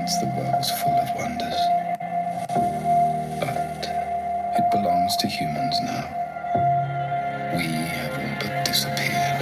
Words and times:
Once 0.00 0.16
the 0.16 0.26
world 0.28 0.54
was 0.54 0.70
full 0.70 0.98
of 0.98 1.14
wonders. 1.14 1.60
But 3.38 3.86
it 4.56 4.70
belongs 4.70 5.14
to 5.16 5.26
humans 5.26 5.78
now. 5.82 6.08
We 7.54 7.64
have 7.64 8.12
all 8.18 8.36
but 8.40 8.64
disappeared. 8.64 9.40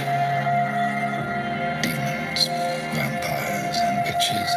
Demons, 1.81 2.47
vampires, 2.93 3.77
and 3.87 4.03
witches. 4.03 4.49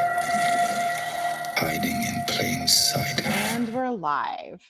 Hiding 1.57 2.03
in 2.03 2.25
plain 2.27 2.67
sight. 2.67 3.25
And 3.25 3.73
we're 3.73 3.91
live. 3.91 4.61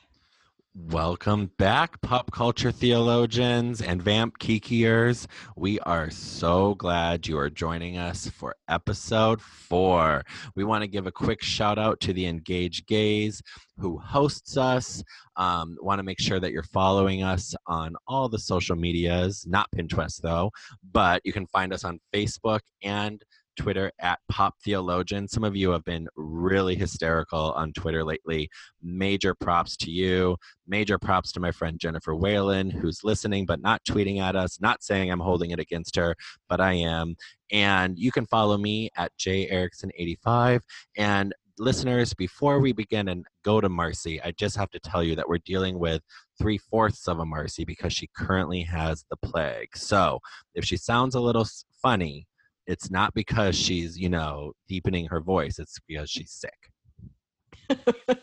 Welcome 0.93 1.50
back, 1.56 1.98
pop 2.02 2.30
culture 2.32 2.70
theologians 2.70 3.80
and 3.80 4.02
vamp 4.02 4.38
kikiers. 4.38 5.26
We 5.57 5.80
are 5.80 6.11
so 6.11 6.75
glad 6.75 7.26
you 7.26 7.38
are 7.38 7.48
joining 7.48 7.96
us 7.96 8.29
for 8.29 8.54
episode 8.68 9.40
four. 9.40 10.22
We 10.54 10.64
want 10.64 10.82
to 10.82 10.89
give 10.89 11.07
a 11.07 11.11
quick 11.11 11.43
shout 11.43 11.79
out 11.79 11.99
to 12.00 12.13
the 12.13 12.26
Engaged 12.26 12.86
Gays 12.86 13.40
who 13.79 13.96
hosts 13.96 14.58
us. 14.58 15.02
Um, 15.36 15.79
want 15.80 15.99
to 15.99 16.02
make 16.02 16.21
sure 16.21 16.39
that 16.39 16.52
you're 16.52 16.63
following 16.63 17.22
us 17.22 17.54
on 17.66 17.94
all 18.07 18.29
the 18.29 18.38
social 18.38 18.77
medias, 18.77 19.46
not 19.49 19.71
Pinterest 19.74 20.21
though, 20.21 20.50
but 20.93 21.22
you 21.24 21.32
can 21.32 21.46
find 21.46 21.72
us 21.72 21.85
on 21.85 22.00
Facebook 22.13 22.61
and 22.82 23.24
Twitter 23.56 23.92
at 23.98 24.18
Pop 24.29 24.54
Theologian. 24.64 25.29
Some 25.29 25.44
of 25.44 25.56
you 25.56 25.70
have 25.70 25.84
been 25.84 26.08
really 26.16 26.74
hysterical 26.74 27.52
on 27.52 27.72
Twitter 27.72 28.04
lately. 28.04 28.48
Major 28.82 29.34
props 29.34 29.76
to 29.79 29.90
you. 29.90 30.36
Major 30.66 30.98
props 30.98 31.32
to 31.32 31.40
my 31.40 31.50
friend 31.50 31.79
Jennifer 31.79 32.14
Whalen, 32.14 32.70
who's 32.70 33.05
listening 33.05 33.46
but 33.46 33.60
not 33.60 33.83
tweeting 33.88 34.20
at 34.20 34.36
us, 34.36 34.60
not 34.60 34.83
saying 34.83 35.10
I'm 35.10 35.20
holding 35.20 35.50
it 35.50 35.58
against 35.58 35.96
her, 35.96 36.14
but 36.48 36.60
I 36.60 36.72
am. 36.74 37.16
And 37.50 37.98
you 37.98 38.10
can 38.10 38.27
follow 38.27 38.56
me 38.56 38.91
at 38.96 39.12
jerickson85. 39.19 40.60
And 40.96 41.34
listeners, 41.58 42.14
before 42.14 42.60
we 42.60 42.72
begin 42.72 43.08
and 43.08 43.27
go 43.44 43.60
to 43.60 43.68
Marcy, 43.68 44.20
I 44.22 44.32
just 44.32 44.56
have 44.56 44.70
to 44.70 44.80
tell 44.80 45.02
you 45.02 45.14
that 45.16 45.28
we're 45.28 45.38
dealing 45.38 45.78
with 45.78 46.02
three 46.40 46.58
fourths 46.58 47.08
of 47.08 47.18
a 47.18 47.27
Marcy 47.27 47.64
because 47.64 47.92
she 47.92 48.08
currently 48.16 48.62
has 48.62 49.05
the 49.10 49.16
plague. 49.16 49.77
So 49.77 50.20
if 50.55 50.64
she 50.64 50.77
sounds 50.77 51.14
a 51.14 51.20
little 51.20 51.46
funny, 51.82 52.27
it's 52.66 52.91
not 52.91 53.12
because 53.14 53.56
she's 53.56 53.98
you 53.98 54.08
know 54.08 54.52
deepening 54.68 55.06
her 55.06 55.20
voice 55.20 55.58
it's 55.58 55.78
because 55.88 56.10
she's 56.10 56.30
sick 56.32 57.78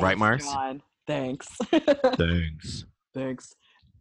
right 0.00 0.18
mars 0.18 0.44
John. 0.44 0.82
Thanks. 1.06 1.46
thanks 2.16 2.84
Thanks. 3.16 3.54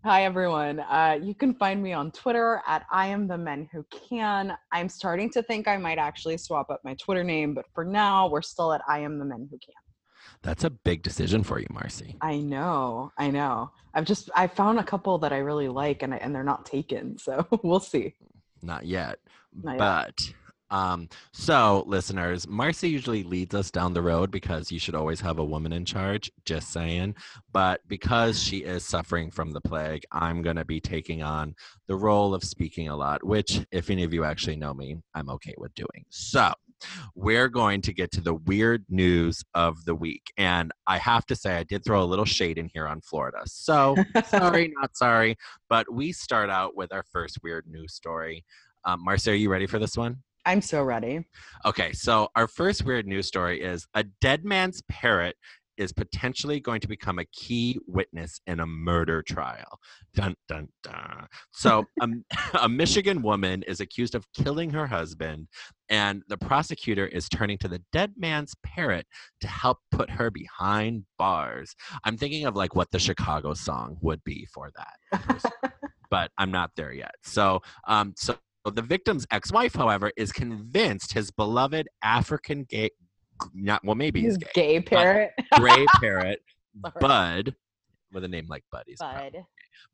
Hi, 0.03 0.25
everyone. 0.25 0.81
Uh, 0.81 1.17
you 1.21 1.33
can 1.33 1.53
find 1.53 1.81
me 1.81 1.93
on 1.93 2.11
Twitter 2.11 2.61
at 2.67 2.86
I 2.91 3.08
am 3.08 3.30
the 3.30 3.38
men 3.38 3.69
who 3.71 3.86
can. 4.09 4.58
I'm 4.73 4.89
starting 4.89 5.30
to 5.30 5.41
think 5.41 5.69
I 5.69 5.77
might 5.77 5.97
actually 5.97 6.38
swap 6.38 6.69
up 6.69 6.81
my 6.83 6.95
Twitter 6.95 7.23
name, 7.23 7.53
but 7.53 7.63
for 7.73 7.86
now, 7.86 8.27
we're 8.27 8.41
still 8.41 8.73
at 8.73 8.81
I 8.89 8.99
am 8.99 9.19
the 9.19 9.23
men 9.23 9.47
who 9.49 9.58
can. 9.58 9.73
that's 10.41 10.66
a 10.66 10.69
big 10.69 11.02
decision 11.02 11.43
for 11.43 11.59
you 11.59 11.67
marcy 11.71 12.17
I 12.19 12.39
know. 12.39 13.13
I 13.17 13.31
know. 13.31 13.71
I've 13.93 14.03
just 14.03 14.30
I 14.36 14.47
found 14.47 14.80
a 14.80 14.83
couple 14.83 15.17
that 15.19 15.31
I 15.31 15.38
really 15.38 15.69
like, 15.69 16.03
and 16.03 16.13
I, 16.13 16.17
and 16.17 16.36
they're 16.36 16.43
not 16.43 16.66
taken, 16.66 17.17
so 17.17 17.47
we'll 17.63 17.80
see. 17.80 18.16
not 18.61 18.86
yet 18.86 19.19
Not 19.64 19.72
yet. 19.73 19.78
but 19.78 20.34
um 20.72 21.08
so 21.31 21.84
listeners 21.86 22.48
marcy 22.48 22.89
usually 22.89 23.22
leads 23.22 23.53
us 23.53 23.70
down 23.70 23.94
the 23.94 24.02
road 24.02 24.31
because 24.31 24.72
you 24.72 24.80
should 24.80 24.95
always 24.95 25.22
have 25.22 25.38
a 25.38 25.44
woman 25.45 25.72
in 25.72 25.86
charge 25.86 26.31
just 26.44 26.72
saying. 26.72 27.14
But 27.53 27.81
because 27.88 28.42
she 28.42 28.58
is 28.64 28.83
suffering 28.83 29.30
from 29.30 29.52
the 29.52 29.61
plague 29.61 30.03
i'm 30.11 30.42
going 30.42 30.56
to 30.56 30.66
be 30.66 30.81
taking 30.81 31.22
on 31.22 31.53
the 31.88 31.95
role 31.95 32.33
of 32.33 32.44
speaking 32.44 32.88
a 32.89 32.95
lot 32.95 33.23
which 33.23 33.61
if 33.72 33.92
any 33.92 34.03
of 34.03 34.11
you 34.14 34.23
actually 34.23 34.56
know 34.56 34.73
me 34.73 34.98
i'm 35.14 35.30
okay 35.30 35.53
with 35.58 35.73
doing. 35.76 36.03
So 36.09 36.52
we're 37.16 37.48
going 37.48 37.81
to 37.81 37.94
get 37.94 38.11
to 38.11 38.22
the 38.22 38.33
weird 38.33 38.83
news 38.89 39.44
of 39.53 39.86
the 39.86 39.95
week 39.95 40.33
and 40.38 40.72
i 40.88 40.98
have 40.98 41.26
to 41.28 41.36
say 41.36 41.56
i 41.56 41.64
did 41.64 41.86
throw 41.86 42.02
a 42.02 42.06
little 42.06 42.26
shade 42.26 42.58
in 42.58 42.70
here 42.73 42.88
on 42.88 43.02
florida. 43.02 43.38
So 43.45 43.95
sorry 44.28 44.73
not 44.82 44.98
sorry 44.98 45.38
but 45.70 45.92
we 45.92 46.11
start 46.11 46.49
out 46.49 46.76
with 46.76 46.92
our 46.92 47.04
first 47.11 47.38
weird 47.44 47.65
news 47.67 47.94
story 47.94 48.44
um, 48.85 49.03
marcy 49.03 49.31
are 49.31 49.35
you 49.35 49.49
ready 49.49 49.67
for 49.67 49.79
this 49.79 49.97
one 49.97 50.17
I'm 50.45 50.61
so 50.61 50.83
ready. 50.83 51.25
Okay, 51.65 51.91
so 51.93 52.29
our 52.35 52.47
first 52.47 52.85
weird 52.85 53.07
news 53.07 53.27
story 53.27 53.63
is 53.63 53.87
a 53.95 54.03
dead 54.03 54.45
man's 54.45 54.83
parrot 54.89 55.35
is 55.77 55.91
potentially 55.91 56.59
going 56.59 56.79
to 56.79 56.87
become 56.87 57.19
a 57.19 57.25
key 57.25 57.77
witness 57.87 58.39
in 58.47 58.59
a 58.59 58.65
murder 58.65 59.21
trial. 59.21 59.79
Dun 60.13 60.35
dun 60.47 60.69
dun. 60.83 61.27
So, 61.51 61.85
a, 62.01 62.07
a 62.61 62.69
Michigan 62.69 63.21
woman 63.21 63.63
is 63.63 63.81
accused 63.81 64.15
of 64.15 64.25
killing 64.33 64.69
her 64.69 64.87
husband, 64.87 65.47
and 65.89 66.23
the 66.29 66.37
prosecutor 66.37 67.07
is 67.07 67.27
turning 67.27 67.57
to 67.57 67.67
the 67.67 67.81
dead 67.91 68.13
man's 68.15 68.53
parrot 68.63 69.07
to 69.41 69.47
help 69.47 69.79
put 69.91 70.09
her 70.09 70.29
behind 70.29 71.03
bars. 71.17 71.75
I'm 72.03 72.17
thinking 72.17 72.45
of 72.45 72.55
like 72.55 72.75
what 72.75 72.91
the 72.91 72.99
Chicago 72.99 73.53
song 73.53 73.97
would 74.02 74.23
be 74.23 74.47
for 74.53 74.71
that 74.75 75.52
but 76.09 76.31
I'm 76.37 76.52
not 76.52 76.71
there 76.75 76.93
yet. 76.93 77.15
So, 77.23 77.61
um, 77.87 78.13
so 78.15 78.37
the 78.71 78.81
victim's 78.81 79.26
ex-wife, 79.31 79.76
however, 79.76 80.11
is 80.17 80.31
convinced 80.31 81.14
his 81.14 81.30
beloved 81.31 81.87
African 82.03 82.64
gay, 82.67 82.89
not 83.53 83.83
well, 83.83 83.95
maybe 83.95 84.21
he's 84.21 84.36
His 84.36 84.37
gay, 84.53 84.80
gay 84.80 84.81
parrot. 84.81 85.31
gray 85.53 85.86
parrot, 85.99 86.39
Bud, 86.99 87.55
with 88.11 88.23
a 88.23 88.27
name 88.27 88.48
like 88.49 88.64
Buddy's, 88.71 88.98
probably- 88.99 89.31
Bud. 89.31 89.45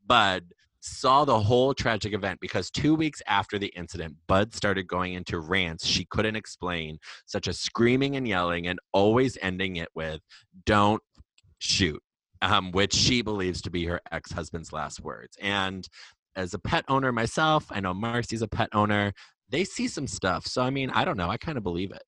Bud 0.08 0.44
saw 0.84 1.26
the 1.26 1.40
whole 1.40 1.74
tragic 1.76 2.14
event 2.14 2.40
because 2.40 2.72
two 2.72 2.96
weeks 2.96 3.22
after 3.28 3.59
the 3.59 3.72
incident, 3.76 4.16
Bud 4.28 4.54
started 4.54 4.88
going 4.88 5.14
into 5.14 5.40
rants 5.40 5.86
she 5.86 6.06
couldn't 6.09 6.36
explain, 6.36 6.98
such 7.26 7.48
as 7.48 7.59
screaming 7.59 8.16
and 8.16 8.28
yelling, 8.28 8.68
and 8.68 8.80
always 8.94 9.38
ending 9.42 9.76
it 9.76 9.90
with 9.96 10.22
"Don't 10.66 11.02
shoot." 11.59 12.02
um, 12.44 12.72
which 12.72 12.92
she 12.94 13.22
believes 13.22 13.62
to 13.62 13.70
be 13.70 13.86
her 13.86 14.02
ex 14.12 14.32
husband's 14.32 14.74
last 14.74 15.00
words. 15.02 15.38
And 15.40 15.88
as 16.36 16.53
a 16.53 16.59
pet 16.59 16.86
owner 16.88 17.12
myself, 17.12 17.66
I 17.69 17.80
know 17.80 17.94
Marcy's 17.94 18.42
a 18.42 18.47
pet 18.47 18.69
owner. 18.74 19.14
They 19.50 19.64
see 19.64 19.88
some 19.88 20.08
stuff. 20.08 20.47
So, 20.47 20.62
I 20.62 20.69
mean, 20.69 20.90
I 20.90 21.03
don't 21.03 21.18
know. 21.18 21.30
I 21.30 21.38
kind 21.38 21.58
of 21.58 21.64
believe 21.64 21.92
it 21.92 22.03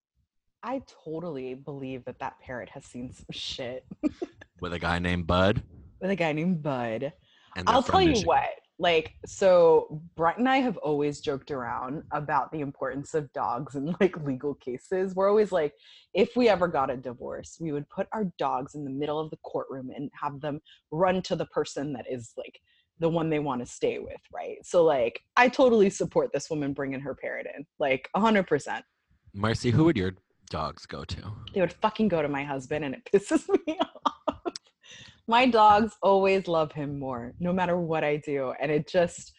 I 0.63 0.81
totally 1.03 1.56
believe 1.56 2.06
that 2.06 2.19
that 2.19 2.39
parrot 2.39 2.69
has 2.69 2.85
seen 2.85 3.12
some 3.12 3.25
shit 3.31 3.85
with 4.62 4.73
a 4.73 4.79
guy 4.79 4.97
named 4.97 5.28
Bud. 5.28 5.62
with 6.00 6.09
a 6.09 6.16
guy 6.16 6.31
named 6.31 6.63
Bud. 6.63 7.12
And 7.57 7.69
I'll 7.69 7.83
tell 7.83 8.01
you 8.01 8.25
what. 8.25 8.50
Like, 8.79 9.13
so 9.25 10.01
Brett 10.16 10.39
and 10.39 10.50
I 10.50 10.57
have 10.57 10.78
always 10.78 11.22
joked 11.22 11.51
around 11.51 12.03
about 12.12 12.51
the 12.51 12.62
importance 12.62 13.13
of 13.13 13.31
dogs 13.33 13.75
in 13.75 13.95
like 14.00 14.17
legal 14.23 14.56
cases. 14.56 15.13
We're 15.13 15.29
always 15.29 15.51
like, 15.51 15.73
if 16.13 16.35
we 16.35 16.50
ever 16.50 16.67
got 16.67 16.89
a 16.89 16.97
divorce, 16.97 17.57
we 17.59 17.72
would 17.72 17.88
put 17.89 18.07
our 18.13 18.25
dogs 18.39 18.73
in 18.73 18.83
the 18.83 18.89
middle 18.89 19.19
of 19.19 19.29
the 19.29 19.38
courtroom 19.44 19.91
and 19.95 20.09
have 20.19 20.41
them 20.41 20.59
run 20.91 21.22
to 21.23 21.35
the 21.35 21.45
person 21.47 21.94
that 21.94 22.06
is 22.09 22.33
like 22.38 22.59
the 23.00 23.09
one 23.09 23.30
they 23.30 23.40
want 23.40 23.62
to 23.62 23.66
stay 23.66 24.00
with, 24.00 24.20
right? 24.34 24.58
So, 24.64 24.84
like, 24.84 25.22
I 25.36 25.50
totally 25.50 25.90
support 25.90 26.31
this 26.34 26.50
woman 26.50 26.74
bringing 26.74 27.00
her 27.02 27.16
parrot 27.16 27.48
in, 27.56 27.66
like, 27.80 28.09
100%. 28.16 28.81
Marcy, 29.34 29.72
who 29.72 29.84
would 29.86 29.98
your 29.98 30.14
dogs 30.50 30.86
go 30.86 31.04
to? 31.04 31.22
they 31.54 31.62
would 31.62 31.74
fucking 31.74 32.08
go 32.08 32.22
to 32.22 32.28
my 32.30 32.44
husband 32.44 32.86
and 32.86 32.96
it 32.96 33.02
pisses 33.14 33.48
me 33.66 33.78
off. 34.08 34.54
my 35.28 35.48
dogs 35.48 35.94
always 36.02 36.48
love 36.48 36.72
him 36.72 37.00
more, 37.00 37.34
no 37.40 37.52
matter 37.52 37.78
what 37.78 38.04
I 38.04 38.18
do. 38.18 38.54
And 38.62 38.72
it 38.72 38.88
just 38.88 39.34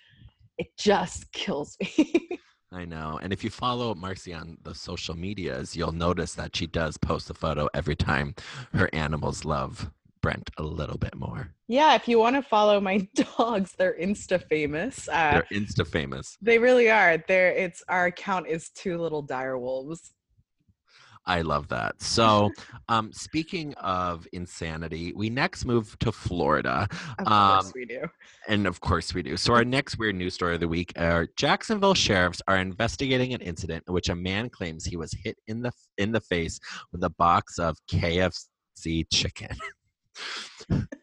it 0.58 0.68
just 0.78 1.32
kills 1.32 1.76
me. 1.80 2.38
I 2.72 2.84
know. 2.84 3.20
And 3.22 3.32
if 3.32 3.44
you 3.44 3.50
follow 3.50 3.94
Marcy 3.94 4.32
on 4.34 4.58
the 4.62 4.74
social 4.74 5.16
medias, 5.16 5.76
you'll 5.76 5.92
notice 5.92 6.34
that 6.34 6.56
she 6.56 6.66
does 6.66 6.96
post 6.96 7.30
a 7.30 7.34
photo 7.34 7.68
every 7.72 7.94
time 7.94 8.34
her 8.72 8.90
animals 8.92 9.44
love 9.44 9.90
Brent 10.24 10.50
a 10.56 10.62
little 10.62 10.96
bit 10.98 11.14
more. 11.14 11.50
yeah, 11.68 11.94
if 11.94 12.08
you 12.08 12.18
want 12.18 12.34
to 12.36 12.42
follow 12.42 12.80
my 12.80 13.06
dogs, 13.38 13.74
they're 13.78 13.96
insta 14.00 14.42
famous. 14.48 15.06
Uh, 15.08 15.32
They're 15.32 15.46
insta 15.60 15.86
famous. 15.86 16.36
they 16.40 16.58
really 16.58 16.90
are. 16.90 17.18
They're 17.28 17.52
it's 17.52 17.82
our 17.88 18.06
account 18.06 18.46
is 18.48 18.70
two 18.70 18.96
little 18.98 19.22
dire 19.22 19.58
wolves. 19.58 20.12
I 21.26 21.40
love 21.40 21.68
that. 21.68 22.02
So, 22.02 22.50
um, 22.90 23.10
speaking 23.12 23.72
of 23.74 24.26
insanity, 24.34 25.12
we 25.14 25.30
next 25.30 25.64
move 25.64 25.98
to 26.00 26.12
Florida. 26.12 26.86
Of 27.18 27.26
Um, 27.26 27.60
course 27.62 27.72
we 27.74 27.84
do. 27.86 28.02
And 28.48 28.66
of 28.66 28.80
course 28.80 29.14
we 29.14 29.22
do. 29.22 29.36
So 29.38 29.54
our 29.54 29.64
next 29.64 29.98
weird 29.98 30.16
news 30.16 30.34
story 30.34 30.54
of 30.54 30.60
the 30.60 30.68
week 30.68 30.92
are 30.96 31.26
Jacksonville 31.36 31.94
sheriffs 31.94 32.42
are 32.48 32.58
investigating 32.58 33.32
an 33.34 33.40
incident 33.40 33.84
in 33.88 33.94
which 33.94 34.08
a 34.10 34.14
man 34.14 34.50
claims 34.50 34.84
he 34.84 34.96
was 34.98 35.12
hit 35.24 35.36
in 35.46 35.62
the 35.62 35.72
in 35.98 36.12
the 36.12 36.20
face 36.20 36.58
with 36.92 37.02
a 37.04 37.10
box 37.10 37.58
of 37.58 37.76
KFC 37.90 39.04
chicken. 39.12 39.48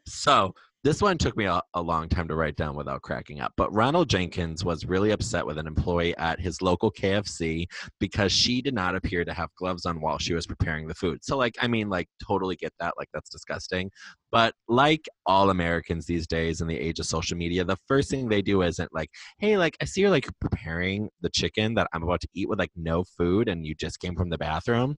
so 0.06 0.54
this 0.84 1.02
one 1.02 1.18
took 1.18 1.38
me 1.38 1.46
a, 1.46 1.62
a 1.76 1.82
long 1.82 2.10
time 2.10 2.28
to 2.28 2.36
write 2.36 2.56
down 2.56 2.76
without 2.76 3.04
cracking 3.04 3.40
up. 3.40 3.54
But 3.56 3.74
Ronald 3.74 4.10
Jenkins 4.10 4.66
was 4.66 4.86
really 4.86 5.12
upset 5.12 5.46
with 5.46 5.60
an 5.60 5.68
employee 5.68 6.18
at 6.18 6.40
his 6.40 6.62
local 6.62 6.92
KFC 6.92 7.68
because 8.00 8.32
she 8.32 8.64
did 8.64 8.74
not 8.74 8.96
appear 8.96 9.24
to 9.24 9.34
have 9.34 9.50
gloves 9.58 9.86
on 9.86 10.02
while 10.02 10.18
she 10.18 10.34
was 10.34 10.48
preparing 10.48 10.88
the 10.88 10.96
food. 10.96 11.24
So 11.24 11.38
like 11.38 11.56
I 11.62 11.68
mean 11.68 11.90
like 11.90 12.08
totally 12.26 12.56
get 12.56 12.74
that 12.80 12.96
like 12.98 13.10
that's 13.14 13.30
disgusting. 13.30 13.92
But 14.32 14.56
like 14.68 15.08
all 15.26 15.52
Americans 15.52 16.06
these 16.08 16.26
days 16.26 16.62
in 16.62 16.68
the 16.68 16.80
age 16.80 17.00
of 17.00 17.06
social 17.06 17.38
media, 17.38 17.64
the 17.64 17.78
first 17.88 18.10
thing 18.10 18.28
they 18.28 18.42
do 18.42 18.64
isn't 18.64 18.94
like, 18.94 19.10
hey, 19.38 19.58
like 19.58 19.78
I 19.82 19.86
see 19.86 20.02
you're 20.02 20.10
like 20.10 20.28
preparing 20.40 21.10
the 21.22 21.30
chicken 21.30 21.76
that 21.76 21.88
I'm 21.94 22.04
about 22.04 22.22
to 22.22 22.28
eat 22.34 22.50
with 22.50 22.58
like 22.58 22.72
no 22.76 23.04
food 23.04 23.50
and 23.50 23.66
you 23.68 23.76
just 23.76 24.00
came 24.00 24.16
from 24.16 24.30
the 24.30 24.38
bathroom. 24.38 24.96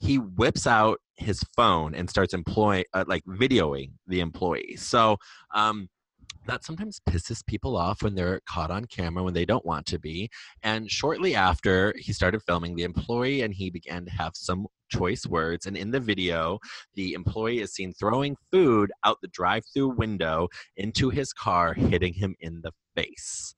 He 0.00 0.18
whips 0.18 0.66
out 0.66 0.98
his 1.16 1.42
phone 1.54 1.94
and 1.94 2.08
starts 2.08 2.34
employing, 2.34 2.84
uh, 2.94 3.04
like 3.06 3.24
videoing 3.24 3.92
the 4.06 4.20
employee. 4.20 4.76
So, 4.76 5.18
um, 5.54 5.88
that 6.46 6.64
sometimes 6.64 7.00
pisses 7.08 7.44
people 7.46 7.76
off 7.76 8.02
when 8.02 8.14
they're 8.14 8.40
caught 8.48 8.70
on 8.70 8.86
camera 8.86 9.22
when 9.22 9.34
they 9.34 9.44
don't 9.44 9.64
want 9.64 9.86
to 9.86 9.98
be. 9.98 10.30
And 10.62 10.90
shortly 10.90 11.34
after 11.34 11.94
he 11.98 12.12
started 12.12 12.42
filming 12.42 12.74
the 12.74 12.82
employee 12.82 13.42
and 13.42 13.52
he 13.52 13.70
began 13.70 14.04
to 14.06 14.10
have 14.10 14.32
some 14.34 14.66
choice 14.90 15.26
words. 15.26 15.66
And 15.66 15.76
in 15.76 15.90
the 15.90 16.00
video, 16.00 16.58
the 16.94 17.12
employee 17.12 17.60
is 17.60 17.74
seen 17.74 17.92
throwing 17.92 18.36
food 18.50 18.90
out 19.04 19.18
the 19.20 19.28
drive 19.28 19.64
through 19.72 19.88
window 19.90 20.48
into 20.76 21.10
his 21.10 21.32
car, 21.32 21.74
hitting 21.74 22.14
him 22.14 22.34
in 22.40 22.62
the 22.62 22.72
face. 22.96 23.54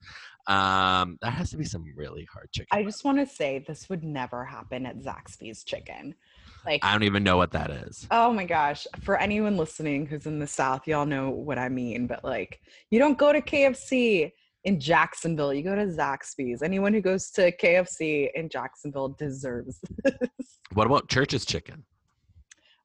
Um, 0.49 1.19
that 1.23 1.31
has 1.31 1.50
to 1.50 1.56
be 1.56 1.65
some 1.65 1.85
really 1.97 2.27
hard 2.33 2.50
chicken. 2.50 2.67
I 2.73 2.83
just 2.83 3.05
want 3.05 3.19
to 3.19 3.27
say 3.27 3.61
this 3.61 3.89
would 3.89 4.03
never 4.03 4.44
happen 4.44 4.87
at 4.87 4.99
Zaxby's 4.99 5.62
Chicken. 5.62 6.17
Like, 6.64 6.85
I 6.85 6.93
don't 6.93 7.03
even 7.03 7.25
know 7.25 7.37
what 7.37 7.50
that 7.53 7.70
is. 7.70 8.06
oh 8.11 8.32
my 8.32 8.44
gosh, 8.44 8.87
for 9.03 9.19
anyone 9.19 9.56
listening 9.56 10.06
who's 10.06 10.26
in 10.26 10.38
the 10.38 10.47
South, 10.47 10.87
y'all 10.87 11.06
know 11.06 11.31
what 11.31 11.59
I 11.59 11.69
mean. 11.69 12.06
But 12.06 12.25
like, 12.25 12.61
you 12.91 12.99
don't 12.99 13.19
go 13.19 13.32
to 13.32 13.41
KFC 13.41 14.32
in 14.64 14.79
Jacksonville, 14.79 15.53
you 15.53 15.62
go 15.62 15.75
to 15.75 15.87
Zaxby's. 15.87 16.62
Anyone 16.62 16.93
who 16.93 17.00
goes 17.00 17.31
to 17.32 17.50
KFC 17.56 18.29
in 18.35 18.49
Jacksonville 18.49 19.09
deserves 19.19 19.81
this. 20.05 20.59
What 20.75 20.87
about 20.87 21.09
Church's 21.09 21.44
chicken? 21.44 21.85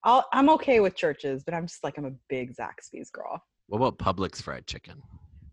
I'll, 0.04 0.26
I'm 0.34 0.50
okay 0.52 0.80
with 0.80 0.96
Church's, 0.96 1.44
but 1.44 1.54
I'm 1.54 1.68
just 1.68 1.84
like, 1.84 1.98
I'm 1.98 2.06
a 2.06 2.14
big 2.30 2.56
Zaxby's 2.56 3.12
girl. 3.12 3.44
What 3.68 3.78
about 3.78 4.00
Publix 4.00 4.42
fried 4.42 4.66
chicken? 4.66 5.02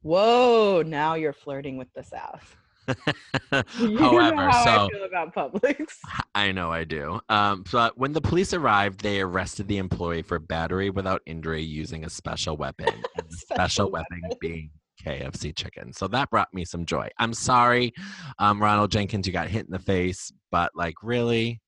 Whoa, 0.02 0.82
now 0.86 1.14
you're 1.14 1.32
flirting 1.32 1.76
with 1.76 1.92
the 1.94 2.02
South. 2.04 2.56
You 3.78 3.88
know 3.90 4.10
However, 4.10 4.50
how 4.50 4.64
so 4.64 4.70
I 4.70 4.88
feel 4.90 5.04
about 5.04 5.34
Publix. 5.34 5.98
I 6.34 6.52
know 6.52 6.70
I 6.70 6.84
do. 6.84 7.20
Um, 7.28 7.64
so 7.66 7.90
when 7.96 8.12
the 8.12 8.20
police 8.20 8.52
arrived, 8.52 9.00
they 9.00 9.20
arrested 9.20 9.68
the 9.68 9.78
employee 9.78 10.22
for 10.22 10.38
battery 10.38 10.90
without 10.90 11.22
injury 11.26 11.62
using 11.62 12.04
a 12.04 12.10
special 12.10 12.56
weapon. 12.56 12.86
special, 13.30 13.56
Special 13.56 13.90
weapon 13.90 14.20
weapon. 14.22 14.38
being 14.40 14.70
KFC 15.04 15.54
chicken. 15.54 15.92
So 15.92 16.08
that 16.08 16.30
brought 16.30 16.52
me 16.52 16.64
some 16.64 16.84
joy. 16.86 17.08
I'm 17.18 17.34
sorry, 17.34 17.92
um, 18.38 18.60
Ronald 18.62 18.90
Jenkins, 18.90 19.26
you 19.26 19.32
got 19.32 19.48
hit 19.48 19.66
in 19.66 19.72
the 19.72 19.78
face, 19.78 20.32
but 20.50 20.70
like 20.74 20.94
really, 21.02 21.60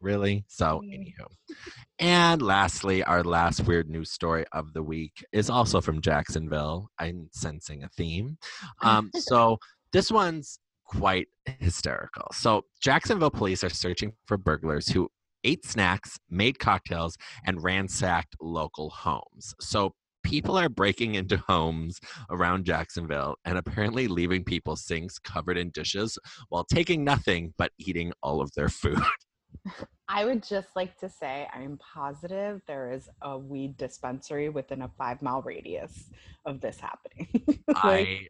really. 0.00 0.44
So 0.48 0.80
Mm. 0.84 0.94
anywho, 1.14 1.56
and 1.98 2.42
lastly, 2.42 3.02
our 3.04 3.22
last 3.22 3.60
weird 3.66 3.88
news 3.88 4.10
story 4.10 4.44
of 4.52 4.72
the 4.72 4.82
week 4.82 5.24
is 5.32 5.48
also 5.50 5.80
from 5.80 6.00
Jacksonville. 6.00 6.88
I'm 6.98 7.28
sensing 7.32 7.84
a 7.84 7.88
theme. 7.88 8.38
Um, 8.82 9.10
so 9.16 9.58
this 9.92 10.10
one's 10.10 10.58
quite 10.86 11.28
hysterical. 11.44 12.26
So, 12.32 12.62
Jacksonville 12.80 13.30
police 13.30 13.64
are 13.64 13.70
searching 13.70 14.12
for 14.26 14.36
burglars 14.36 14.88
who 14.88 15.08
ate 15.44 15.64
snacks, 15.64 16.18
made 16.30 16.58
cocktails, 16.58 17.16
and 17.46 17.62
ransacked 17.62 18.36
local 18.40 18.90
homes. 18.90 19.54
So, 19.60 19.94
people 20.22 20.56
are 20.56 20.68
breaking 20.68 21.14
into 21.14 21.36
homes 21.48 21.98
around 22.30 22.64
Jacksonville 22.64 23.36
and 23.44 23.58
apparently 23.58 24.06
leaving 24.06 24.44
people's 24.44 24.84
sinks 24.84 25.18
covered 25.18 25.58
in 25.58 25.70
dishes 25.70 26.18
while 26.48 26.64
taking 26.64 27.04
nothing 27.04 27.52
but 27.58 27.72
eating 27.78 28.12
all 28.22 28.40
of 28.40 28.50
their 28.54 28.68
food. 28.68 29.02
I 30.08 30.24
would 30.24 30.42
just 30.42 30.68
like 30.76 30.98
to 30.98 31.08
say 31.08 31.48
I'm 31.52 31.78
positive 31.78 32.60
there 32.66 32.92
is 32.92 33.08
a 33.22 33.38
weed 33.38 33.76
dispensary 33.76 34.48
within 34.48 34.82
a 34.82 34.90
five 34.98 35.22
mile 35.22 35.42
radius 35.42 36.10
of 36.44 36.60
this 36.60 36.78
happening. 36.80 37.28
like, 37.68 37.76
I 37.76 38.26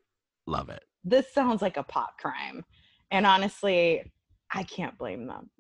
love 0.47 0.69
it. 0.69 0.83
This 1.05 1.33
sounds 1.33 1.63
like 1.63 1.77
a 1.77 1.83
pot 1.83 2.11
crime. 2.21 2.65
And 3.11 3.27
honestly, 3.27 4.11
I 4.53 4.63
can't 4.63 4.97
blame 4.99 5.27
them. 5.27 5.51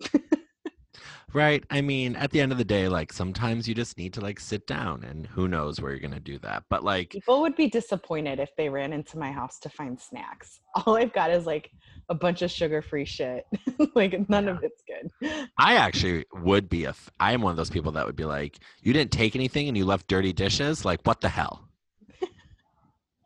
Right. 1.34 1.64
I 1.70 1.80
mean, 1.80 2.14
at 2.16 2.30
the 2.30 2.40
end 2.40 2.52
of 2.52 2.58
the 2.58 2.64
day, 2.64 2.88
like 2.88 3.12
sometimes 3.12 3.66
you 3.66 3.74
just 3.74 3.96
need 3.96 4.12
to 4.14 4.20
like 4.20 4.38
sit 4.38 4.66
down 4.66 5.02
and 5.02 5.26
who 5.26 5.48
knows 5.48 5.80
where 5.80 5.90
you're 5.90 6.00
going 6.00 6.12
to 6.12 6.20
do 6.20 6.38
that. 6.40 6.64
But 6.68 6.84
like, 6.84 7.10
People 7.10 7.40
would 7.40 7.56
be 7.56 7.68
disappointed 7.68 8.38
if 8.38 8.50
they 8.56 8.68
ran 8.68 8.92
into 8.92 9.18
my 9.18 9.32
house 9.32 9.58
to 9.60 9.70
find 9.70 9.98
snacks. 9.98 10.60
All 10.86 10.96
I've 10.96 11.12
got 11.12 11.30
is 11.30 11.46
like 11.46 11.70
a 12.08 12.14
bunch 12.14 12.42
of 12.42 12.50
sugar 12.50 12.82
free 12.82 13.06
shit. 13.06 13.46
like 13.94 14.28
none 14.28 14.48
of 14.48 14.62
it's 14.62 14.82
good. 14.86 15.48
I 15.58 15.76
actually 15.76 16.26
would 16.34 16.68
be 16.68 16.84
a, 16.84 16.94
I 17.18 17.32
am 17.32 17.40
one 17.40 17.52
of 17.52 17.56
those 17.56 17.70
people 17.70 17.92
that 17.92 18.04
would 18.04 18.16
be 18.16 18.26
like, 18.26 18.58
you 18.82 18.92
didn't 18.92 19.12
take 19.12 19.34
anything 19.34 19.68
and 19.68 19.76
you 19.76 19.86
left 19.86 20.08
dirty 20.08 20.34
dishes. 20.34 20.84
Like, 20.84 21.00
what 21.04 21.22
the 21.22 21.30
hell? 21.30 21.66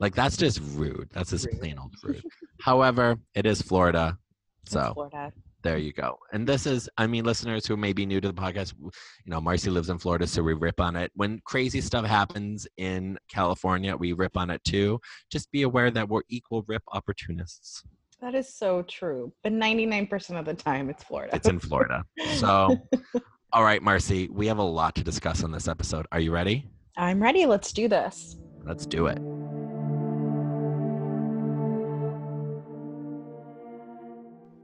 Like, 0.01 0.15
that's 0.15 0.37
just 0.37 0.61
rude. 0.75 1.09
That's 1.13 1.31
just 1.31 1.47
Rude. 1.47 1.59
plain 1.61 1.79
old 1.79 1.95
rude. 2.05 2.23
However, 2.61 3.17
it 3.35 3.47
is 3.47 3.63
Florida. 3.63 4.19
It's 4.65 4.73
So 4.73 4.93
Florida. 4.95 5.33
there 5.63 5.79
you 5.79 5.93
go. 5.93 6.19
And 6.33 6.47
this 6.47 6.67
is, 6.67 6.89
I 6.99 7.07
mean, 7.07 7.25
listeners 7.25 7.67
who 7.67 7.77
may 7.77 7.93
be 7.93 8.05
new 8.07 8.21
to 8.21 8.29
the 8.29 8.35
podcast, 8.35 8.75
you 8.81 8.91
know, 9.27 9.41
Marcy 9.41 9.71
lives 9.71 9.89
in 9.91 9.99
Florida, 9.99 10.27
so 10.27 10.43
we 10.43 10.53
rip 10.55 10.81
on 10.81 10.97
it. 10.97 11.11
When 11.15 11.41
crazy 11.45 11.81
stuff 11.81 12.05
happens 12.05 12.67
in 12.77 13.19
California, 13.31 13.97
we 13.97 14.13
rip 14.13 14.37
on 14.37 14.51
it 14.51 14.63
too. 14.65 15.01
Just 15.31 15.51
be 15.53 15.63
aware 15.63 15.91
that 15.91 16.09
we're 16.09 16.23
equal 16.29 16.65
rip 16.69 16.83
opportunists. 16.93 17.83
That 18.21 18.35
is 18.35 18.55
so 18.55 18.83
true. 18.83 19.33
But 19.43 19.53
99% 19.53 20.39
of 20.39 20.47
the 20.47 20.55
time, 20.55 20.89
it's 20.89 21.05
Florida. 21.05 21.37
It's 21.37 21.49
in 21.49 21.59
Florida. 21.61 22.03
So, 22.37 22.77
all 23.53 23.63
right, 23.63 23.83
Marcy, 23.83 24.29
we 24.33 24.47
have 24.47 24.59
a 24.59 24.63
lot 24.63 24.95
to 24.97 25.05
discuss 25.05 25.45
on 25.45 25.53
this 25.53 25.69
episode. 25.69 26.07
Are 26.13 26.21
you 26.21 26.33
ready? 26.33 26.67
I'm 26.97 27.23
ready. 27.23 27.45
Let's 27.45 27.73
do 27.73 27.89
this. 27.89 28.37
Let's 28.65 28.87
do 28.87 29.07
it. 29.09 29.19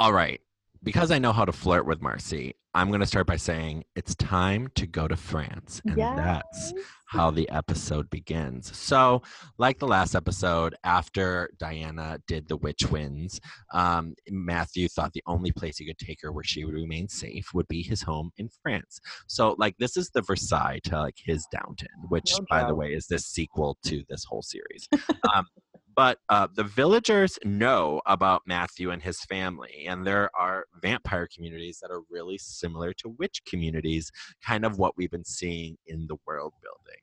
All 0.03 0.13
right. 0.13 0.41
Because 0.83 1.13
I 1.13 1.21
know 1.21 1.33
how 1.33 1.45
to 1.45 1.53
flirt 1.53 1.87
with 1.87 2.03
Marcy, 2.03 2.57
I'm 2.75 2.89
going 2.89 3.03
to 3.03 3.07
start 3.07 3.29
by 3.29 3.37
saying 3.37 3.85
it's 3.95 4.17
time 4.17 4.67
to 4.75 4.85
go 4.85 5.07
to 5.07 5.15
France. 5.15 5.81
And 5.85 5.97
that's 5.97 6.75
how 7.07 7.31
the 7.31 7.49
episode 7.51 8.11
begins. 8.11 8.77
So, 8.77 9.23
like 9.59 9.79
the 9.79 9.87
last 9.87 10.17
episode, 10.17 10.75
after 10.83 11.51
Diana 11.61 12.19
did 12.27 12.49
the 12.49 12.57
witch 12.57 12.91
wind, 12.91 13.39
um, 13.73 14.15
Matthew 14.29 14.89
thought 14.89 15.13
the 15.13 15.23
only 15.29 15.53
place 15.53 15.79
he 15.79 15.87
could 15.87 15.99
take 15.99 16.19
her 16.23 16.33
where 16.33 16.43
she 16.43 16.65
would 16.65 16.75
remain 16.75 17.07
safe 17.07 17.55
would 17.55 17.69
be 17.69 17.85
his 17.85 18.03
home 18.03 18.33
in 18.39 18.49
France. 18.61 18.99
So, 19.29 19.55
like, 19.57 19.77
this 19.79 19.97
is 19.97 20.11
the 20.11 20.23
Versailles 20.23 20.81
to 20.87 20.99
like 20.99 21.19
his 21.25 21.47
Downton, 21.53 21.87
which, 22.09 22.33
No 22.41 22.47
by 22.51 22.65
the 22.65 22.75
way, 22.75 22.89
is 22.89 23.07
this 23.07 23.27
sequel 23.27 23.79
to 23.85 24.03
this 24.09 24.25
whole 24.25 24.43
series. 24.43 24.89
um, 25.33 25.47
but 25.94 26.19
uh, 26.29 26.49
the 26.55 26.65
villagers 26.65 27.39
know 27.44 28.00
about 28.06 28.43
Matthew 28.47 28.91
and 28.91 29.03
his 29.03 29.21
family, 29.21 29.87
and 29.89 30.06
there 30.06 30.31
are 30.39 30.67
vampire 30.81 31.29
communities 31.33 31.79
that 31.81 31.91
are 31.91 32.03
really 32.11 32.39
similar 32.39 32.93
to 32.94 33.15
witch 33.19 33.43
communities, 33.47 34.11
kind 34.44 34.65
of 34.65 34.79
what 34.79 34.96
we've 34.96 35.11
been 35.11 35.25
seeing 35.25 35.77
in 35.87 36.06
the 36.06 36.17
world 36.27 36.55
building. 36.63 37.01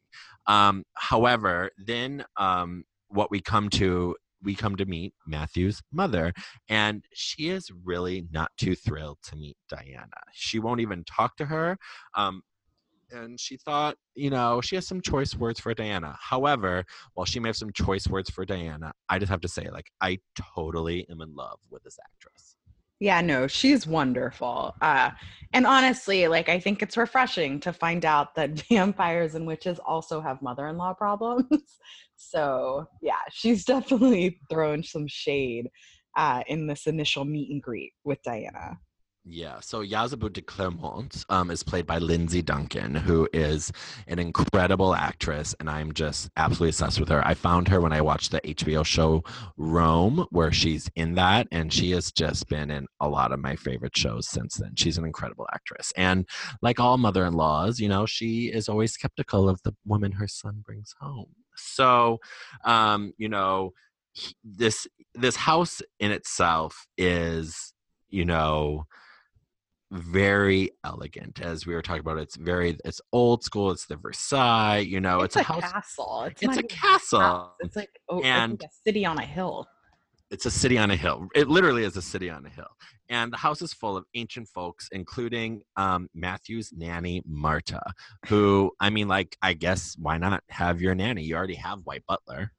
Um, 0.48 0.84
however, 0.96 1.70
then 1.78 2.26
um, 2.38 2.84
what 3.10 3.32
we 3.32 3.42
come 3.42 3.70
to 3.72 4.16
we 4.42 4.56
come 4.56 4.76
to 4.78 4.86
meet 4.86 5.14
Matthew's 5.28 5.82
mother, 5.92 6.34
and 6.70 7.04
she 7.14 7.50
is 7.50 7.70
really 7.84 8.26
not 8.32 8.52
too 8.58 8.76
thrilled 8.76 9.18
to 9.24 9.36
meet 9.36 9.58
Diana. 9.70 10.08
She 10.32 10.60
won't 10.60 10.80
even 10.80 11.04
talk 11.04 11.36
to 11.38 11.46
her. 11.46 11.78
Um, 12.16 12.42
and 13.12 13.40
she 13.40 13.58
thought, 13.58 13.96
you 14.16 14.30
know, 14.30 14.62
she 14.62 14.76
has 14.76 14.88
some 14.88 15.02
choice 15.02 15.36
words 15.36 15.60
for 15.60 15.74
Diana. 15.74 16.18
However, 16.20 16.86
while 17.14 17.26
she 17.26 17.40
may 17.40 17.50
have 17.50 17.58
some 17.58 17.72
choice 17.74 18.08
words 18.08 18.30
for 18.30 18.46
Diana, 18.46 18.94
I 19.10 19.20
just 19.20 19.30
have 19.30 19.42
to 19.42 19.48
say, 19.48 19.70
like, 19.72 19.92
I 20.02 20.20
totally 20.56 21.08
am 21.10 21.22
in 21.22 21.36
love 21.36 21.60
with 21.70 21.84
this 21.84 21.98
actress. 22.04 22.56
Yeah, 23.00 23.22
no, 23.22 23.48
she's 23.48 23.88
wonderful. 23.88 24.76
Uh, 24.82 25.12
and 25.54 25.66
honestly, 25.66 26.28
like 26.28 26.50
I 26.50 26.60
think 26.60 26.82
it's 26.82 26.98
refreshing 26.98 27.60
to 27.62 27.72
find 27.72 28.04
out 28.04 28.36
that 28.36 28.62
vampires 28.70 29.36
and 29.36 29.48
witches 29.48 29.80
also 29.80 30.20
have 30.20 30.42
mother-in-law 30.42 30.96
problems. 30.96 31.48
so 32.18 32.86
yeah, 33.02 33.22
she's 33.32 33.64
definitely 33.64 34.42
thrown 34.50 34.84
some 34.84 35.08
shade 35.08 35.70
uh, 36.18 36.44
in 36.48 36.68
this 36.68 36.88
initial 36.88 37.24
meet 37.24 37.50
and 37.52 37.64
greet 37.64 37.94
with 38.04 38.22
Diana. 38.24 38.78
Yeah, 39.32 39.60
so 39.60 39.84
Ysabeau 39.84 40.34
de 40.34 40.42
Clermont 40.42 41.24
um, 41.30 41.52
is 41.52 41.62
played 41.62 41.86
by 41.86 42.00
Lindsay 42.00 42.42
Duncan, 42.42 42.96
who 42.96 43.30
is 43.32 43.72
an 44.08 44.18
incredible 44.18 44.96
actress, 44.96 45.54
and 45.60 45.70
I'm 45.70 45.94
just 45.94 46.32
absolutely 46.36 46.70
obsessed 46.70 47.00
with 47.00 47.10
her. 47.10 47.26
I 47.26 47.36
found 47.36 47.68
her 47.68 47.80
when 47.80 47.94
I 47.94 48.02
watched 48.02 48.32
the 48.32 48.42
HBO 48.42 48.84
show 48.84 49.24
Rome, 49.56 50.26
where 50.32 50.52
she's 50.52 50.90
in 50.96 51.14
that, 51.14 51.48
and 51.52 51.72
she 51.72 51.92
has 51.92 52.12
just 52.12 52.50
been 52.50 52.72
in 52.72 52.88
a 53.00 53.08
lot 53.08 53.32
of 53.32 53.40
my 53.40 53.56
favorite 53.56 53.96
shows 53.96 54.28
since 54.28 54.56
then. 54.56 54.74
She's 54.76 54.98
an 54.98 55.06
incredible 55.06 55.46
actress, 55.54 55.94
and 55.96 56.28
like 56.64 56.80
all 56.80 56.98
mother-in-laws, 56.98 57.80
you 57.80 57.88
know, 57.88 58.08
she 58.08 58.48
is 58.48 58.68
always 58.68 58.94
skeptical 58.94 59.48
of 59.48 59.62
the 59.62 59.76
woman 59.86 60.12
her 60.14 60.28
son 60.28 60.64
brings 60.66 60.96
home. 61.00 61.36
So, 61.56 62.18
um, 62.66 63.14
you 63.20 63.30
know, 63.30 63.74
this 64.44 64.88
this 65.14 65.36
house 65.36 65.84
in 66.00 66.12
itself 66.12 66.88
is, 66.98 67.76
you 68.10 68.26
know 68.26 68.88
very 69.92 70.70
elegant 70.84 71.42
as 71.42 71.66
we 71.66 71.74
were 71.74 71.82
talking 71.82 72.02
about 72.02 72.18
it's 72.18 72.36
very 72.36 72.78
it's 72.86 73.02
old 73.12 73.44
school 73.44 73.72
it's 73.72 73.88
the 73.88 73.96
versailles 73.96 74.78
you 74.78 75.02
know 75.02 75.22
it's, 75.22 75.36
a, 75.36 75.42
house 75.42 75.72
castle. 75.72 76.24
It's, 76.30 76.44
it's 76.44 76.58
a 76.58 76.64
castle 76.64 77.20
house. 77.20 77.52
It's 77.62 77.76
like 77.76 77.90
oh, 78.10 78.22
And- 78.22 78.54
it's 78.54 78.64
like 78.64 78.70
a 78.70 78.74
city 78.90 79.06
on 79.06 79.18
a 79.18 79.26
hill. 79.26 79.68
it's 80.32 80.46
a 80.46 80.52
city 80.52 80.78
on 80.78 80.92
a 80.92 80.96
hill. 80.96 81.28
It 81.34 81.48
literally 81.48 81.84
is 81.84 81.98
a 81.98 82.04
city 82.04 82.30
on 82.30 82.46
a 82.46 82.50
hill. 82.50 82.70
And 83.10 83.34
the 83.34 83.38
house 83.38 83.64
is 83.64 83.74
full 83.74 83.98
of 83.98 84.06
ancient 84.14 84.48
folks, 84.48 84.88
including 84.92 85.62
um, 85.76 86.08
Matthew's 86.14 86.72
nanny, 86.72 87.24
Marta, 87.26 87.82
who, 88.28 88.72
I 88.80 88.92
mean, 88.92 89.08
like, 89.08 89.36
I 89.42 89.54
guess 89.54 89.96
why 89.98 90.20
not 90.20 90.44
have 90.50 90.80
your 90.80 90.94
nanny? 90.94 91.24
You 91.24 91.36
already 91.36 91.56
have 91.56 91.80
White 91.86 92.04
Butler. 92.08 92.52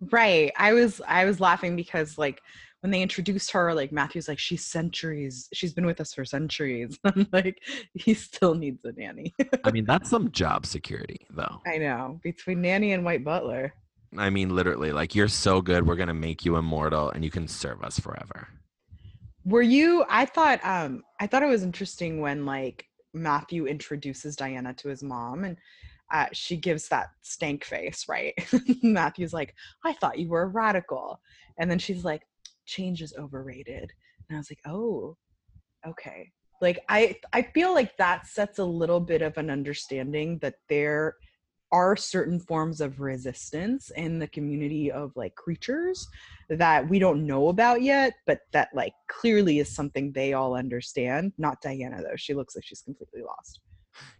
Right. 0.00 0.52
I 0.56 0.72
was 0.72 1.00
I 1.06 1.24
was 1.24 1.40
laughing 1.40 1.74
because 1.74 2.16
like 2.16 2.40
when 2.80 2.90
they 2.90 3.02
introduced 3.02 3.50
her, 3.50 3.74
like 3.74 3.92
Matthew's 3.92 4.28
like, 4.28 4.38
she's 4.38 4.64
centuries, 4.64 5.48
she's 5.52 5.72
been 5.72 5.86
with 5.86 6.00
us 6.00 6.14
for 6.14 6.24
centuries. 6.24 6.98
I'm 7.04 7.26
like, 7.32 7.62
he 7.94 8.14
still 8.14 8.54
needs 8.54 8.84
a 8.84 8.92
nanny. 8.92 9.34
I 9.64 9.70
mean, 9.70 9.84
that's 9.84 10.08
some 10.08 10.30
job 10.30 10.64
security, 10.64 11.26
though. 11.30 11.60
I 11.66 11.78
know. 11.78 12.20
Between 12.22 12.62
nanny 12.62 12.92
and 12.92 13.04
White 13.04 13.24
Butler. 13.24 13.74
I 14.16 14.30
mean, 14.30 14.54
literally, 14.54 14.92
like, 14.92 15.14
you're 15.14 15.28
so 15.28 15.60
good, 15.60 15.86
we're 15.86 15.96
going 15.96 16.08
to 16.08 16.14
make 16.14 16.44
you 16.44 16.56
immortal 16.56 17.10
and 17.10 17.24
you 17.24 17.30
can 17.30 17.46
serve 17.46 17.84
us 17.84 17.98
forever. 17.98 18.48
Were 19.44 19.62
you, 19.62 20.04
I 20.08 20.24
thought, 20.24 20.60
um, 20.64 21.02
I 21.20 21.26
thought 21.26 21.42
it 21.42 21.48
was 21.48 21.62
interesting 21.62 22.20
when 22.20 22.44
like 22.44 22.86
Matthew 23.14 23.66
introduces 23.66 24.36
Diana 24.36 24.74
to 24.74 24.88
his 24.88 25.02
mom 25.02 25.44
and 25.44 25.56
uh, 26.12 26.26
she 26.32 26.56
gives 26.56 26.88
that 26.88 27.08
stank 27.22 27.64
face, 27.64 28.06
right? 28.08 28.34
Matthew's 28.82 29.32
like, 29.32 29.54
I 29.84 29.92
thought 29.94 30.18
you 30.18 30.28
were 30.28 30.42
a 30.42 30.46
radical. 30.46 31.20
And 31.58 31.70
then 31.70 31.78
she's 31.78 32.04
like, 32.04 32.22
change 32.70 33.02
is 33.02 33.14
overrated. 33.18 33.92
And 34.28 34.36
I 34.36 34.38
was 34.38 34.50
like, 34.50 34.60
oh, 34.66 35.16
okay. 35.86 36.30
Like 36.62 36.78
I 36.88 37.16
I 37.32 37.42
feel 37.42 37.74
like 37.74 37.96
that 37.96 38.26
sets 38.26 38.58
a 38.58 38.64
little 38.64 39.00
bit 39.00 39.22
of 39.22 39.36
an 39.38 39.50
understanding 39.50 40.38
that 40.40 40.56
there 40.68 41.16
are 41.72 41.96
certain 41.96 42.40
forms 42.40 42.80
of 42.80 43.00
resistance 43.00 43.90
in 43.96 44.18
the 44.18 44.26
community 44.26 44.90
of 44.90 45.12
like 45.14 45.34
creatures 45.36 46.06
that 46.48 46.88
we 46.88 46.98
don't 46.98 47.24
know 47.24 47.48
about 47.48 47.80
yet, 47.80 48.12
but 48.26 48.40
that 48.52 48.68
like 48.74 48.92
clearly 49.08 49.60
is 49.60 49.74
something 49.74 50.12
they 50.12 50.32
all 50.32 50.54
understand. 50.54 51.32
Not 51.38 51.62
Diana 51.62 52.02
though. 52.02 52.16
She 52.16 52.34
looks 52.34 52.56
like 52.56 52.64
she's 52.64 52.82
completely 52.82 53.22
lost. 53.22 53.60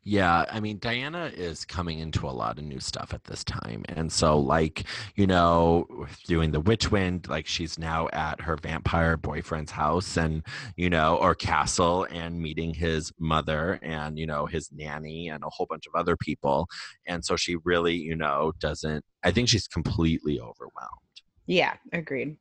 Yeah, 0.02 0.46
I 0.50 0.60
mean, 0.60 0.78
Diana 0.78 1.30
is 1.34 1.66
coming 1.66 1.99
into 1.99 2.26
a 2.26 2.30
lot 2.32 2.58
of 2.58 2.64
new 2.64 2.80
stuff 2.80 3.12
at 3.12 3.25
this 3.25 3.44
time. 3.44 3.84
And 3.90 4.10
so, 4.10 4.38
like, 4.38 4.84
you 5.14 5.26
know, 5.26 5.87
doing 6.26 6.52
the 6.52 6.60
witch 6.60 6.90
wind, 6.90 7.28
like, 7.28 7.46
she's 7.46 7.78
now 7.78 8.08
at 8.12 8.40
her 8.40 8.56
vampire 8.56 9.18
boyfriend's 9.18 9.70
house 9.72 10.16
and, 10.16 10.42
you 10.76 10.88
know, 10.88 11.16
or 11.16 11.34
castle 11.34 12.06
and 12.10 12.40
meeting 12.40 12.72
his 12.72 13.12
mother 13.18 13.78
and, 13.82 14.18
you 14.18 14.26
know, 14.26 14.46
his 14.46 14.70
nanny 14.72 15.28
and 15.28 15.44
a 15.44 15.50
whole 15.50 15.66
bunch 15.66 15.87
of 15.87 15.94
other 15.94 16.16
people. 16.16 16.66
And 17.06 17.22
so 17.22 17.37
she 17.37 17.56
really, 17.64 17.94
you 17.94 18.16
know, 18.16 18.52
doesn't, 18.58 19.04
I 19.22 19.32
think 19.32 19.50
she's 19.50 19.68
completely 19.68 20.40
overwhelmed. 20.40 21.10
Yeah, 21.50 21.75
agreed. 21.92 22.37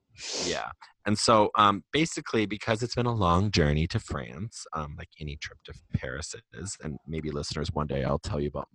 Yeah. 0.45 0.69
And 1.07 1.17
so 1.17 1.49
um, 1.55 1.83
basically, 1.91 2.45
because 2.45 2.83
it's 2.83 2.93
been 2.93 3.07
a 3.07 3.15
long 3.15 3.49
journey 3.49 3.87
to 3.87 3.99
France, 3.99 4.67
um, 4.73 4.93
like 4.99 5.09
any 5.19 5.35
trip 5.35 5.57
to 5.63 5.73
Paris 5.95 6.35
is, 6.53 6.77
and 6.83 6.99
maybe 7.07 7.31
listeners, 7.31 7.71
one 7.73 7.87
day 7.87 8.03
I'll 8.03 8.19
tell 8.19 8.39
you 8.39 8.49
about 8.49 8.67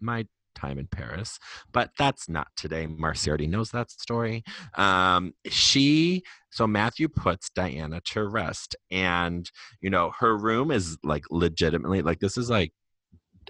my 0.00 0.24
time 0.54 0.78
in 0.78 0.86
Paris, 0.86 1.38
but 1.72 1.90
that's 1.98 2.26
not 2.26 2.48
today. 2.56 2.86
Marcy 2.86 3.28
already 3.28 3.46
knows 3.46 3.70
that 3.72 3.90
story. 3.90 4.42
Um, 4.78 5.34
she, 5.50 6.22
so 6.50 6.66
Matthew 6.66 7.08
puts 7.08 7.50
Diana 7.50 8.00
to 8.12 8.26
rest, 8.26 8.74
and 8.90 9.50
you 9.82 9.90
know, 9.90 10.10
her 10.20 10.38
room 10.38 10.70
is 10.70 10.96
like 11.04 11.24
legitimately 11.30 12.00
like 12.00 12.20
this 12.20 12.38
is 12.38 12.48
like 12.48 12.72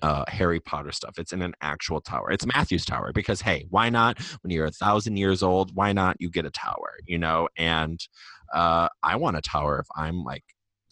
uh, 0.03 0.25
Harry 0.29 0.61
Potter 0.61 0.93
stuff. 0.93 1.19
It's 1.19 1.33
in 1.33 1.43
an 1.43 1.55
actual 1.61 2.01
tower. 2.01 2.31
It's 2.31 2.47
Matthew's 2.47 2.85
tower 2.85 3.13
because 3.13 3.41
hey, 3.41 3.67
why 3.71 3.91
not? 3.91 4.19
When 4.43 4.51
you're 4.51 4.67
a 4.67 4.73
thousand 4.73 5.17
years 5.17 5.43
old, 5.43 5.75
why 5.75 5.93
not 5.93 6.17
you 6.21 6.31
get 6.31 6.47
a 6.47 6.51
tower? 6.51 6.95
You 7.07 7.19
know, 7.19 7.49
and 7.57 8.01
uh, 8.55 8.89
I 9.03 9.17
want 9.17 9.37
a 9.37 9.43
tower 9.43 9.79
if 9.79 9.87
I'm 9.97 10.25
like 10.25 10.45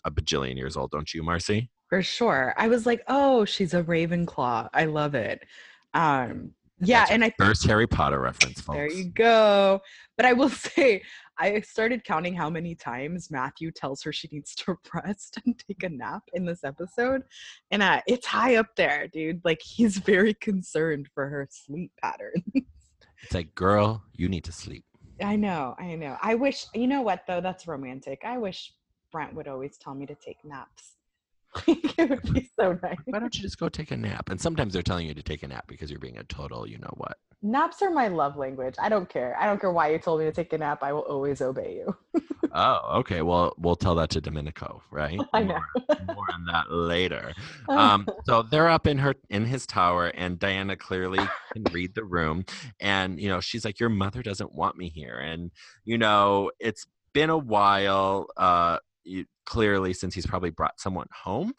a 0.05 0.11
bajillion 0.11 0.57
years 0.57 0.77
old, 0.77 0.91
don't 0.91 1.13
you, 1.13 1.23
Marcy? 1.23 1.71
For 1.89 2.03
sure. 2.03 2.55
I 2.57 2.69
was 2.69 2.87
like, 2.87 3.03
oh, 3.09 3.45
she's 3.45 3.75
a 3.75 3.83
Ravenclaw. 3.83 4.71
I 4.73 4.85
love 4.85 5.15
it. 5.15 5.43
Um, 5.93 6.53
yeah, 6.81 7.07
and 7.11 7.25
I 7.25 7.33
first 7.39 7.67
Harry 7.67 7.87
Potter 7.87 8.21
reference, 8.21 8.61
folks. 8.61 8.77
there 8.77 8.91
you 8.91 9.11
go. 9.11 9.81
But 10.17 10.27
I 10.27 10.33
will 10.33 10.49
say, 10.49 11.03
I 11.39 11.61
started 11.61 12.05
counting 12.05 12.35
how 12.35 12.51
many 12.51 12.75
times 12.75 13.31
Matthew 13.31 13.71
tells 13.71 14.03
her 14.03 14.13
she 14.13 14.29
needs 14.33 14.55
to 14.57 14.77
rest 14.95 15.39
and 15.45 15.59
take 15.59 15.83
a 15.83 15.89
nap 15.89 16.23
in 16.35 16.45
this 16.45 16.65
episode, 16.65 17.23
and 17.71 17.83
uh, 17.83 18.01
it's 18.07 18.27
high 18.27 18.57
up 18.57 18.69
there, 18.77 19.09
dude. 19.09 19.41
Like 19.45 19.61
he's 19.63 19.99
very 19.99 20.35
concerned 20.35 21.09
for 21.15 21.29
her 21.29 21.49
sleep 21.51 21.93
pattern. 22.03 22.45
It's 23.23 23.35
like, 23.35 23.55
girl, 23.55 24.03
you 24.17 24.31
need 24.31 24.45
to 24.45 24.53
sleep. 24.53 24.83
I 25.23 25.37
know, 25.37 25.75
I 25.79 25.95
know. 25.95 26.17
I 26.23 26.35
wish, 26.35 26.65
you 26.75 26.87
know 26.87 27.03
what 27.03 27.25
though? 27.27 27.43
That's 27.43 27.69
romantic. 27.69 28.23
I 28.25 28.39
wish 28.39 28.73
Brent 29.13 29.35
would 29.35 29.47
always 29.47 29.77
tell 29.77 29.95
me 29.95 30.07
to 30.07 30.15
take 30.15 30.39
naps. 30.43 30.97
it 31.67 32.11
would 32.11 32.33
be 32.33 32.51
so 32.59 32.79
nice. 32.83 32.97
Why 33.07 33.19
don't 33.19 33.35
you 33.35 33.43
just 33.43 33.59
go 33.59 33.69
take 33.69 33.91
a 33.91 33.97
nap? 33.97 34.31
And 34.31 34.41
sometimes 34.41 34.73
they're 34.73 34.83
telling 34.83 35.07
you 35.07 35.15
to 35.15 35.23
take 35.23 35.43
a 35.43 35.49
nap 35.49 35.65
because 35.67 35.91
you're 35.91 36.01
being 36.01 36.19
a 36.19 36.25
total, 36.25 36.69
you 36.69 36.79
know 36.79 36.93
what. 36.97 37.19
Naps 37.43 37.81
are 37.81 37.91
my 37.91 38.09
love 38.09 38.37
language. 38.37 38.75
I 38.79 38.89
don't 38.89 39.09
care. 39.09 39.37
I 39.41 39.47
don't 39.47 39.61
care 39.61 39.73
why 39.73 39.91
you 39.91 39.99
told 39.99 40.21
me 40.21 40.27
to 40.27 40.33
take 40.33 40.53
a 40.53 40.59
nap. 40.59 40.83
I 40.83 40.93
will 40.93 41.01
always 41.01 41.41
obey 41.41 41.77
you. 41.77 41.97
Oh, 42.53 42.99
okay. 42.99 43.23
Well, 43.23 43.55
we'll 43.59 43.77
tell 43.77 43.95
that 43.97 44.11
to 44.11 44.21
Domenico, 44.21 44.83
right? 44.91 45.21
I 45.33 45.43
know. 45.43 45.55
More, 45.55 45.99
more 46.15 46.25
on 46.35 46.45
that 46.47 46.71
later. 46.71 47.33
Um, 47.69 48.09
so 48.25 48.43
they're 48.43 48.69
up 48.69 48.87
in 48.87 48.99
her 48.99 49.15
in 49.29 49.45
his 49.45 49.67
tower, 49.67 50.09
and 50.09 50.39
Diana 50.39 50.77
clearly 50.77 51.25
can 51.53 51.63
read 51.73 51.95
the 51.95 52.05
room, 52.05 52.45
and 52.81 53.21
you 53.21 53.29
know 53.29 53.41
she's 53.41 53.65
like, 53.65 53.79
"Your 53.79 53.89
mother 53.89 54.23
doesn't 54.23 54.53
want 54.53 54.77
me 54.77 54.89
here," 54.89 55.19
and 55.19 55.53
you 55.85 55.97
know 55.97 56.51
it's 56.59 56.87
been 57.13 57.31
a 57.31 57.39
while. 57.39 58.27
Uh, 58.37 58.79
you, 59.11 59.25
clearly 59.47 59.93
since 59.93 60.15
he's 60.15 60.27
probably 60.27 60.51
brought 60.51 60.81
someone 60.81 61.07
home 61.25 61.53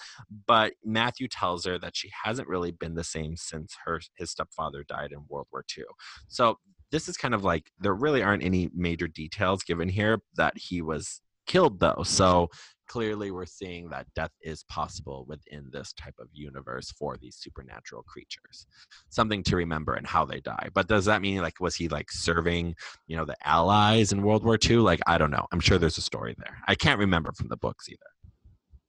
but 0.47 0.73
matthew 0.83 1.27
tells 1.27 1.65
her 1.65 1.77
that 1.77 1.95
she 1.95 2.09
hasn't 2.23 2.47
really 2.47 2.71
been 2.71 2.95
the 2.95 3.03
same 3.03 3.35
since 3.35 3.75
her 3.85 3.99
his 4.15 4.31
stepfather 4.31 4.83
died 4.87 5.11
in 5.11 5.19
world 5.29 5.47
war 5.51 5.63
ii 5.77 5.83
so 6.27 6.57
this 6.91 7.07
is 7.07 7.17
kind 7.17 7.33
of 7.33 7.43
like 7.43 7.71
there 7.79 7.93
really 7.93 8.21
aren't 8.21 8.43
any 8.43 8.69
major 8.75 9.07
details 9.07 9.63
given 9.63 9.89
here 9.89 10.19
that 10.35 10.57
he 10.57 10.81
was 10.81 11.21
killed 11.47 11.79
though. 11.79 12.03
So 12.03 12.49
clearly 12.91 13.31
we're 13.31 13.45
seeing 13.45 13.87
that 13.89 14.05
death 14.15 14.31
is 14.41 14.63
possible 14.65 15.25
within 15.29 15.63
this 15.71 15.93
type 15.93 16.15
of 16.19 16.27
universe 16.33 16.91
for 16.99 17.15
these 17.21 17.37
supernatural 17.37 18.03
creatures 18.03 18.65
something 19.09 19.41
to 19.41 19.55
remember 19.55 19.93
and 19.93 20.05
how 20.05 20.25
they 20.25 20.41
die 20.41 20.67
but 20.73 20.87
does 20.87 21.05
that 21.05 21.21
mean 21.21 21.41
like 21.41 21.57
was 21.61 21.75
he 21.75 21.87
like 21.87 22.11
serving 22.11 22.75
you 23.07 23.15
know 23.15 23.23
the 23.23 23.37
allies 23.47 24.11
in 24.11 24.21
world 24.21 24.43
war 24.43 24.57
ii 24.69 24.75
like 24.75 24.99
i 25.07 25.17
don't 25.17 25.31
know 25.31 25.45
i'm 25.53 25.59
sure 25.61 25.77
there's 25.77 25.97
a 25.97 26.01
story 26.01 26.35
there 26.37 26.57
i 26.67 26.75
can't 26.75 26.99
remember 26.99 27.31
from 27.31 27.47
the 27.47 27.57
books 27.57 27.87
either 27.87 28.11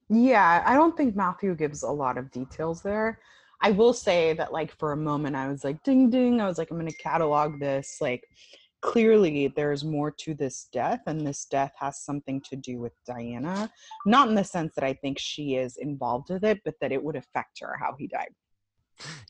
Yeah, 0.08 0.62
I 0.66 0.74
don't 0.74 0.94
think 0.96 1.16
Matthew 1.16 1.54
gives 1.54 1.82
a 1.82 1.90
lot 1.90 2.18
of 2.18 2.30
details 2.30 2.82
there. 2.82 3.18
I 3.62 3.70
will 3.70 3.94
say 3.94 4.34
that, 4.34 4.52
like, 4.52 4.76
for 4.78 4.92
a 4.92 4.96
moment, 4.96 5.36
I 5.36 5.48
was 5.48 5.64
like, 5.64 5.82
ding, 5.84 6.10
ding. 6.10 6.40
I 6.40 6.46
was 6.46 6.58
like, 6.58 6.70
I'm 6.70 6.84
to 6.86 6.94
catalog 6.96 7.60
this. 7.60 7.98
Like, 8.00 8.22
clearly, 8.82 9.48
there's 9.48 9.84
more 9.84 10.10
to 10.10 10.34
this 10.34 10.68
death, 10.72 11.00
and 11.06 11.26
this 11.26 11.46
death 11.46 11.72
has 11.78 12.04
something 12.04 12.40
to 12.42 12.56
do 12.56 12.78
with 12.78 12.92
Diana. 13.06 13.70
Not 14.04 14.28
in 14.28 14.34
the 14.34 14.44
sense 14.44 14.74
that 14.74 14.84
I 14.84 14.92
think 14.92 15.18
she 15.18 15.54
is 15.54 15.76
involved 15.78 16.28
with 16.28 16.44
it, 16.44 16.60
but 16.64 16.74
that 16.80 16.92
it 16.92 17.02
would 17.02 17.16
affect 17.16 17.60
her 17.60 17.76
how 17.80 17.94
he 17.98 18.06
died. 18.06 18.34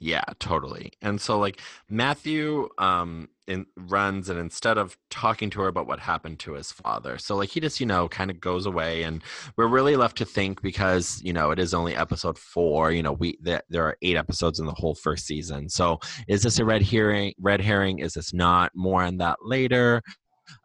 Yeah, 0.00 0.24
totally. 0.38 0.92
And 1.00 1.20
so 1.20 1.38
like 1.38 1.60
Matthew 1.88 2.68
um 2.78 3.28
in, 3.48 3.66
runs 3.76 4.28
and 4.28 4.38
instead 4.38 4.78
of 4.78 4.96
talking 5.10 5.50
to 5.50 5.60
her 5.60 5.68
about 5.68 5.86
what 5.86 5.98
happened 5.98 6.38
to 6.40 6.52
his 6.52 6.70
father. 6.70 7.18
So 7.18 7.36
like 7.36 7.50
he 7.50 7.60
just, 7.60 7.80
you 7.80 7.86
know, 7.86 8.08
kind 8.08 8.30
of 8.30 8.40
goes 8.40 8.66
away 8.66 9.02
and 9.02 9.22
we're 9.56 9.66
really 9.66 9.96
left 9.96 10.16
to 10.18 10.24
think 10.24 10.62
because, 10.62 11.20
you 11.24 11.32
know, 11.32 11.50
it 11.50 11.58
is 11.58 11.74
only 11.74 11.96
episode 11.96 12.38
4, 12.38 12.92
you 12.92 13.02
know, 13.02 13.12
we 13.12 13.36
there, 13.40 13.62
there 13.68 13.84
are 13.84 13.96
8 14.02 14.16
episodes 14.16 14.60
in 14.60 14.66
the 14.66 14.72
whole 14.72 14.94
first 14.94 15.26
season. 15.26 15.68
So 15.68 15.98
is 16.28 16.42
this 16.42 16.58
a 16.58 16.64
red 16.64 16.82
herring 16.82 17.34
red 17.40 17.60
herring 17.60 17.98
is 17.98 18.14
this 18.14 18.32
not 18.32 18.70
more 18.74 19.02
on 19.02 19.18
that 19.18 19.38
later? 19.42 20.02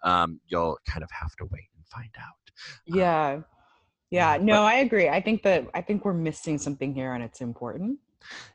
Um 0.03 0.39
you'll 0.47 0.77
kind 0.87 1.03
of 1.03 1.09
have 1.11 1.35
to 1.37 1.45
wait 1.45 1.69
and 1.75 1.85
find 1.87 2.11
out. 2.19 2.33
Yeah. 2.85 2.95
Yeah. 3.35 3.41
Yeah, 4.09 4.37
No, 4.41 4.63
I 4.63 4.75
agree. 4.75 5.09
I 5.09 5.19
think 5.19 5.43
that 5.43 5.67
I 5.73 5.81
think 5.81 6.05
we're 6.05 6.13
missing 6.13 6.57
something 6.57 6.93
here, 6.93 7.13
and 7.13 7.21
it's 7.21 7.41
important. 7.41 7.99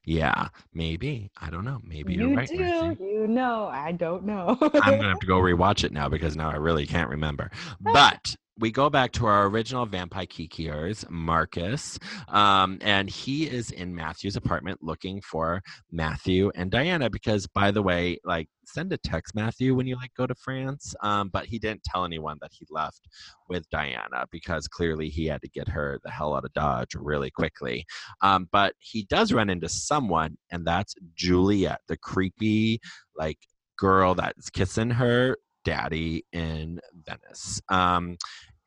Yeah, 0.05 0.49
maybe. 0.75 1.31
I 1.41 1.51
don't 1.51 1.65
know. 1.65 1.81
Maybe 1.85 2.15
you're 2.15 2.35
right. 2.35 2.49
do. 2.49 2.59
Marcy. 2.59 3.03
You 3.03 3.27
know. 3.27 3.69
I 3.73 3.93
don't 3.93 4.25
know. 4.25 4.59
I'm 4.61 4.71
gonna 4.71 5.09
have 5.09 5.21
to 5.21 5.27
go 5.27 5.37
rewatch 5.41 5.85
it 5.85 5.93
now 5.93 6.09
because 6.09 6.37
now 6.37 6.51
I 6.51 6.57
really 6.57 6.87
can't 6.87 7.09
remember. 7.09 7.51
But 7.81 8.35
we 8.59 8.71
go 8.71 8.91
back 8.91 9.13
to 9.13 9.27
our 9.27 9.47
original 9.47 9.87
vampire 9.87 10.27
kikiers, 10.27 11.09
Marcus, 11.09 11.99
um, 12.29 12.79
and 12.83 13.09
he 13.09 13.49
is 13.49 13.71
in 13.71 13.95
Matthew's 13.95 14.37
apartment 14.37 14.81
looking 14.83 15.21
for 15.23 15.63
Matthew 15.91 16.51
and 16.55 16.71
Diana 16.71 17.09
because, 17.09 17.47
by 17.47 17.71
the 17.71 17.83
way, 17.83 18.19
like 18.25 18.49
send 18.65 18.93
a 18.93 18.99
text 18.99 19.35
Matthew 19.35 19.75
when 19.75 19.87
you 19.87 19.97
like 19.97 20.13
go 20.17 20.27
to 20.27 20.35
France. 20.35 20.95
Um, 21.03 21.31
but 21.33 21.47
he 21.47 21.59
didn't 21.59 21.85
tell 21.85 22.05
anyone 22.05 22.39
that 22.43 22.51
he 22.53 22.67
left 22.71 23.09
with 23.49 23.69
Diana 23.71 24.27
because 24.31 24.69
clearly 24.69 25.09
he 25.09 25.27
had 25.27 25.43
to 25.43 25.49
get 25.49 25.69
her 25.69 25.99
the 26.05 26.11
hell 26.11 26.35
out 26.35 26.45
of 26.45 26.53
Dodge 26.53 26.95
really 26.95 27.31
quickly. 27.31 27.87
Um, 28.21 28.49
but 28.53 28.75
he 28.79 29.05
does 29.05 29.33
run 29.33 29.49
into 29.51 29.69
someone, 29.69 30.37
and 30.51 30.67
that's 30.67 30.95
Juliet, 31.15 31.81
the 31.89 31.97
creepy 31.97 32.81
like 33.17 33.39
girl 33.79 34.15
that's 34.15 34.51
kissing 34.51 34.91
her 34.91 35.37
daddy 35.65 36.25
in 36.33 36.81
Venice. 37.05 37.61
Um, 37.69 38.17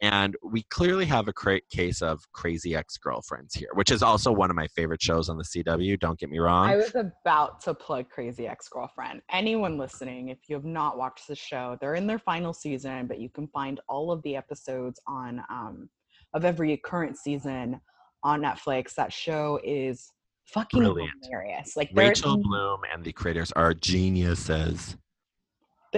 and 0.02 0.36
we 0.44 0.64
clearly 0.64 1.06
have 1.06 1.28
a 1.28 1.34
cra- 1.34 1.62
case 1.72 2.02
of 2.02 2.22
crazy 2.34 2.76
ex-girlfriends 2.76 3.54
here, 3.54 3.70
which 3.74 3.92
is 3.92 4.04
also 4.04 4.32
one 4.32 4.50
of 4.50 4.56
my 4.56 4.68
favorite 4.68 5.02
shows 5.02 5.30
on 5.30 5.38
the 5.38 5.44
CW. 5.44 6.00
Don't 6.00 6.20
get 6.20 6.30
me 6.30 6.38
wrong. 6.40 6.68
I 6.68 6.76
was 6.76 6.94
about 6.96 7.62
to 7.62 7.74
plug 7.74 8.10
Crazy 8.10 8.48
Ex 8.48 8.68
Girlfriend. 8.68 9.22
Anyone 9.32 9.78
listening, 9.78 10.30
if 10.30 10.40
you 10.50 10.56
have 10.56 10.66
not 10.66 10.98
watched 10.98 11.28
the 11.28 11.36
show, 11.36 11.78
they're 11.80 11.96
in 11.96 12.08
their 12.08 12.20
final 12.20 12.54
season, 12.54 13.08
but 13.08 13.20
you 13.20 13.30
can 13.30 13.48
find 13.48 13.80
all 13.88 14.12
of 14.12 14.22
the 14.24 14.36
episodes 14.36 15.00
on 15.08 15.42
um, 15.50 15.90
of 16.34 16.44
every 16.44 16.76
current 16.78 17.18
season 17.18 17.80
on 18.22 18.42
Netflix. 18.42 18.96
That 18.96 19.14
show 19.14 19.62
is 19.64 20.12
fucking 20.46 20.82
Brilliant. 20.82 21.12
hilarious. 21.24 21.78
Like 21.78 21.90
Rachel 21.94 22.38
Bloom 22.38 22.82
and 22.94 23.04
the 23.04 23.14
creators 23.14 23.52
are 23.54 23.74
geniuses. 23.74 24.98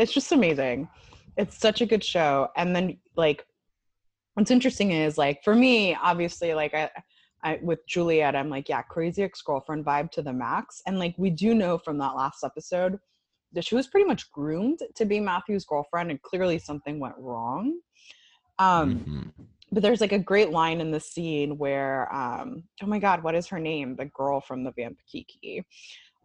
It's 0.02 0.14
just 0.14 0.32
amazing. 0.32 0.88
It's 1.38 1.58
such 1.58 1.82
a 1.82 1.86
good 1.86 2.04
show. 2.04 2.50
And 2.56 2.76
then 2.76 2.98
like 3.16 3.46
what's 4.34 4.52
interesting 4.52 4.92
is 4.92 5.18
like 5.18 5.44
for 5.44 5.56
me, 5.56 5.96
obviously, 5.96 6.54
like 6.54 6.74
I, 6.74 6.90
I 7.44 7.60
with 7.62 7.86
Juliet, 7.88 8.36
I'm 8.36 8.50
like, 8.50 8.70
yeah, 8.70 8.82
crazy 8.82 9.24
ex-girlfriend 9.24 9.86
vibe 9.86 10.12
to 10.12 10.22
the 10.22 10.34
max. 10.34 10.82
And 10.86 11.00
like 11.00 11.16
we 11.18 11.30
do 11.30 11.54
know 11.54 11.78
from 11.78 11.98
that 12.00 12.16
last 12.16 12.44
episode 12.44 13.00
that 13.54 13.66
she 13.66 13.76
was 13.76 13.88
pretty 13.88 14.06
much 14.06 14.32
groomed 14.32 14.80
to 14.96 15.06
be 15.06 15.20
Matthew's 15.20 15.66
girlfriend 15.66 16.12
and 16.12 16.22
clearly 16.22 16.60
something 16.60 17.00
went 17.00 17.16
wrong. 17.18 17.80
Um 18.60 19.06
Mhm. 19.06 19.48
but 19.72 19.84
there's 19.84 20.02
like 20.02 20.14
a 20.14 20.20
great 20.20 20.52
line 20.52 20.80
in 20.80 20.92
the 20.92 21.00
scene 21.00 21.58
where 21.58 22.14
um 22.14 22.64
oh 22.82 22.88
my 22.88 23.00
god 23.00 23.22
what 23.24 23.36
is 23.36 23.48
her 23.48 23.60
name 23.60 23.96
the 23.96 24.06
girl 24.06 24.40
from 24.40 24.64
the 24.64 24.72
vamp 24.72 24.98
kiki 25.12 25.64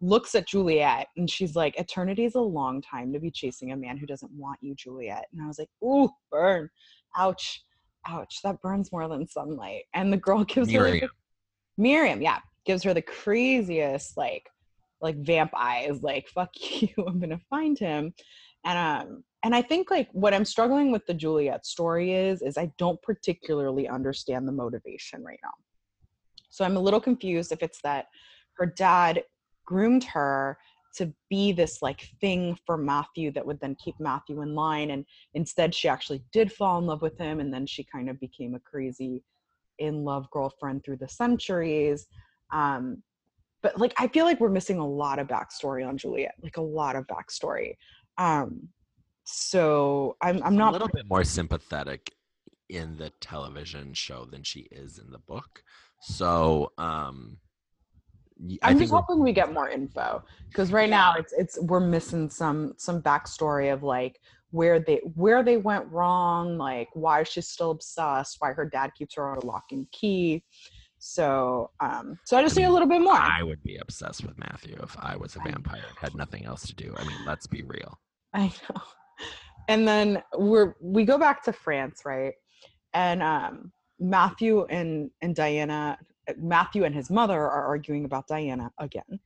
looks 0.03 0.35
at 0.35 0.45
juliet 0.47 1.07
and 1.15 1.29
she's 1.29 1.55
like 1.55 1.79
eternity 1.79 2.25
is 2.25 2.35
a 2.35 2.39
long 2.39 2.81
time 2.81 3.13
to 3.13 3.19
be 3.19 3.31
chasing 3.31 3.71
a 3.71 3.77
man 3.77 3.95
who 3.97 4.05
doesn't 4.05 4.31
want 4.33 4.59
you 4.61 4.75
juliet. 4.75 5.25
And 5.31 5.41
i 5.41 5.47
was 5.47 5.57
like 5.59 5.69
ooh 5.83 6.09
burn. 6.29 6.69
Ouch. 7.15 7.63
Ouch. 8.07 8.39
That 8.43 8.61
burns 8.61 8.91
more 8.91 9.07
than 9.07 9.25
sunlight. 9.27 9.83
And 9.93 10.11
the 10.11 10.17
girl 10.17 10.43
gives 10.53 10.71
her 10.73 10.79
Miriam. 10.79 10.99
the- 11.07 11.81
miriam 11.81 12.21
yeah 12.21 12.39
gives 12.65 12.83
her 12.83 12.93
the 12.93 13.01
craziest 13.01 14.15
like 14.17 14.45
like 15.01 15.17
vamp 15.25 15.51
eyes 15.57 16.03
like 16.03 16.27
fuck 16.27 16.51
you 16.81 16.89
i'm 17.07 17.19
gonna 17.19 17.39
find 17.49 17.79
him. 17.79 18.13
And 18.65 18.77
um 18.77 19.23
and 19.43 19.55
i 19.55 19.61
think 19.61 19.89
like 19.89 20.09
what 20.11 20.33
i'm 20.33 20.45
struggling 20.45 20.91
with 20.91 21.05
the 21.05 21.13
juliet 21.13 21.65
story 21.65 22.13
is 22.13 22.41
is 22.41 22.57
i 22.57 22.69
don't 22.77 23.01
particularly 23.01 23.87
understand 23.87 24.47
the 24.47 24.51
motivation 24.51 25.23
right 25.23 25.39
now. 25.41 25.51
So 26.49 26.65
i'm 26.65 26.75
a 26.77 26.81
little 26.81 27.01
confused 27.01 27.51
if 27.53 27.63
it's 27.63 27.79
that 27.83 28.07
her 28.57 28.65
dad 28.65 29.23
groomed 29.65 30.03
her 30.03 30.57
to 30.95 31.11
be 31.29 31.51
this 31.51 31.81
like 31.81 32.09
thing 32.21 32.57
for 32.65 32.77
matthew 32.77 33.31
that 33.31 33.45
would 33.45 33.59
then 33.59 33.75
keep 33.83 33.95
matthew 33.99 34.41
in 34.41 34.53
line 34.53 34.91
and 34.91 35.05
instead 35.33 35.73
she 35.73 35.87
actually 35.87 36.23
did 36.31 36.51
fall 36.51 36.79
in 36.79 36.85
love 36.85 37.01
with 37.01 37.17
him 37.17 37.39
and 37.39 37.53
then 37.53 37.65
she 37.65 37.83
kind 37.83 38.09
of 38.09 38.19
became 38.19 38.55
a 38.55 38.59
crazy 38.59 39.23
in 39.79 40.03
love 40.03 40.29
girlfriend 40.31 40.83
through 40.83 40.97
the 40.97 41.07
centuries 41.07 42.07
um 42.51 43.01
but 43.61 43.77
like 43.79 43.93
i 43.97 44.07
feel 44.07 44.25
like 44.25 44.39
we're 44.39 44.49
missing 44.49 44.77
a 44.77 44.87
lot 44.87 45.17
of 45.17 45.27
backstory 45.27 45.87
on 45.87 45.97
juliet 45.97 46.35
like 46.43 46.57
a 46.57 46.61
lot 46.61 46.95
of 46.95 47.07
backstory 47.07 47.75
um 48.17 48.67
so 49.23 50.15
i'm 50.21 50.43
i'm 50.43 50.55
not 50.55 50.69
a 50.69 50.73
little 50.73 50.89
bit 50.93 51.09
more 51.09 51.23
sympathetic 51.23 52.11
in 52.69 52.97
the 52.97 53.11
television 53.21 53.93
show 53.93 54.25
than 54.25 54.43
she 54.43 54.61
is 54.71 54.97
in 54.97 55.11
the 55.11 55.19
book. 55.19 55.63
So, 56.01 56.71
um, 56.77 57.37
i'm 58.61 58.79
just 58.79 58.91
hoping 58.91 59.19
we 59.19 59.31
get 59.31 59.53
more 59.53 59.69
info 59.69 60.23
because 60.49 60.71
right 60.71 60.89
now 60.89 61.13
it's 61.17 61.33
it's 61.33 61.59
we're 61.61 61.79
missing 61.79 62.29
some 62.29 62.73
some 62.77 63.01
backstory 63.01 63.71
of 63.71 63.83
like 63.83 64.19
where 64.51 64.79
they 64.79 64.97
where 65.15 65.43
they 65.43 65.57
went 65.57 65.85
wrong 65.91 66.57
like 66.57 66.89
why 66.93 67.23
she's 67.23 67.47
still 67.47 67.71
obsessed 67.71 68.37
why 68.39 68.51
her 68.51 68.65
dad 68.65 68.91
keeps 68.95 69.15
her 69.15 69.27
on 69.29 69.37
a 69.37 69.45
lock 69.45 69.65
and 69.71 69.89
key 69.91 70.43
so 70.99 71.69
um 71.79 72.17
so 72.25 72.37
i 72.37 72.41
just 72.41 72.55
need 72.55 72.63
a 72.63 72.71
little 72.71 72.87
bit 72.87 73.01
more 73.01 73.13
I 73.13 73.43
would 73.43 73.61
be 73.63 73.77
obsessed 73.77 74.23
with 74.25 74.37
Matthew 74.37 74.77
if 74.81 74.95
I 74.99 75.15
was 75.17 75.35
a 75.35 75.39
vampire 75.39 75.83
and 75.87 75.97
had 75.97 76.15
nothing 76.15 76.45
else 76.45 76.65
to 76.67 76.75
do. 76.75 76.93
I 76.95 77.03
mean, 77.05 77.17
let's 77.25 77.47
be 77.47 77.61
real. 77.63 77.99
I 78.33 78.47
know. 78.69 78.81
And 79.67 79.87
then 79.87 80.23
we're 80.37 80.75
we 80.81 81.05
go 81.05 81.17
back 81.17 81.43
to 81.43 81.53
France, 81.53 82.03
right? 82.05 82.33
And 82.93 83.21
um 83.23 83.71
Matthew 83.99 84.65
and 84.65 85.09
and 85.21 85.35
Diana 85.35 85.97
Matthew 86.37 86.83
and 86.83 86.95
his 86.95 87.09
mother 87.09 87.39
are 87.39 87.65
arguing 87.65 88.05
about 88.05 88.27
Diana 88.27 88.71
again. 88.79 89.19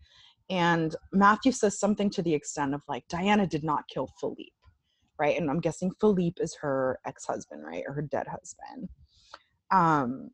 And 0.49 0.95
Matthew 1.11 1.51
says 1.51 1.79
something 1.79 2.09
to 2.11 2.21
the 2.21 2.33
extent 2.33 2.73
of 2.73 2.81
like 2.87 3.07
Diana 3.09 3.45
did 3.45 3.63
not 3.63 3.87
kill 3.89 4.09
Philippe, 4.19 4.51
right? 5.19 5.37
And 5.37 5.49
I'm 5.49 5.59
guessing 5.59 5.91
Philippe 5.99 6.41
is 6.41 6.55
her 6.61 6.99
ex-husband, 7.05 7.63
right? 7.65 7.83
Or 7.87 7.93
her 7.93 8.01
dead 8.01 8.27
husband. 8.27 8.89
Um 9.71 10.29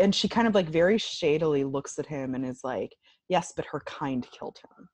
and 0.00 0.12
she 0.12 0.28
kind 0.28 0.48
of 0.48 0.56
like 0.56 0.68
very 0.68 0.98
shadily 0.98 1.62
looks 1.62 2.00
at 2.00 2.06
him 2.06 2.34
and 2.34 2.44
is 2.44 2.64
like, 2.64 2.96
"Yes, 3.28 3.52
but 3.54 3.64
her 3.66 3.80
kind 3.86 4.26
killed 4.36 4.58
him." 4.58 4.88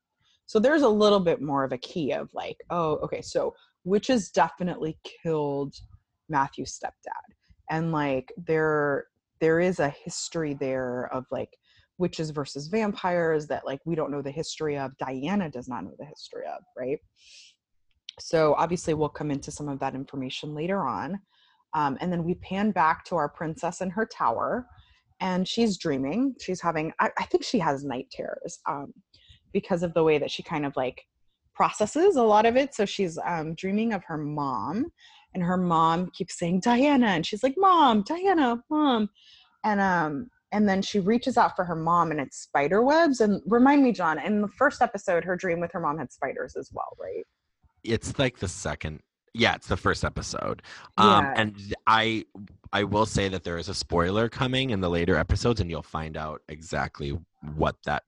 So 0.51 0.59
there's 0.59 0.83
a 0.83 0.89
little 0.89 1.21
bit 1.21 1.41
more 1.41 1.63
of 1.63 1.71
a 1.71 1.79
key 1.79 2.11
of 2.13 2.29
like, 2.35 2.57
oh, 2.71 2.97
okay, 3.05 3.23
so 3.23 3.55
witches 3.85 4.31
definitely 4.31 4.99
killed 5.23 5.77
Matthew's 6.29 6.77
stepdad. 6.77 7.35
And 7.71 7.93
like 7.93 8.33
there 8.37 9.07
there 9.41 9.61
is 9.61 9.79
a 9.81 9.89
history 9.89 10.55
there 10.55 11.09
of 11.13 11.25
like 11.31 11.51
witches 11.99 12.31
versus 12.31 12.69
vampires 12.69 13.47
that 13.47 13.67
like 13.67 13.81
we 13.85 13.95
don't 13.95 14.11
know 14.11 14.23
the 14.23 14.31
history 14.31 14.77
of. 14.77 14.97
Diana 14.99 15.51
does 15.51 15.69
not 15.69 15.85
know 15.85 15.95
the 15.99 16.07
history 16.07 16.47
of, 16.47 16.63
right? 16.77 16.99
So 18.19 18.55
obviously 18.59 18.95
we'll 18.95 19.09
come 19.09 19.31
into 19.31 19.51
some 19.51 19.69
of 19.69 19.79
that 19.81 19.95
information 19.95 20.55
later 20.55 20.87
on. 20.87 21.21
Um, 21.75 21.97
and 22.01 22.13
then 22.13 22.25
we 22.25 22.35
pan 22.35 22.73
back 22.73 23.05
to 23.07 23.17
our 23.17 23.29
princess 23.29 23.81
in 23.81 23.91
her 23.91 24.07
tower 24.07 24.67
and 25.21 25.47
she's 25.47 25.79
dreaming. 25.79 26.35
She's 26.41 26.61
having, 26.61 26.93
I, 26.99 27.11
I 27.19 27.25
think 27.25 27.45
she 27.45 27.59
has 27.59 27.85
night 27.85 28.09
terrors 28.11 28.59
um, 28.69 28.93
because 29.53 29.83
of 29.83 29.95
the 29.95 30.03
way 30.03 30.19
that 30.19 30.31
she 30.31 30.43
kind 30.43 30.67
of 30.67 30.75
like 30.77 31.01
processes 31.55 32.17
a 32.17 32.23
lot 32.23 32.47
of 32.47 32.57
it. 32.57 32.75
So 32.75 32.85
she's 32.85 33.19
um, 33.25 33.55
dreaming 33.55 33.93
of 33.93 34.03
her 34.05 34.17
mom, 34.17 34.87
and 35.35 35.43
her 35.43 35.57
mom 35.57 36.11
keeps 36.11 36.39
saying 36.39 36.61
Diana, 36.61 37.09
and 37.09 37.25
she's 37.25 37.43
like, 37.43 37.55
"Mom, 37.57 38.03
Diana, 38.03 38.63
mom," 38.71 39.11
and 39.65 39.81
um, 39.81 40.31
and 40.53 40.69
then 40.69 40.83
she 40.83 40.99
reaches 41.01 41.37
out 41.37 41.55
for 41.57 41.65
her 41.65 41.77
mom, 41.77 42.11
and 42.11 42.21
it's 42.21 42.39
spider 42.39 42.83
webs. 42.83 43.21
And 43.21 43.41
remind 43.47 43.83
me, 43.83 43.93
John, 43.93 44.19
in 44.19 44.43
the 44.43 44.49
first 44.49 44.83
episode, 44.83 45.25
her 45.25 45.37
dream 45.37 45.61
with 45.61 45.73
her 45.73 45.81
mom 45.81 45.99
had 45.99 46.11
spiders 46.13 46.57
as 46.57 46.71
well, 46.73 46.97
right? 47.01 47.25
It's 47.85 48.19
like 48.19 48.39
the 48.39 48.49
second. 48.49 49.01
Yeah, 49.33 49.55
it's 49.55 49.69
the 49.69 49.77
first 49.77 50.05
episode. 50.05 50.63
Um, 50.99 51.25
Yeah. 51.25 51.33
and 51.37 51.75
I 51.87 52.25
I 52.73 52.85
will 52.85 53.07
say 53.07 53.29
that 53.29 53.45
there 53.45 53.59
is 53.59 53.69
a 53.69 53.75
spoiler 53.75 54.29
coming 54.29 54.71
in 54.71 54.81
the 54.81 54.91
later 54.91 55.17
episodes, 55.17 55.61
and 55.61 55.71
you'll 55.71 55.83
find 55.83 56.17
out 56.17 56.41
exactly 56.49 57.17
what 57.55 57.77
that 57.85 58.03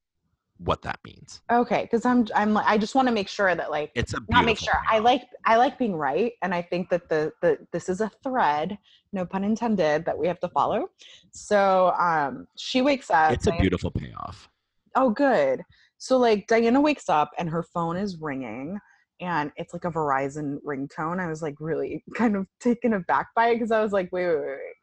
what 0.65 0.83
that 0.83 0.99
means. 1.05 1.41
Okay, 1.51 1.83
because 1.83 2.05
I'm 2.05 2.27
I'm 2.35 2.57
I 2.57 2.79
just 2.79 2.95
want 2.95 3.09
to 3.09 3.15
make 3.15 3.29
sure 3.29 3.55
that 3.55 3.71
like 3.71 3.91
It's 3.95 4.15
a 4.15 4.19
not 4.29 4.45
make 4.45 4.59
sure 4.59 4.75
i 4.91 4.99
like 4.99 5.23
i 5.45 5.57
like 5.57 5.79
being 5.79 5.95
right 5.95 6.33
and 6.43 6.55
i 6.55 6.63
think 6.63 6.89
that 6.91 7.09
the 7.09 7.33
the 7.43 7.59
this 7.73 7.89
is 7.89 8.01
a 8.01 8.11
thread 8.23 8.79
no 9.13 9.25
pun 9.27 9.45
intended 9.45 10.05
that 10.05 10.17
we 10.17 10.27
have 10.27 10.41
to 10.41 10.49
follow 10.49 10.89
so 11.33 11.93
um 11.99 12.47
she 12.57 12.83
wakes 12.83 13.11
up 13.11 13.33
It's 13.33 13.47
a 13.47 13.53
beautiful 13.61 13.91
payoff. 13.91 14.49
oh 14.97 15.11
good 15.11 15.63
so 15.99 16.19
like 16.19 16.47
diana 16.47 16.81
wakes 16.81 17.09
up 17.09 17.31
and 17.39 17.49
her 17.51 17.63
phone 17.63 17.97
is 17.97 18.17
ringing 18.21 18.79
and 19.21 19.53
it's 19.57 19.73
like 19.73 19.85
a 19.85 19.91
verizon 19.91 20.59
ringtone 20.67 21.21
i 21.21 21.29
was 21.29 21.43
like 21.43 21.57
really 21.61 22.03
kind 22.15 22.37
of 22.37 22.47
taken 22.61 22.95
aback 22.95 23.29
by 23.35 23.49
it 23.49 23.55
because 23.57 23.71
i 23.71 23.81
was 23.83 23.93
like 23.93 24.09
wait 24.13 24.27
wait 24.27 24.37
wait 24.37 24.47
wait 24.47 24.77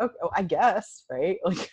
oh, 0.00 0.10
i 0.34 0.42
guess 0.42 1.04
right? 1.10 1.38
Like 1.44 1.70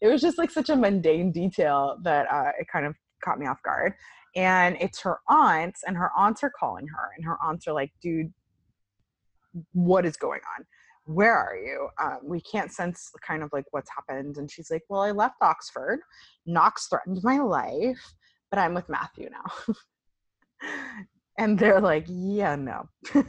it 0.00 0.08
was 0.08 0.20
just 0.20 0.38
like 0.38 0.50
such 0.50 0.70
a 0.70 0.76
mundane 0.76 1.32
detail 1.32 1.98
that 2.02 2.26
uh, 2.30 2.52
it 2.58 2.66
kind 2.72 2.86
of 2.86 2.94
caught 3.24 3.38
me 3.38 3.46
off 3.46 3.62
guard. 3.62 3.94
And 4.36 4.76
it's 4.80 5.00
her 5.02 5.18
aunts 5.28 5.82
and 5.86 5.96
her 5.96 6.10
aunts 6.16 6.42
are 6.44 6.52
calling 6.58 6.86
her 6.86 7.10
and 7.16 7.24
her 7.26 7.36
aunts 7.44 7.66
are 7.66 7.72
like 7.72 7.92
dude 8.00 8.32
what 9.72 10.06
is 10.06 10.16
going 10.16 10.40
on? 10.56 10.64
Where 11.04 11.36
are 11.36 11.56
you? 11.56 11.88
Um, 12.00 12.18
we 12.22 12.40
can't 12.40 12.72
sense 12.72 13.10
kind 13.26 13.42
of 13.42 13.50
like 13.52 13.64
what's 13.72 13.90
happened. 13.90 14.36
And 14.36 14.50
she's 14.50 14.70
like 14.70 14.82
well 14.88 15.00
i 15.00 15.10
left 15.10 15.36
oxford. 15.42 16.00
Knox 16.46 16.86
threatened 16.88 17.20
my 17.22 17.38
life 17.38 18.14
but 18.50 18.58
i'm 18.58 18.74
with 18.74 18.88
matthew 18.88 19.28
now 19.30 19.74
and 21.40 21.58
they're 21.58 21.80
like 21.80 22.04
yeah 22.06 22.54
no. 22.54 22.88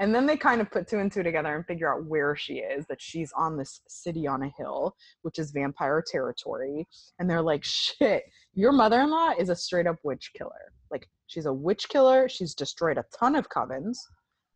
And 0.00 0.12
then 0.12 0.26
they 0.26 0.36
kind 0.36 0.60
of 0.60 0.70
put 0.70 0.88
two 0.88 0.98
and 0.98 1.12
two 1.12 1.22
together 1.22 1.54
and 1.54 1.64
figure 1.66 1.94
out 1.94 2.06
where 2.06 2.34
she 2.34 2.54
is 2.54 2.86
that 2.86 3.00
she's 3.00 3.32
on 3.36 3.56
this 3.56 3.80
city 3.86 4.26
on 4.26 4.42
a 4.42 4.52
hill 4.58 4.96
which 5.22 5.38
is 5.38 5.52
vampire 5.52 6.02
territory 6.10 6.88
and 7.18 7.30
they're 7.30 7.42
like 7.42 7.62
shit 7.62 8.24
your 8.54 8.72
mother-in-law 8.72 9.34
is 9.38 9.50
a 9.50 9.56
straight 9.56 9.86
up 9.86 9.96
witch 10.02 10.32
killer. 10.36 10.72
Like 10.90 11.06
she's 11.26 11.46
a 11.46 11.52
witch 11.52 11.88
killer 11.88 12.28
she's 12.28 12.54
destroyed 12.54 12.98
a 12.98 13.04
ton 13.16 13.36
of 13.36 13.48
covens. 13.48 13.98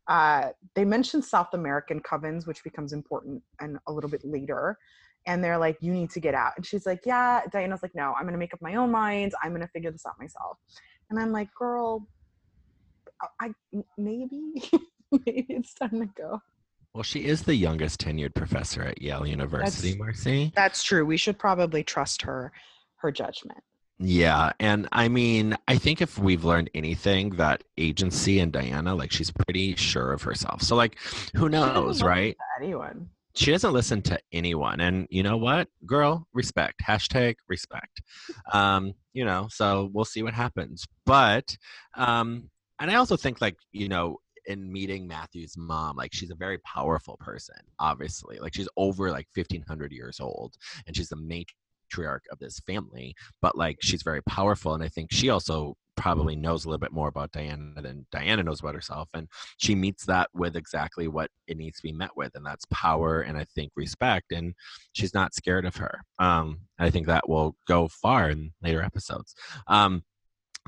Uh, 0.09 0.49
they 0.75 0.85
mention 0.87 1.21
south 1.21 1.53
american 1.53 2.01
covens 2.01 2.47
which 2.47 2.65
becomes 2.65 2.95
important 2.95 3.43
and 3.61 3.79
a 3.87 3.93
little 3.93 4.11
bit 4.11 4.25
later 4.25 4.79
and 5.27 5.45
they're 5.45 5.59
like 5.59 5.77
you 5.83 5.93
need 5.93 6.11
to 6.11 6.21
get 6.21 6.35
out. 6.35 6.53
And 6.57 6.65
she's 6.65 6.87
like 6.87 7.01
yeah. 7.05 7.43
Diana's 7.53 7.83
like 7.83 7.95
no 7.95 8.15
i'm 8.19 8.25
gonna 8.25 8.39
make 8.39 8.55
up 8.55 8.63
my 8.63 8.77
own 8.77 8.91
mind 8.91 9.35
i'm 9.43 9.53
gonna 9.53 9.69
figure 9.69 9.93
this 9.93 10.07
out 10.07 10.15
myself. 10.19 10.57
And 11.11 11.19
i'm 11.21 11.33
like 11.33 11.49
girl 11.55 12.09
I 13.41 13.51
maybe 13.97 14.63
maybe 15.13 15.47
it's 15.49 15.75
time 15.75 16.01
to 16.01 16.07
go. 16.17 16.41
Well, 16.95 17.03
she 17.03 17.27
is 17.27 17.43
the 17.43 17.55
youngest 17.55 18.01
tenured 18.01 18.35
professor 18.35 18.83
at 18.83 19.01
Yale 19.01 19.27
University, 19.27 19.97
Marcy. 19.97 20.53
That's 20.55 20.83
true. 20.83 21.05
We 21.05 21.17
should 21.17 21.39
probably 21.39 21.85
trust 21.85 22.23
her 22.23 22.53
her 22.97 23.13
judgment. 23.13 23.63
Yeah, 24.01 24.53
and 24.61 24.89
I 24.93 25.09
mean, 25.09 25.57
I 25.67 25.77
think 25.77 26.01
if 26.01 26.19
we've 26.19 26.45
learned 26.45 26.71
anything, 26.73 27.31
that 27.31 27.65
agency 27.77 28.39
and 28.39 28.53
Diana, 28.53 28.95
like, 28.95 29.11
she's 29.11 29.33
pretty 29.33 29.75
sure 29.75 30.13
of 30.13 30.23
herself. 30.23 30.63
So, 30.63 30.77
like, 30.77 30.97
who 31.35 31.49
knows, 31.49 32.01
right? 32.03 32.37
Anyone. 32.61 33.11
She 33.35 33.51
doesn't 33.51 33.73
listen 33.73 34.03
to 34.03 34.19
anyone, 34.33 34.81
and 34.81 35.09
you 35.11 35.25
know 35.25 35.37
what, 35.37 35.69
girl, 35.85 36.29
respect. 36.33 36.81
Hashtag 36.87 37.37
respect. 37.49 38.01
Um, 38.53 38.95
you 39.13 39.25
know, 39.27 39.47
so 39.51 39.91
we'll 39.93 40.07
see 40.07 40.23
what 40.23 40.33
happens. 40.33 40.87
But, 41.05 41.57
um, 41.95 42.51
and 42.81 42.91
I 42.91 42.95
also 42.95 43.17
think, 43.17 43.41
like, 43.41 43.57
you 43.73 43.89
know, 43.89 44.19
in 44.47 44.73
meeting 44.73 45.07
Matthew's 45.07 45.57
mom, 45.57 45.97
like 45.97 46.13
she's 46.13 46.31
a 46.31 46.35
very 46.35 46.59
powerful 46.59 47.17
person, 47.21 47.57
obviously. 47.79 48.39
Like 48.39 48.55
she's 48.55 48.69
over 48.77 49.11
like 49.11 49.29
1500 49.35 49.93
years 49.93 50.21
old 50.21 50.55
and 50.87 50.97
she's 50.97 51.11
the 51.11 51.17
matriarch 51.97 52.21
of 52.33 52.39
this 52.39 52.59
family, 52.61 53.15
but 53.43 53.57
like 53.57 53.77
she's 53.83 54.03
very 54.03 54.23
powerful. 54.23 54.75
And 54.75 54.83
I 54.83 54.89
think 54.89 55.13
she 55.13 55.29
also 55.29 55.77
probably 55.99 56.37
knows 56.37 56.65
a 56.65 56.69
little 56.69 56.79
bit 56.79 56.93
more 56.93 57.09
about 57.09 57.33
Diana 57.33 57.83
than 57.83 58.07
Diana 58.11 58.43
knows 58.43 58.61
about 58.61 58.75
herself. 58.75 59.09
And 59.13 59.29
she 59.59 59.75
meets 59.75 60.07
that 60.07 60.31
with 60.33 60.57
exactly 60.57 61.09
what 61.09 61.31
it 61.47 61.57
needs 61.57 61.79
to 61.79 61.83
be 61.83 61.93
met 61.93 62.17
with, 62.17 62.35
and 62.35 62.47
that's 62.47 62.65
power 62.71 63.21
and 63.21 63.37
I 63.37 63.45
think 63.45 63.73
respect. 63.75 64.33
And 64.33 64.55
she's 64.93 65.13
not 65.13 65.35
scared 65.35 65.67
of 65.67 65.77
her. 65.77 66.01
Um, 66.19 66.61
I 66.79 66.91
think 66.91 67.07
that 67.07 67.29
will 67.29 67.57
go 67.67 67.89
far 67.89 68.31
in 68.31 68.53
later 68.63 68.83
episodes. 68.83 69.35
Um, 69.67 70.05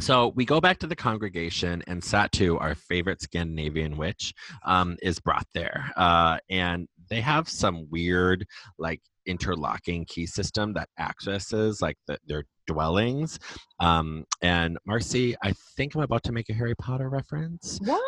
so 0.00 0.32
we 0.34 0.44
go 0.44 0.60
back 0.60 0.78
to 0.78 0.86
the 0.86 0.96
congregation, 0.96 1.82
and 1.86 2.02
Satu, 2.02 2.60
our 2.60 2.74
favorite 2.74 3.22
Scandinavian 3.22 3.96
witch, 3.96 4.32
um, 4.64 4.96
is 5.02 5.20
brought 5.20 5.46
there. 5.54 5.90
Uh, 5.96 6.38
and 6.48 6.88
they 7.08 7.20
have 7.20 7.48
some 7.48 7.86
weird, 7.90 8.46
like, 8.78 9.00
interlocking 9.26 10.04
key 10.06 10.26
system 10.26 10.72
that 10.72 10.88
accesses 10.98 11.82
like 11.82 11.96
the, 12.06 12.18
their 12.26 12.44
dwellings. 12.66 13.38
Um, 13.78 14.24
and 14.42 14.78
Marcy, 14.86 15.36
I 15.42 15.52
think 15.76 15.94
I'm 15.94 16.02
about 16.02 16.22
to 16.24 16.32
make 16.32 16.48
a 16.48 16.54
Harry 16.54 16.74
Potter 16.74 17.08
reference. 17.08 17.78
What? 17.84 18.02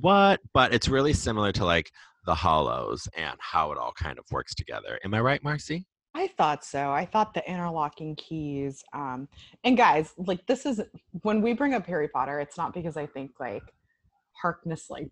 What? 0.00 0.40
But 0.54 0.72
it's 0.72 0.88
really 0.88 1.12
similar 1.12 1.52
to 1.52 1.64
like 1.64 1.90
the 2.26 2.34
Hallows 2.34 3.08
and 3.16 3.36
how 3.38 3.72
it 3.72 3.78
all 3.78 3.92
kind 3.92 4.18
of 4.18 4.24
works 4.30 4.54
together. 4.54 4.98
Am 5.04 5.14
I 5.14 5.20
right, 5.20 5.42
Marcy? 5.44 5.86
I 6.14 6.28
thought 6.36 6.64
so. 6.64 6.90
I 6.90 7.06
thought 7.06 7.34
the 7.34 7.48
interlocking 7.48 8.16
keys. 8.16 8.82
Um, 8.92 9.28
and 9.64 9.76
guys, 9.76 10.12
like 10.16 10.46
this 10.46 10.66
is 10.66 10.80
when 11.22 11.40
we 11.40 11.52
bring 11.52 11.74
up 11.74 11.86
Harry 11.86 12.08
Potter, 12.08 12.40
it's 12.40 12.56
not 12.56 12.74
because 12.74 12.96
I 12.96 13.06
think 13.06 13.32
like 13.38 13.62
Harkness 14.32 14.90
like 14.90 15.10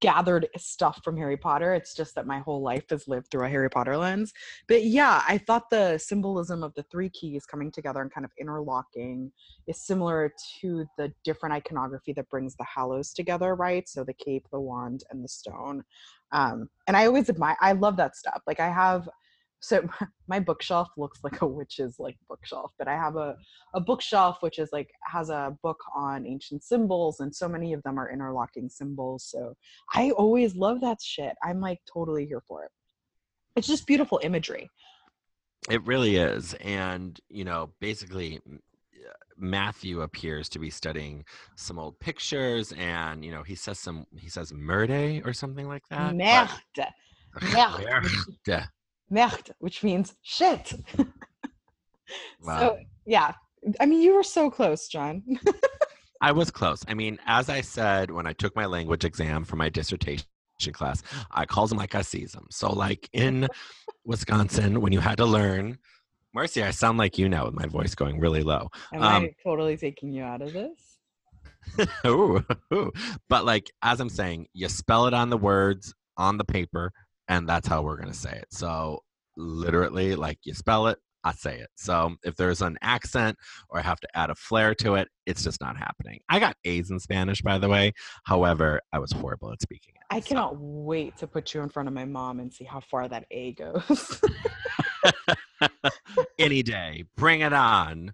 gathered 0.00 0.48
stuff 0.56 1.00
from 1.04 1.16
Harry 1.16 1.36
Potter. 1.36 1.74
It's 1.74 1.94
just 1.94 2.14
that 2.16 2.26
my 2.26 2.40
whole 2.40 2.62
life 2.62 2.84
has 2.90 3.06
lived 3.06 3.30
through 3.30 3.46
a 3.46 3.48
Harry 3.48 3.70
Potter 3.70 3.96
lens. 3.96 4.32
But 4.66 4.84
yeah, 4.84 5.22
I 5.26 5.38
thought 5.38 5.70
the 5.70 5.98
symbolism 5.98 6.62
of 6.62 6.74
the 6.74 6.82
three 6.84 7.08
keys 7.10 7.46
coming 7.46 7.70
together 7.70 8.02
and 8.02 8.12
kind 8.12 8.24
of 8.24 8.32
interlocking 8.40 9.30
is 9.66 9.80
similar 9.80 10.32
to 10.60 10.84
the 10.98 11.12
different 11.24 11.54
iconography 11.54 12.12
that 12.14 12.28
brings 12.28 12.56
the 12.56 12.64
Hallows 12.64 13.12
together, 13.12 13.54
right? 13.54 13.88
So 13.88 14.04
the 14.04 14.14
cape, 14.14 14.46
the 14.50 14.60
wand, 14.60 15.04
and 15.10 15.22
the 15.24 15.28
stone. 15.28 15.84
Um, 16.32 16.68
and 16.88 16.96
I 16.96 17.06
always 17.06 17.28
admire, 17.28 17.56
I 17.60 17.72
love 17.72 17.96
that 17.98 18.16
stuff. 18.16 18.42
Like 18.46 18.60
I 18.60 18.70
have 18.70 19.08
so 19.62 19.88
my 20.28 20.38
bookshelf 20.38 20.88
looks 20.98 21.20
like 21.22 21.40
a 21.40 21.46
witch's 21.46 21.98
like 21.98 22.16
bookshelf 22.28 22.72
but 22.78 22.88
i 22.88 22.92
have 22.92 23.16
a, 23.16 23.36
a 23.74 23.80
bookshelf 23.80 24.38
which 24.40 24.58
is 24.58 24.68
like 24.72 24.90
has 25.06 25.30
a 25.30 25.56
book 25.62 25.78
on 25.94 26.26
ancient 26.26 26.62
symbols 26.62 27.20
and 27.20 27.34
so 27.34 27.48
many 27.48 27.72
of 27.72 27.82
them 27.84 27.98
are 27.98 28.12
interlocking 28.12 28.68
symbols 28.68 29.24
so 29.24 29.54
i 29.94 30.10
always 30.12 30.54
love 30.54 30.80
that 30.80 31.00
shit 31.00 31.34
i'm 31.42 31.60
like 31.60 31.80
totally 31.90 32.26
here 32.26 32.42
for 32.46 32.64
it 32.64 32.70
it's 33.56 33.66
just 33.66 33.86
beautiful 33.86 34.20
imagery 34.22 34.68
it 35.70 35.84
really 35.86 36.16
is 36.16 36.54
and 36.54 37.20
you 37.30 37.44
know 37.44 37.70
basically 37.80 38.40
Matthew 39.38 40.02
appears 40.02 40.48
to 40.50 40.58
be 40.60 40.70
studying 40.70 41.24
some 41.56 41.76
old 41.78 41.98
pictures, 41.98 42.72
and 42.78 43.24
you 43.24 43.32
know 43.32 43.42
he 43.42 43.56
says 43.56 43.78
some 43.78 44.06
he 44.16 44.28
says 44.28 44.52
merde 44.52 45.22
or 45.24 45.32
something 45.32 45.66
like 45.66 45.82
that. 45.88 46.14
Merde. 46.14 46.52
Merde. 47.42 47.84
Merde 48.46 48.64
merde, 49.12 49.52
which 49.58 49.82
means 49.82 50.14
shit. 50.22 50.72
Wow. 52.44 52.60
So 52.60 52.78
yeah, 53.06 53.32
I 53.80 53.86
mean, 53.86 54.02
you 54.02 54.14
were 54.14 54.22
so 54.22 54.50
close, 54.50 54.88
John. 54.88 55.22
I 56.20 56.32
was 56.32 56.50
close. 56.50 56.84
I 56.86 56.94
mean, 56.94 57.18
as 57.26 57.48
I 57.48 57.60
said 57.60 58.10
when 58.10 58.26
I 58.26 58.32
took 58.32 58.54
my 58.54 58.66
language 58.66 59.04
exam 59.04 59.44
for 59.44 59.56
my 59.56 59.68
dissertation 59.68 60.26
class, 60.72 61.02
I 61.30 61.46
calls 61.46 61.70
them 61.70 61.78
like 61.78 61.94
I 61.94 62.02
sees 62.02 62.32
them. 62.32 62.46
So, 62.50 62.72
like 62.72 63.08
in 63.12 63.48
Wisconsin, 64.04 64.80
when 64.80 64.92
you 64.92 65.00
had 65.00 65.16
to 65.18 65.26
learn, 65.26 65.78
Marcy, 66.34 66.62
I 66.62 66.70
sound 66.70 66.98
like 66.98 67.18
you 67.18 67.28
now 67.28 67.46
with 67.46 67.54
my 67.54 67.66
voice 67.66 67.94
going 67.94 68.20
really 68.20 68.42
low. 68.42 68.68
Am 68.92 69.02
um, 69.02 69.22
I 69.24 69.34
totally 69.42 69.76
taking 69.76 70.12
you 70.12 70.22
out 70.22 70.42
of 70.42 70.52
this? 70.52 70.98
ooh, 72.06 72.44
ooh. 72.72 72.92
But 73.28 73.44
like 73.44 73.70
as 73.82 74.00
I'm 74.00 74.08
saying, 74.08 74.46
you 74.52 74.68
spell 74.68 75.06
it 75.06 75.14
on 75.14 75.30
the 75.30 75.36
words 75.36 75.94
on 76.16 76.36
the 76.36 76.44
paper, 76.44 76.92
and 77.28 77.48
that's 77.48 77.68
how 77.68 77.82
we're 77.82 77.96
going 77.96 78.12
to 78.12 78.18
say 78.18 78.32
it. 78.32 78.46
So, 78.50 79.00
literally, 79.36 80.14
like 80.14 80.38
you 80.44 80.54
spell 80.54 80.88
it, 80.88 80.98
I 81.24 81.32
say 81.32 81.58
it. 81.58 81.68
So, 81.76 82.16
if 82.24 82.36
there's 82.36 82.62
an 82.62 82.78
accent 82.82 83.36
or 83.68 83.78
I 83.78 83.82
have 83.82 84.00
to 84.00 84.08
add 84.14 84.30
a 84.30 84.34
flair 84.34 84.74
to 84.76 84.96
it, 84.96 85.08
it's 85.26 85.44
just 85.44 85.60
not 85.60 85.76
happening. 85.76 86.20
I 86.28 86.40
got 86.40 86.56
A's 86.64 86.90
in 86.90 87.00
Spanish, 87.00 87.42
by 87.42 87.58
the 87.58 87.68
way. 87.68 87.92
However, 88.24 88.80
I 88.92 88.98
was 88.98 89.12
horrible 89.12 89.52
at 89.52 89.62
speaking 89.62 89.94
it. 89.96 90.02
I 90.10 90.20
cannot 90.20 90.56
wait 90.58 91.16
to 91.18 91.26
put 91.26 91.54
you 91.54 91.62
in 91.62 91.68
front 91.68 91.88
of 91.88 91.94
my 91.94 92.04
mom 92.04 92.40
and 92.40 92.52
see 92.52 92.64
how 92.64 92.80
far 92.80 93.08
that 93.08 93.24
A 93.30 93.52
goes. 93.52 94.20
Any 96.38 96.62
day. 96.62 97.04
Bring 97.16 97.40
it 97.40 97.52
on. 97.52 98.10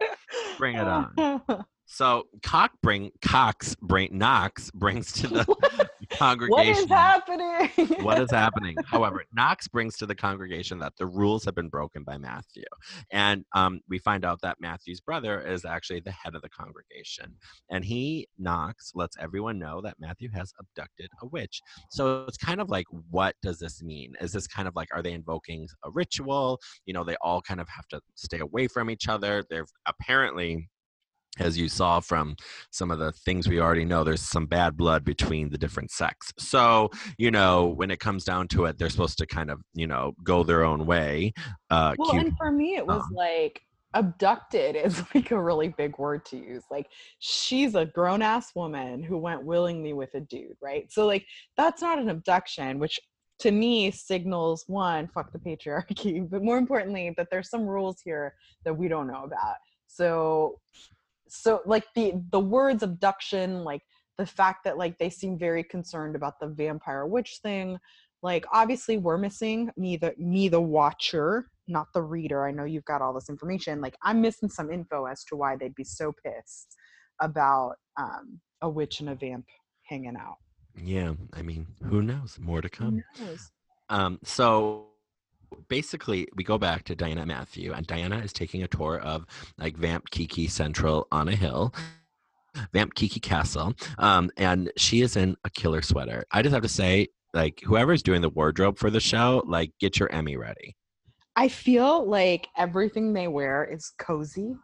Bring 0.58 0.76
it 0.76 0.86
on. 0.86 1.42
So 1.90 2.24
Cock 2.42 2.72
bring 2.82 3.10
Cox 3.22 3.74
bring 3.76 4.16
Knox 4.16 4.70
brings 4.72 5.10
to 5.12 5.26
the 5.26 5.78
congregation. 6.10 6.48
What 6.58 6.66
is 6.66 6.84
happening? 6.84 8.04
what 8.04 8.20
is 8.20 8.30
happening? 8.32 8.76
However, 8.84 9.24
Knox 9.32 9.68
brings 9.68 9.96
to 9.96 10.06
the 10.06 10.14
congregation 10.14 10.78
that 10.80 10.92
the 10.98 11.06
rules 11.06 11.46
have 11.46 11.54
been 11.54 11.70
broken 11.70 12.04
by 12.04 12.18
Matthew, 12.18 12.64
and 13.10 13.44
um, 13.54 13.80
we 13.88 13.98
find 13.98 14.24
out 14.24 14.38
that 14.42 14.58
Matthew's 14.60 15.00
brother 15.00 15.40
is 15.40 15.64
actually 15.64 16.00
the 16.00 16.12
head 16.12 16.34
of 16.34 16.42
the 16.42 16.50
congregation, 16.50 17.34
and 17.70 17.82
he 17.84 18.28
Knox 18.38 18.92
lets 18.94 19.16
everyone 19.18 19.58
know 19.58 19.80
that 19.80 19.96
Matthew 19.98 20.28
has 20.34 20.52
abducted 20.60 21.08
a 21.22 21.26
witch. 21.26 21.62
So 21.90 22.26
it's 22.28 22.36
kind 22.36 22.60
of 22.60 22.68
like, 22.68 22.86
what 23.10 23.34
does 23.42 23.58
this 23.58 23.82
mean? 23.82 24.12
Is 24.20 24.32
this 24.32 24.46
kind 24.46 24.68
of 24.68 24.76
like, 24.76 24.88
are 24.94 25.02
they 25.02 25.12
invoking 25.12 25.66
a 25.84 25.90
ritual? 25.90 26.60
You 26.84 26.92
know, 26.92 27.02
they 27.02 27.16
all 27.22 27.40
kind 27.40 27.60
of 27.60 27.68
have 27.70 27.88
to 27.88 28.00
stay 28.14 28.40
away 28.40 28.68
from 28.68 28.90
each 28.90 29.08
other. 29.08 29.42
They're 29.48 29.66
apparently 29.86 30.68
as 31.38 31.58
you 31.58 31.68
saw 31.68 32.00
from 32.00 32.36
some 32.70 32.90
of 32.90 32.98
the 32.98 33.12
things 33.12 33.48
we 33.48 33.60
already 33.60 33.84
know, 33.84 34.04
there's 34.04 34.22
some 34.22 34.46
bad 34.46 34.76
blood 34.76 35.04
between 35.04 35.50
the 35.50 35.58
different 35.58 35.90
sects. 35.90 36.32
So, 36.38 36.90
you 37.18 37.30
know, 37.30 37.66
when 37.66 37.90
it 37.90 38.00
comes 38.00 38.24
down 38.24 38.48
to 38.48 38.66
it, 38.66 38.78
they're 38.78 38.90
supposed 38.90 39.18
to 39.18 39.26
kind 39.26 39.50
of, 39.50 39.60
you 39.74 39.86
know, 39.86 40.12
go 40.22 40.42
their 40.42 40.64
own 40.64 40.86
way. 40.86 41.32
Uh, 41.70 41.94
well, 41.98 42.10
cute. 42.10 42.26
and 42.26 42.36
for 42.36 42.50
me, 42.50 42.76
it 42.76 42.86
was 42.86 43.02
um, 43.02 43.14
like 43.14 43.60
abducted 43.94 44.76
is 44.76 45.02
like 45.14 45.30
a 45.30 45.40
really 45.40 45.68
big 45.68 45.98
word 45.98 46.24
to 46.26 46.36
use. 46.36 46.64
Like, 46.70 46.88
she's 47.18 47.74
a 47.74 47.86
grown 47.86 48.22
ass 48.22 48.54
woman 48.54 49.02
who 49.02 49.18
went 49.18 49.44
willingly 49.44 49.92
with 49.92 50.14
a 50.14 50.20
dude, 50.20 50.56
right? 50.60 50.90
So, 50.92 51.06
like, 51.06 51.26
that's 51.56 51.82
not 51.82 51.98
an 51.98 52.08
abduction, 52.08 52.78
which 52.78 53.00
to 53.40 53.52
me 53.52 53.90
signals 53.90 54.64
one, 54.66 55.08
fuck 55.08 55.32
the 55.32 55.38
patriarchy, 55.38 56.28
but 56.30 56.42
more 56.42 56.58
importantly, 56.58 57.14
that 57.16 57.28
there's 57.30 57.50
some 57.50 57.66
rules 57.66 58.00
here 58.04 58.34
that 58.64 58.76
we 58.76 58.88
don't 58.88 59.06
know 59.06 59.24
about. 59.24 59.56
So 59.86 60.60
so 61.28 61.60
like 61.66 61.84
the 61.94 62.12
the 62.32 62.40
words 62.40 62.82
abduction 62.82 63.64
like 63.64 63.82
the 64.18 64.26
fact 64.26 64.64
that 64.64 64.78
like 64.78 64.98
they 64.98 65.10
seem 65.10 65.38
very 65.38 65.62
concerned 65.62 66.16
about 66.16 66.40
the 66.40 66.48
vampire 66.48 67.06
witch 67.06 67.38
thing 67.42 67.78
like 68.22 68.44
obviously 68.52 68.98
we're 68.98 69.18
missing 69.18 69.70
me 69.76 69.96
the 69.96 70.14
me 70.18 70.48
the 70.48 70.60
watcher 70.60 71.46
not 71.68 71.86
the 71.92 72.02
reader. 72.02 72.46
I 72.46 72.50
know 72.50 72.64
you've 72.64 72.84
got 72.84 73.02
all 73.02 73.12
this 73.12 73.28
information. 73.28 73.80
Like 73.80 73.96
i'm 74.02 74.20
missing 74.20 74.48
some 74.48 74.70
info 74.70 75.04
as 75.04 75.24
to 75.24 75.36
why 75.36 75.56
they'd 75.56 75.74
be 75.74 75.84
so 75.84 76.12
pissed 76.24 76.74
about 77.20 77.74
um 77.96 78.40
a 78.62 78.68
witch 78.68 79.00
and 79.00 79.10
a 79.10 79.14
vamp 79.14 79.46
hanging 79.84 80.16
out. 80.16 80.36
Yeah 80.82 81.12
i 81.34 81.42
mean 81.42 81.66
who 81.84 82.02
knows? 82.02 82.38
More 82.40 82.60
to 82.60 82.68
come. 82.68 83.04
Um 83.90 84.18
so 84.24 84.86
basically 85.68 86.28
we 86.34 86.44
go 86.44 86.58
back 86.58 86.84
to 86.84 86.94
Diana 86.94 87.26
Matthew, 87.26 87.72
and 87.72 87.86
Diana 87.86 88.18
is 88.18 88.32
taking 88.32 88.62
a 88.62 88.68
tour 88.68 88.98
of 88.98 89.26
like 89.58 89.76
Vamp 89.76 90.10
Kiki 90.10 90.46
Central 90.46 91.06
on 91.12 91.28
a 91.28 91.36
hill. 91.36 91.74
Vamp 92.72 92.94
Kiki 92.94 93.20
Castle, 93.20 93.74
um, 93.98 94.30
and 94.36 94.72
she 94.76 95.02
is 95.02 95.16
in 95.16 95.36
a 95.44 95.50
killer 95.50 95.82
sweater. 95.82 96.24
I 96.32 96.42
just 96.42 96.52
have 96.52 96.62
to 96.62 96.68
say, 96.68 97.08
like, 97.32 97.60
whoever's 97.64 98.02
doing 98.02 98.20
the 98.20 98.30
wardrobe 98.30 98.78
for 98.78 98.90
the 98.90 98.98
show, 99.00 99.44
like, 99.46 99.70
get 99.78 100.00
your 100.00 100.10
Emmy 100.10 100.36
ready. 100.36 100.74
I 101.36 101.48
feel 101.48 102.08
like 102.08 102.48
everything 102.56 103.12
they 103.12 103.28
wear 103.28 103.64
is 103.64 103.92
cozy, 103.98 104.56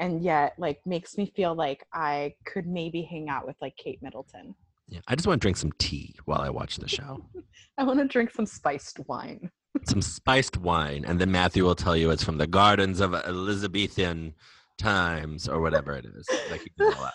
and 0.00 0.22
yet, 0.22 0.54
like, 0.58 0.80
makes 0.84 1.16
me 1.16 1.32
feel 1.36 1.54
like 1.54 1.84
I 1.92 2.34
could 2.44 2.66
maybe 2.66 3.02
hang 3.02 3.28
out 3.28 3.46
with 3.46 3.56
like 3.60 3.76
Kate 3.76 4.02
Middleton. 4.02 4.54
Yeah, 4.88 5.00
I 5.06 5.14
just 5.14 5.26
want 5.26 5.40
to 5.40 5.44
drink 5.44 5.58
some 5.58 5.72
tea 5.78 6.16
while 6.24 6.40
I 6.40 6.48
watch 6.50 6.76
the 6.76 6.88
show. 6.88 7.24
I 7.78 7.84
want 7.84 7.98
to 7.98 8.06
drink 8.06 8.30
some 8.32 8.46
spiced 8.46 9.00
wine. 9.06 9.50
Some 9.88 10.02
spiced 10.02 10.56
wine, 10.56 11.04
and 11.06 11.18
then 11.18 11.30
Matthew 11.30 11.64
will 11.64 11.74
tell 11.74 11.96
you 11.96 12.10
it's 12.10 12.24
from 12.24 12.38
the 12.38 12.46
gardens 12.46 13.00
of 13.00 13.14
Elizabethan 13.14 14.34
times 14.76 15.48
or 15.48 15.60
whatever 15.60 15.92
it 15.92 16.06
is. 16.06 16.26
Like 16.50 16.70
that. 16.78 17.12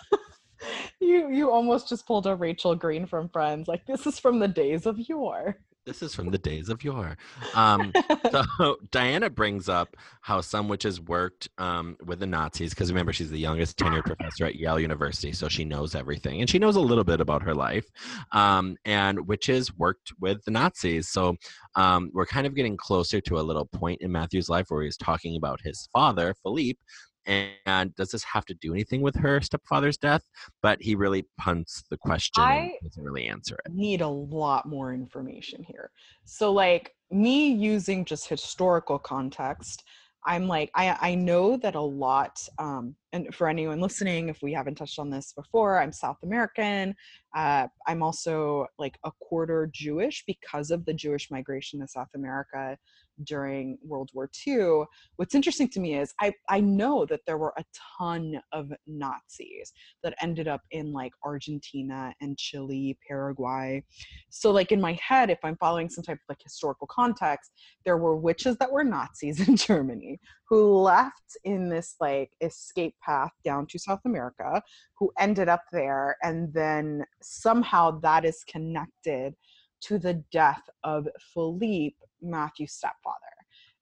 you 1.00 1.30
you 1.30 1.50
almost 1.50 1.88
just 1.88 2.06
pulled 2.06 2.26
a 2.26 2.34
Rachel 2.34 2.74
Green 2.74 3.06
from 3.06 3.28
Friends. 3.28 3.68
Like 3.68 3.86
this 3.86 4.06
is 4.06 4.18
from 4.18 4.38
the 4.38 4.48
days 4.48 4.86
of 4.86 4.98
yore. 4.98 5.58
This 5.86 6.02
is 6.02 6.14
from 6.14 6.30
the 6.30 6.38
days 6.50 6.68
of 6.68 6.82
yore. 6.82 7.16
Um, 7.54 7.92
so 8.30 8.76
Diana 8.90 9.28
brings 9.28 9.68
up 9.68 9.96
how 10.22 10.40
some 10.40 10.68
witches 10.68 11.00
worked 11.00 11.48
um, 11.58 11.96
with 12.04 12.20
the 12.20 12.26
Nazis 12.26 12.70
because 12.70 12.90
remember 12.90 13.12
she's 13.12 13.30
the 13.30 13.38
youngest 13.38 13.76
tenured 13.76 14.04
professor 14.04 14.46
at 14.46 14.56
Yale 14.56 14.80
University, 14.80 15.32
so 15.32 15.48
she 15.48 15.64
knows 15.64 15.94
everything 15.94 16.40
and 16.40 16.48
she 16.48 16.58
knows 16.58 16.76
a 16.76 16.80
little 16.80 17.04
bit 17.04 17.20
about 17.20 17.42
her 17.42 17.54
life. 17.54 17.86
Um, 18.32 18.76
and 18.84 19.26
witches 19.26 19.76
worked 19.76 20.12
with 20.20 20.44
the 20.44 20.50
Nazis, 20.50 21.08
so 21.08 21.36
um, 21.76 22.10
we're 22.14 22.26
kind 22.26 22.46
of 22.46 22.54
getting 22.54 22.76
closer 22.76 23.20
to 23.20 23.38
a 23.38 23.42
little 23.42 23.66
point 23.66 24.00
in 24.00 24.12
Matthew's 24.12 24.48
life 24.48 24.66
where 24.68 24.82
he's 24.82 24.96
talking 24.96 25.36
about 25.36 25.60
his 25.62 25.88
father, 25.92 26.34
Philippe, 26.42 26.78
and 27.26 27.94
does 27.94 28.10
this 28.10 28.24
have 28.24 28.44
to 28.46 28.54
do 28.54 28.72
anything 28.72 29.02
with 29.02 29.16
her 29.16 29.40
stepfather's 29.40 29.96
death? 29.96 30.22
But 30.62 30.82
he 30.82 30.94
really 30.94 31.26
punts 31.38 31.84
the 31.90 31.96
question 31.96 32.42
I 32.42 32.78
doesn't 32.82 33.02
really 33.02 33.26
answer 33.26 33.56
it. 33.64 33.72
Need 33.72 34.00
a 34.00 34.08
lot 34.08 34.66
more 34.66 34.92
information 34.92 35.62
here. 35.62 35.90
So, 36.24 36.52
like 36.52 36.94
me 37.10 37.52
using 37.52 38.04
just 38.04 38.28
historical 38.28 38.98
context, 38.98 39.84
I'm 40.26 40.48
like, 40.48 40.70
I, 40.74 40.96
I 41.00 41.14
know 41.14 41.56
that 41.58 41.74
a 41.74 41.80
lot, 41.80 42.40
um, 42.58 42.96
and 43.12 43.34
for 43.34 43.46
anyone 43.46 43.80
listening, 43.80 44.30
if 44.30 44.38
we 44.42 44.54
haven't 44.54 44.76
touched 44.76 44.98
on 44.98 45.10
this 45.10 45.34
before, 45.34 45.78
I'm 45.78 45.92
South 45.92 46.16
American. 46.22 46.94
Uh, 47.36 47.66
I'm 47.86 48.02
also 48.02 48.66
like 48.78 48.98
a 49.04 49.12
quarter 49.20 49.70
Jewish 49.72 50.24
because 50.26 50.70
of 50.70 50.84
the 50.86 50.94
Jewish 50.94 51.30
migration 51.30 51.80
to 51.80 51.88
South 51.88 52.08
America 52.14 52.78
during 53.22 53.78
World 53.82 54.10
War 54.14 54.30
II. 54.46 54.84
What's 55.16 55.34
interesting 55.34 55.68
to 55.68 55.80
me 55.80 55.96
is 55.96 56.12
I, 56.20 56.32
I 56.48 56.60
know 56.60 57.06
that 57.06 57.20
there 57.26 57.38
were 57.38 57.54
a 57.56 57.64
ton 57.98 58.40
of 58.52 58.72
Nazis 58.86 59.72
that 60.02 60.14
ended 60.20 60.48
up 60.48 60.62
in 60.70 60.92
like 60.92 61.12
Argentina 61.24 62.12
and 62.20 62.36
Chile, 62.36 62.98
Paraguay. 63.06 63.84
So, 64.30 64.50
like 64.50 64.72
in 64.72 64.80
my 64.80 64.98
head, 65.00 65.30
if 65.30 65.38
I'm 65.44 65.56
following 65.56 65.88
some 65.88 66.04
type 66.04 66.16
of 66.16 66.28
like 66.28 66.42
historical 66.42 66.88
context, 66.90 67.52
there 67.84 67.96
were 67.96 68.16
witches 68.16 68.56
that 68.58 68.72
were 68.72 68.84
Nazis 68.84 69.40
in 69.48 69.56
Germany 69.56 70.18
who 70.48 70.76
left 70.76 71.36
in 71.44 71.68
this 71.68 71.96
like 72.00 72.30
escape 72.40 72.94
path 73.02 73.30
down 73.44 73.66
to 73.66 73.78
South 73.78 74.00
America, 74.04 74.62
who 74.98 75.10
ended 75.18 75.48
up 75.48 75.62
there, 75.72 76.16
and 76.22 76.52
then 76.52 77.04
somehow 77.22 77.98
that 78.00 78.24
is 78.24 78.44
connected 78.48 79.34
to 79.82 79.98
the 79.98 80.22
death 80.32 80.62
of 80.82 81.08
Philippe, 81.32 81.96
Matthew's 82.24 82.72
stepfather. 82.72 83.18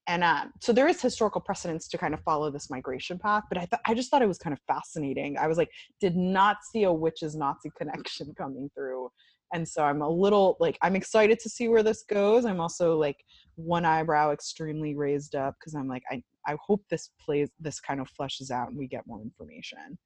And 0.09 0.25
uh, 0.25 0.47
so 0.61 0.73
there 0.73 0.89
is 0.89 1.01
historical 1.01 1.41
precedence 1.41 1.89
to 1.89 1.99
kind 1.99 2.13
of 2.13 2.21
follow 2.23 2.51
this 2.51 2.71
migration 2.71 3.19
path, 3.19 3.45
but 3.49 3.57
I, 3.57 3.67
th- 3.67 3.81
I 3.87 3.95
just 3.95 4.11
thought 4.11 4.21
it 4.23 4.29
was 4.29 4.39
kind 4.39 4.53
of 4.53 4.59
fascinating. 4.67 5.39
I 5.39 5.47
was 5.47 5.59
like, 5.59 5.71
did 6.01 6.17
not 6.17 6.57
see 6.73 6.83
a 6.85 6.93
witch's 6.93 7.37
Nazi 7.37 7.71
connection 7.79 8.35
coming 8.39 8.69
through. 8.75 9.11
And 9.55 9.69
so 9.69 9.85
I'm 9.85 10.03
a 10.03 10.09
little 10.09 10.57
like, 10.61 10.79
I'm 10.83 10.97
excited 10.97 11.39
to 11.41 11.49
see 11.49 11.69
where 11.69 11.83
this 11.83 12.05
goes. 12.09 12.45
I'm 12.47 12.61
also 12.61 12.97
like 12.99 13.17
one 13.55 13.85
eyebrow 13.85 14.33
extremely 14.33 14.97
raised 14.97 15.37
up 15.37 15.55
because 15.61 15.75
I'm 15.75 15.89
like, 15.89 16.03
I, 16.11 16.23
I 16.47 16.57
hope 16.65 16.83
this 16.91 17.11
plays, 17.21 17.51
this 17.61 17.81
kind 17.81 18.01
of 18.01 18.09
fleshes 18.19 18.51
out 18.51 18.69
and 18.69 18.79
we 18.79 18.87
get 18.87 19.07
more 19.07 19.21
information. 19.21 19.99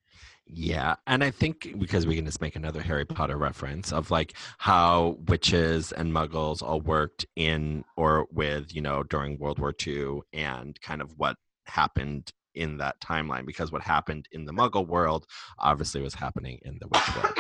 Yeah, 0.46 0.96
and 1.07 1.22
I 1.25 1.31
think 1.31 1.75
because 1.79 2.07
we 2.07 2.16
can 2.16 2.25
just 2.27 2.40
make 2.40 2.57
another 2.57 2.81
Harry 2.81 3.05
Potter 3.05 3.37
reference 3.37 3.92
of 3.92 4.11
like 4.11 4.35
how 4.59 5.18
witches 5.27 5.92
and 5.92 6.12
muggles 6.12 6.62
all 6.62 6.81
worked 6.81 7.27
in 7.37 7.85
or 7.96 8.27
with, 8.31 8.75
you 8.75 8.81
know, 8.81 9.03
during 9.03 9.38
World 9.38 9.59
War 9.59 9.75
II 9.87 10.20
and 10.33 10.81
kind 10.81 11.03
of 11.03 11.12
what 11.16 11.37
happened 11.66 12.33
in 12.55 12.79
that 12.79 12.99
timeline 13.01 13.46
because 13.46 13.70
what 13.70 13.83
happened 13.83 14.29
in 14.33 14.46
the 14.46 14.53
muggle 14.53 14.87
world 14.87 15.27
obviously 15.59 16.01
was 16.01 16.14
happening 16.14 16.59
in 16.62 16.79
the 16.81 16.88
witch 16.88 17.16
world. 17.16 17.38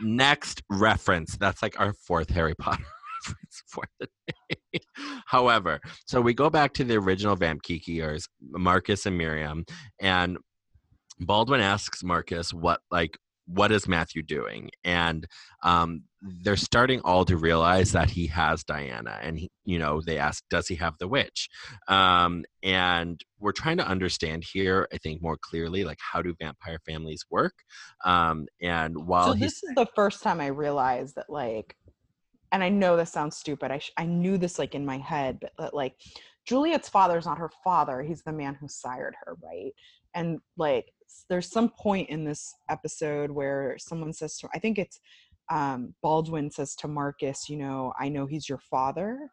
Next 0.00 0.62
reference, 0.70 1.36
that's 1.36 1.62
like 1.62 1.78
our 1.78 1.92
fourth 1.92 2.30
Harry 2.30 2.54
Potter 2.54 2.84
reference 3.26 3.62
for 3.66 3.84
the 4.00 4.08
day. 4.26 4.56
However, 5.26 5.80
so 6.06 6.20
we 6.20 6.34
go 6.34 6.50
back 6.50 6.74
to 6.74 6.84
the 6.84 6.96
original 6.96 7.36
Vamp 7.36 7.62
Kikiers, 7.62 8.24
Marcus 8.40 9.06
and 9.06 9.16
Miriam, 9.18 9.64
and 10.00 10.38
Baldwin 11.20 11.60
asks 11.60 12.02
Marcus 12.02 12.52
what 12.52 12.80
like 12.90 13.16
what 13.46 13.72
is 13.72 13.88
Matthew 13.88 14.22
doing? 14.22 14.70
And 14.84 15.26
um, 15.62 16.04
they're 16.42 16.56
starting 16.56 17.00
all 17.00 17.24
to 17.24 17.36
realize 17.36 17.92
that 17.92 18.10
he 18.10 18.26
has 18.28 18.62
Diana, 18.64 19.18
and 19.20 19.38
he, 19.38 19.50
you 19.64 19.78
know 19.78 20.00
they 20.00 20.18
ask, 20.18 20.44
does 20.48 20.68
he 20.68 20.76
have 20.76 20.94
the 20.98 21.08
witch? 21.08 21.48
Um, 21.88 22.44
and 22.62 23.20
we're 23.40 23.52
trying 23.52 23.78
to 23.78 23.86
understand 23.86 24.44
here, 24.52 24.88
I 24.92 24.98
think, 24.98 25.22
more 25.22 25.36
clearly, 25.40 25.84
like 25.84 25.98
how 26.00 26.22
do 26.22 26.34
vampire 26.40 26.78
families 26.86 27.24
work? 27.30 27.54
Um, 28.04 28.46
and 28.60 28.94
while 29.06 29.32
so 29.32 29.34
this 29.34 29.62
is 29.62 29.74
the 29.74 29.88
first 29.94 30.22
time 30.22 30.40
I 30.40 30.46
realized 30.46 31.16
that, 31.16 31.28
like, 31.28 31.76
and 32.52 32.62
I 32.62 32.68
know 32.68 32.96
this 32.96 33.12
sounds 33.12 33.36
stupid. 33.36 33.70
I 33.70 33.78
sh- 33.78 33.92
I 33.96 34.04
knew 34.04 34.38
this 34.38 34.58
like 34.58 34.74
in 34.74 34.86
my 34.86 34.98
head, 34.98 35.38
but, 35.40 35.52
but 35.56 35.74
like 35.74 35.96
Juliet's 36.46 36.88
father 36.88 37.18
is 37.18 37.26
not 37.26 37.38
her 37.38 37.50
father; 37.64 38.02
he's 38.02 38.22
the 38.22 38.32
man 38.32 38.54
who 38.54 38.68
sired 38.68 39.14
her, 39.24 39.36
right? 39.42 39.72
And 40.14 40.38
like 40.56 40.92
there's 41.28 41.50
some 41.50 41.70
point 41.70 42.08
in 42.08 42.24
this 42.24 42.54
episode 42.70 43.30
where 43.30 43.76
someone 43.78 44.12
says 44.12 44.38
to 44.38 44.48
I 44.54 44.58
think 44.58 44.78
it's 44.78 45.00
um, 45.50 45.94
Baldwin 46.02 46.50
says 46.50 46.74
to 46.76 46.88
Marcus, 46.88 47.48
you 47.48 47.56
know, 47.56 47.92
I 47.98 48.08
know 48.08 48.26
he's 48.26 48.48
your 48.48 48.58
father, 48.58 49.28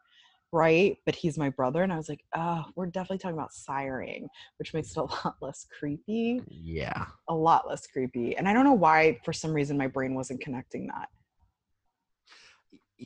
right? 0.52 0.96
But 1.06 1.14
he's 1.14 1.38
my 1.38 1.48
brother. 1.48 1.82
And 1.82 1.92
I 1.92 1.96
was 1.96 2.08
like, 2.08 2.24
oh, 2.34 2.64
we're 2.76 2.86
definitely 2.86 3.18
talking 3.18 3.38
about 3.38 3.52
siring, 3.52 4.26
which 4.58 4.74
makes 4.74 4.90
it 4.90 4.98
a 4.98 5.02
lot 5.24 5.36
less 5.40 5.66
creepy. 5.78 6.42
Yeah. 6.48 7.06
A 7.28 7.34
lot 7.34 7.68
less 7.68 7.86
creepy. 7.86 8.36
And 8.36 8.48
I 8.48 8.52
don't 8.52 8.64
know 8.64 8.72
why, 8.72 9.18
for 9.24 9.32
some 9.32 9.52
reason, 9.52 9.78
my 9.78 9.86
brain 9.86 10.14
wasn't 10.14 10.40
connecting 10.40 10.88
that. 10.88 11.08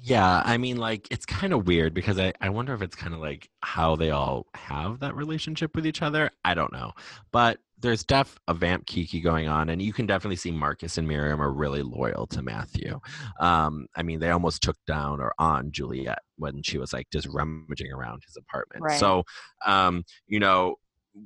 Yeah, 0.02 0.42
I 0.44 0.59
mean, 0.59 0.76
like, 0.76 1.07
it's 1.12 1.24
kind 1.24 1.52
of 1.52 1.68
weird 1.68 1.94
because 1.94 2.18
I, 2.18 2.33
I 2.40 2.48
wonder 2.48 2.74
if 2.74 2.83
it's 2.83 2.96
kind 2.96 3.14
of 3.14 3.20
like 3.20 3.48
how 3.61 3.94
they 3.94 4.11
all 4.11 4.46
have 4.54 4.98
that 5.00 5.14
relationship 5.14 5.76
with 5.76 5.87
each 5.87 6.02
other. 6.02 6.30
I 6.44 6.54
don't 6.54 6.72
know. 6.72 6.92
But 7.30 7.61
there's 7.78 8.02
def 8.02 8.38
a 8.48 8.54
vamp 8.54 8.87
kiki 8.87 9.20
going 9.20 9.46
on, 9.46 9.68
and 9.68 9.80
you 9.80 9.92
can 9.92 10.07
definitely 10.07 10.37
see 10.37 10.50
Marcus 10.50 10.98
and 10.98 11.07
Miriam 11.07 11.40
are 11.40 11.52
really 11.52 11.83
loyal 11.83 12.26
to 12.28 12.42
Matthew. 12.42 12.98
Um, 13.38 13.87
I 13.94 14.02
mean, 14.02 14.18
they 14.18 14.30
almost 14.30 14.62
took 14.62 14.76
down 14.87 15.20
or 15.20 15.33
on 15.38 15.70
Juliet 15.70 16.20
when 16.37 16.62
she 16.62 16.78
was 16.78 16.92
like 16.92 17.09
just 17.12 17.28
rummaging 17.28 17.92
around 17.92 18.22
his 18.26 18.37
apartment. 18.37 18.83
Right. 18.83 18.98
So, 18.98 19.22
um, 19.64 20.02
you 20.26 20.40
know, 20.40 20.76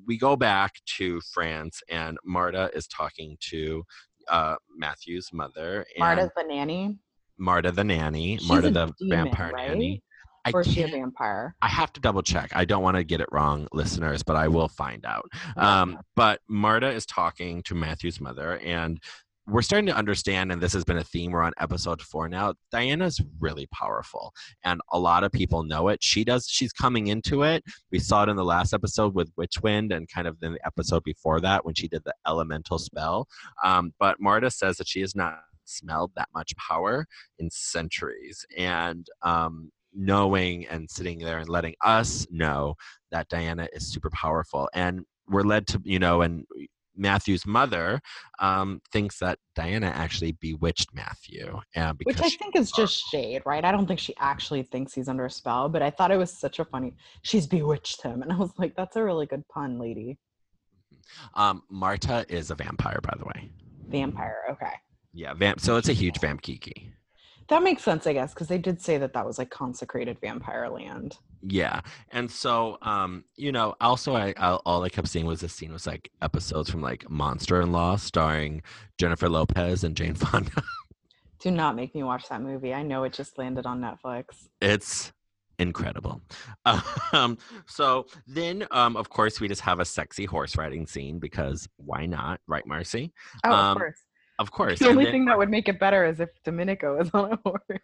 we 0.06 0.18
go 0.18 0.36
back 0.36 0.74
to 0.98 1.20
France, 1.32 1.80
and 1.88 2.18
Marta 2.24 2.70
is 2.74 2.86
talking 2.86 3.38
to 3.48 3.84
uh, 4.28 4.56
Matthew's 4.76 5.30
mother. 5.32 5.86
And 5.94 6.00
Marta's 6.00 6.30
the 6.36 6.44
nanny. 6.44 6.98
Marta 7.38 7.72
the 7.72 7.84
nanny, 7.84 8.36
She's 8.38 8.48
Marta 8.48 8.70
the 8.70 8.92
demon, 8.98 9.24
vampire 9.26 9.52
right? 9.52 9.68
nanny. 9.70 10.02
I 10.44 10.52
Or 10.54 10.60
is 10.60 10.72
she 10.72 10.82
a 10.82 10.88
vampire? 10.88 11.54
I 11.60 11.68
have 11.68 11.92
to 11.94 12.00
double 12.00 12.22
check. 12.22 12.50
I 12.54 12.64
don't 12.64 12.82
want 12.82 12.96
to 12.96 13.04
get 13.04 13.20
it 13.20 13.28
wrong, 13.32 13.66
listeners, 13.72 14.22
but 14.22 14.36
I 14.36 14.48
will 14.48 14.68
find 14.68 15.04
out. 15.04 15.28
Um, 15.56 15.98
but 16.16 16.40
Marta 16.48 16.88
is 16.90 17.04
talking 17.06 17.62
to 17.64 17.74
Matthew's 17.74 18.20
mother, 18.20 18.58
and 18.58 19.00
we're 19.48 19.62
starting 19.62 19.86
to 19.86 19.96
understand, 19.96 20.52
and 20.52 20.60
this 20.60 20.74
has 20.74 20.84
been 20.84 20.98
a 20.98 21.04
theme. 21.04 21.32
We're 21.32 21.42
on 21.42 21.54
episode 21.58 22.02
four 22.02 22.28
now. 22.28 22.54
Diana's 22.70 23.20
really 23.40 23.66
powerful, 23.72 24.32
and 24.62 24.80
a 24.92 24.98
lot 24.98 25.24
of 25.24 25.32
people 25.32 25.62
know 25.62 25.88
it. 25.88 26.02
She 26.02 26.22
does. 26.22 26.46
She's 26.48 26.72
coming 26.72 27.06
into 27.06 27.42
it. 27.42 27.64
We 27.90 27.98
saw 27.98 28.24
it 28.24 28.28
in 28.28 28.36
the 28.36 28.44
last 28.44 28.72
episode 28.74 29.14
with 29.14 29.34
Witchwind, 29.36 29.94
and 29.94 30.08
kind 30.08 30.26
of 30.28 30.36
in 30.42 30.52
the 30.52 30.66
episode 30.66 31.02
before 31.02 31.40
that 31.40 31.64
when 31.64 31.74
she 31.74 31.88
did 31.88 32.02
the 32.04 32.14
elemental 32.26 32.78
spell. 32.78 33.26
Um, 33.64 33.92
but 33.98 34.20
Marta 34.20 34.50
says 34.50 34.76
that 34.76 34.86
she 34.88 35.00
is 35.00 35.16
not 35.16 35.38
smelled 35.68 36.12
that 36.16 36.28
much 36.34 36.56
power 36.56 37.06
in 37.38 37.50
centuries, 37.50 38.44
and 38.56 39.06
um, 39.22 39.70
knowing 39.94 40.66
and 40.68 40.90
sitting 40.90 41.18
there 41.18 41.38
and 41.38 41.48
letting 41.48 41.74
us 41.84 42.26
know 42.30 42.74
that 43.10 43.28
Diana 43.28 43.68
is 43.72 43.92
super 43.92 44.10
powerful. 44.10 44.68
And 44.74 45.04
we're 45.28 45.42
led 45.42 45.66
to, 45.68 45.80
you 45.84 45.98
know, 45.98 46.22
and 46.22 46.44
Matthew's 46.98 47.46
mother 47.46 48.00
um, 48.40 48.80
thinks 48.92 49.18
that 49.20 49.38
Diana 49.54 49.86
actually 49.86 50.32
bewitched 50.32 50.94
Matthew. 50.94 51.60
Uh, 51.76 51.92
because 51.92 52.16
Which 52.16 52.24
I 52.24 52.36
think 52.36 52.56
is 52.56 52.72
just 52.72 53.08
shade, 53.10 53.42
right? 53.46 53.64
I 53.64 53.72
don't 53.72 53.86
think 53.86 54.00
she 54.00 54.14
actually 54.18 54.64
thinks 54.64 54.94
he's 54.94 55.08
under 55.08 55.24
a 55.24 55.30
spell, 55.30 55.68
but 55.68 55.80
I 55.80 55.90
thought 55.90 56.10
it 56.10 56.16
was 56.16 56.36
such 56.36 56.58
a 56.58 56.64
funny. 56.64 56.94
She's 57.22 57.46
bewitched 57.46 58.02
him, 58.02 58.22
and 58.22 58.32
I 58.32 58.36
was 58.36 58.50
like, 58.58 58.74
"That's 58.76 58.96
a 58.96 59.04
really 59.04 59.26
good 59.26 59.46
pun, 59.48 59.78
lady." 59.78 60.18
um, 61.34 61.62
Marta 61.70 62.26
is 62.28 62.50
a 62.50 62.54
vampire, 62.54 63.00
by 63.02 63.14
the 63.18 63.24
way. 63.24 63.50
Vampire. 63.88 64.42
Okay, 64.50 64.72
Yeah, 65.12 65.34
vamp. 65.34 65.60
So 65.60 65.76
it's 65.76 65.88
a 65.88 65.92
huge 65.94 66.20
vamp 66.20 66.42
kiki. 66.42 66.92
that 67.48 67.62
makes 67.62 67.82
sense, 67.82 68.06
I 68.06 68.12
guess, 68.12 68.34
because 68.34 68.48
they 68.48 68.58
did 68.58 68.80
say 68.80 68.98
that 68.98 69.12
that 69.14 69.26
was 69.26 69.38
like 69.38 69.50
consecrated 69.50 70.18
vampire 70.20 70.68
land. 70.68 71.16
Yeah, 71.42 71.80
and 72.10 72.30
so 72.30 72.78
um, 72.82 73.24
you 73.36 73.52
know, 73.52 73.74
also 73.80 74.14
I, 74.16 74.34
I 74.36 74.54
all 74.66 74.82
I 74.82 74.88
kept 74.88 75.08
seeing 75.08 75.24
was 75.26 75.40
this 75.40 75.52
scene 75.54 75.72
was 75.72 75.86
like 75.86 76.10
episodes 76.20 76.68
from 76.70 76.82
like 76.82 77.08
Monster 77.08 77.60
in 77.60 77.70
Law, 77.72 77.96
starring 77.96 78.62
Jennifer 78.98 79.28
Lopez 79.28 79.84
and 79.84 79.96
Jane 79.96 80.14
Fonda. 80.22 80.62
Do 81.40 81.52
not 81.52 81.76
make 81.76 81.94
me 81.94 82.02
watch 82.02 82.28
that 82.28 82.42
movie. 82.42 82.74
I 82.74 82.82
know 82.82 83.04
it 83.04 83.12
just 83.12 83.38
landed 83.38 83.64
on 83.66 83.80
Netflix. 83.80 84.48
It's 84.60 85.12
incredible. 85.58 86.20
Um, 87.12 87.38
so 87.66 88.04
then, 88.26 88.66
um, 88.70 88.94
of 88.96 89.08
course, 89.08 89.40
we 89.40 89.48
just 89.48 89.62
have 89.62 89.80
a 89.80 89.84
sexy 89.86 90.26
horse 90.26 90.56
riding 90.58 90.86
scene 90.86 91.18
because 91.18 91.66
why 91.76 92.04
not, 92.04 92.38
right, 92.46 92.66
Marcy? 92.66 93.14
Oh, 93.44 93.50
Um, 93.52 93.70
of 93.70 93.78
course. 93.78 94.00
Of 94.38 94.50
course. 94.50 94.78
The 94.78 94.88
only 94.88 95.04
then- 95.04 95.12
thing 95.12 95.24
that 95.26 95.38
would 95.38 95.50
make 95.50 95.68
it 95.68 95.80
better 95.80 96.04
is 96.04 96.20
if 96.20 96.30
Domenico 96.44 97.00
is 97.00 97.10
on 97.14 97.32
a 97.32 97.38
horse. 97.44 97.80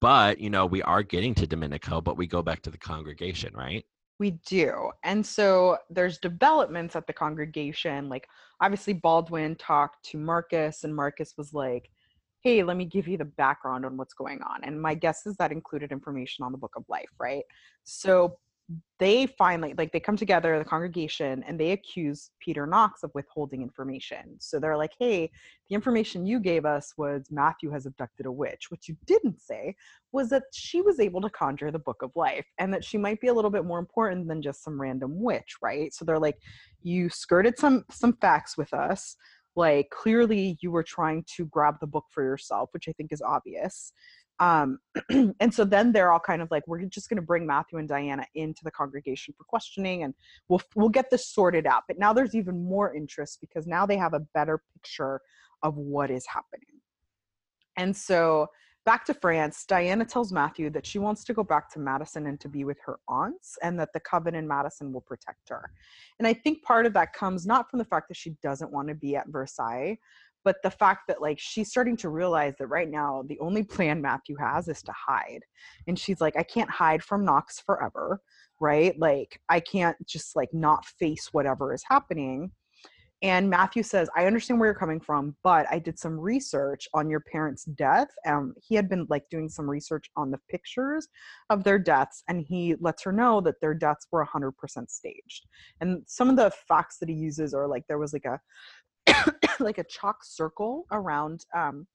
but 0.00 0.40
you 0.40 0.50
know, 0.50 0.66
we 0.66 0.82
are 0.82 1.02
getting 1.02 1.34
to 1.36 1.46
Domenico, 1.46 2.00
but 2.00 2.16
we 2.16 2.26
go 2.26 2.42
back 2.42 2.62
to 2.62 2.70
the 2.70 2.78
congregation, 2.78 3.52
right? 3.54 3.84
We 4.18 4.32
do. 4.46 4.90
And 5.04 5.24
so 5.24 5.76
there's 5.90 6.18
developments 6.18 6.96
at 6.96 7.06
the 7.06 7.12
congregation. 7.12 8.08
Like, 8.08 8.26
obviously, 8.62 8.94
Baldwin 8.94 9.56
talked 9.56 10.06
to 10.06 10.16
Marcus, 10.16 10.84
and 10.84 10.96
Marcus 10.96 11.34
was 11.36 11.52
like, 11.52 11.90
Hey, 12.40 12.62
let 12.62 12.76
me 12.76 12.84
give 12.84 13.08
you 13.08 13.18
the 13.18 13.24
background 13.24 13.84
on 13.84 13.96
what's 13.96 14.14
going 14.14 14.40
on. 14.42 14.60
And 14.62 14.80
my 14.80 14.94
guess 14.94 15.26
is 15.26 15.36
that 15.36 15.52
included 15.52 15.90
information 15.90 16.44
on 16.44 16.52
the 16.52 16.58
book 16.58 16.74
of 16.76 16.84
life, 16.88 17.10
right? 17.18 17.42
So 17.84 18.38
they 18.98 19.26
finally, 19.26 19.74
like, 19.76 19.92
they 19.92 20.00
come 20.00 20.16
together, 20.16 20.58
the 20.58 20.64
congregation, 20.64 21.44
and 21.46 21.60
they 21.60 21.72
accuse 21.72 22.30
Peter 22.40 22.66
Knox 22.66 23.02
of 23.02 23.10
withholding 23.14 23.62
information. 23.62 24.36
So 24.38 24.58
they're 24.58 24.76
like, 24.76 24.92
Hey, 24.98 25.30
the 25.68 25.74
information 25.74 26.26
you 26.26 26.40
gave 26.40 26.64
us 26.64 26.94
was 26.96 27.26
Matthew 27.30 27.70
has 27.70 27.86
abducted 27.86 28.26
a 28.26 28.32
witch. 28.32 28.70
What 28.70 28.88
you 28.88 28.96
didn't 29.06 29.40
say 29.40 29.76
was 30.16 30.30
that 30.30 30.44
she 30.52 30.80
was 30.80 30.98
able 30.98 31.20
to 31.20 31.28
conjure 31.28 31.70
the 31.70 31.78
book 31.78 32.00
of 32.02 32.10
life 32.16 32.46
and 32.58 32.72
that 32.72 32.82
she 32.82 32.96
might 32.96 33.20
be 33.20 33.28
a 33.28 33.34
little 33.34 33.50
bit 33.50 33.66
more 33.66 33.78
important 33.78 34.26
than 34.26 34.40
just 34.40 34.64
some 34.64 34.80
random 34.80 35.22
witch 35.22 35.56
right 35.62 35.92
so 35.92 36.04
they're 36.04 36.18
like 36.18 36.38
you 36.82 37.10
skirted 37.10 37.58
some 37.58 37.84
some 37.90 38.14
facts 38.14 38.56
with 38.56 38.72
us 38.72 39.16
like 39.56 39.88
clearly 39.90 40.56
you 40.62 40.70
were 40.70 40.82
trying 40.82 41.22
to 41.36 41.44
grab 41.46 41.74
the 41.80 41.86
book 41.86 42.04
for 42.10 42.22
yourself 42.22 42.70
which 42.72 42.88
i 42.88 42.92
think 42.92 43.12
is 43.12 43.20
obvious 43.20 43.92
um 44.40 44.78
and 45.40 45.52
so 45.52 45.64
then 45.64 45.92
they're 45.92 46.12
all 46.12 46.20
kind 46.20 46.42
of 46.42 46.50
like 46.50 46.62
we're 46.66 46.84
just 46.84 47.08
going 47.08 47.16
to 47.16 47.22
bring 47.22 47.46
matthew 47.46 47.78
and 47.78 47.88
diana 47.88 48.24
into 48.34 48.62
the 48.64 48.70
congregation 48.70 49.34
for 49.36 49.44
questioning 49.44 50.02
and 50.02 50.14
we'll 50.48 50.60
we'll 50.74 50.88
get 50.88 51.10
this 51.10 51.28
sorted 51.28 51.66
out 51.66 51.82
but 51.88 51.98
now 51.98 52.12
there's 52.12 52.34
even 52.34 52.64
more 52.64 52.94
interest 52.94 53.38
because 53.40 53.66
now 53.66 53.86
they 53.86 53.96
have 53.96 54.14
a 54.14 54.20
better 54.34 54.62
picture 54.74 55.20
of 55.62 55.76
what 55.76 56.10
is 56.10 56.26
happening 56.26 56.80
and 57.76 57.96
so 57.96 58.48
back 58.86 59.04
to 59.04 59.12
France, 59.12 59.64
Diana 59.66 60.04
tells 60.04 60.32
Matthew 60.32 60.70
that 60.70 60.86
she 60.86 61.00
wants 61.00 61.24
to 61.24 61.34
go 61.34 61.42
back 61.42 61.68
to 61.72 61.80
Madison 61.80 62.28
and 62.28 62.40
to 62.40 62.48
be 62.48 62.64
with 62.64 62.78
her 62.86 63.00
aunts, 63.08 63.58
and 63.62 63.78
that 63.80 63.92
the 63.92 64.00
coven 64.00 64.36
in 64.36 64.46
Madison 64.46 64.92
will 64.92 65.00
protect 65.02 65.48
her. 65.48 65.70
And 66.18 66.26
I 66.26 66.32
think 66.32 66.62
part 66.62 66.86
of 66.86 66.94
that 66.94 67.12
comes 67.12 67.46
not 67.46 67.68
from 67.68 67.80
the 67.80 67.84
fact 67.84 68.08
that 68.08 68.16
she 68.16 68.36
doesn't 68.42 68.70
want 68.70 68.88
to 68.88 68.94
be 68.94 69.16
at 69.16 69.26
Versailles, 69.28 69.98
but 70.46 70.62
the 70.62 70.70
fact 70.70 71.08
that 71.08 71.20
like 71.20 71.40
she's 71.40 71.68
starting 71.68 71.96
to 71.96 72.08
realize 72.08 72.54
that 72.56 72.68
right 72.68 72.88
now 72.88 73.24
the 73.26 73.38
only 73.40 73.64
plan 73.64 74.00
Matthew 74.00 74.36
has 74.36 74.68
is 74.68 74.80
to 74.84 74.92
hide. 74.92 75.40
And 75.88 75.98
she's 75.98 76.20
like, 76.20 76.36
I 76.36 76.44
can't 76.44 76.70
hide 76.70 77.02
from 77.02 77.24
Knox 77.24 77.58
forever, 77.58 78.20
right? 78.60 78.96
Like 78.96 79.40
I 79.48 79.58
can't 79.58 79.96
just 80.06 80.36
like 80.36 80.54
not 80.54 80.86
face 80.86 81.30
whatever 81.32 81.74
is 81.74 81.82
happening. 81.90 82.52
And 83.22 83.48
Matthew 83.50 83.82
says, 83.82 84.08
I 84.14 84.26
understand 84.26 84.60
where 84.60 84.68
you're 84.68 84.78
coming 84.78 85.00
from, 85.00 85.34
but 85.42 85.66
I 85.70 85.78
did 85.78 85.98
some 85.98 86.20
research 86.20 86.86
on 86.92 87.08
your 87.08 87.20
parents' 87.20 87.64
death. 87.64 88.08
Um, 88.26 88.54
he 88.62 88.74
had 88.74 88.90
been 88.90 89.06
like 89.08 89.24
doing 89.30 89.48
some 89.48 89.68
research 89.68 90.10
on 90.16 90.30
the 90.30 90.38
pictures 90.50 91.08
of 91.48 91.64
their 91.64 91.78
deaths, 91.78 92.22
and 92.28 92.44
he 92.46 92.76
lets 92.78 93.02
her 93.04 93.12
know 93.12 93.40
that 93.40 93.60
their 93.60 93.72
deaths 93.72 94.06
were 94.12 94.24
100% 94.24 94.52
staged. 94.90 95.46
And 95.80 96.02
some 96.06 96.28
of 96.28 96.36
the 96.36 96.52
facts 96.68 96.98
that 96.98 97.08
he 97.08 97.14
uses 97.14 97.54
are 97.54 97.66
like 97.66 97.84
there 97.88 97.98
was 97.98 98.12
like 98.12 98.26
a 98.26 98.38
like 99.60 99.78
a 99.78 99.84
chalk 99.84 100.24
circle 100.24 100.86
around 100.92 101.44
um 101.54 101.86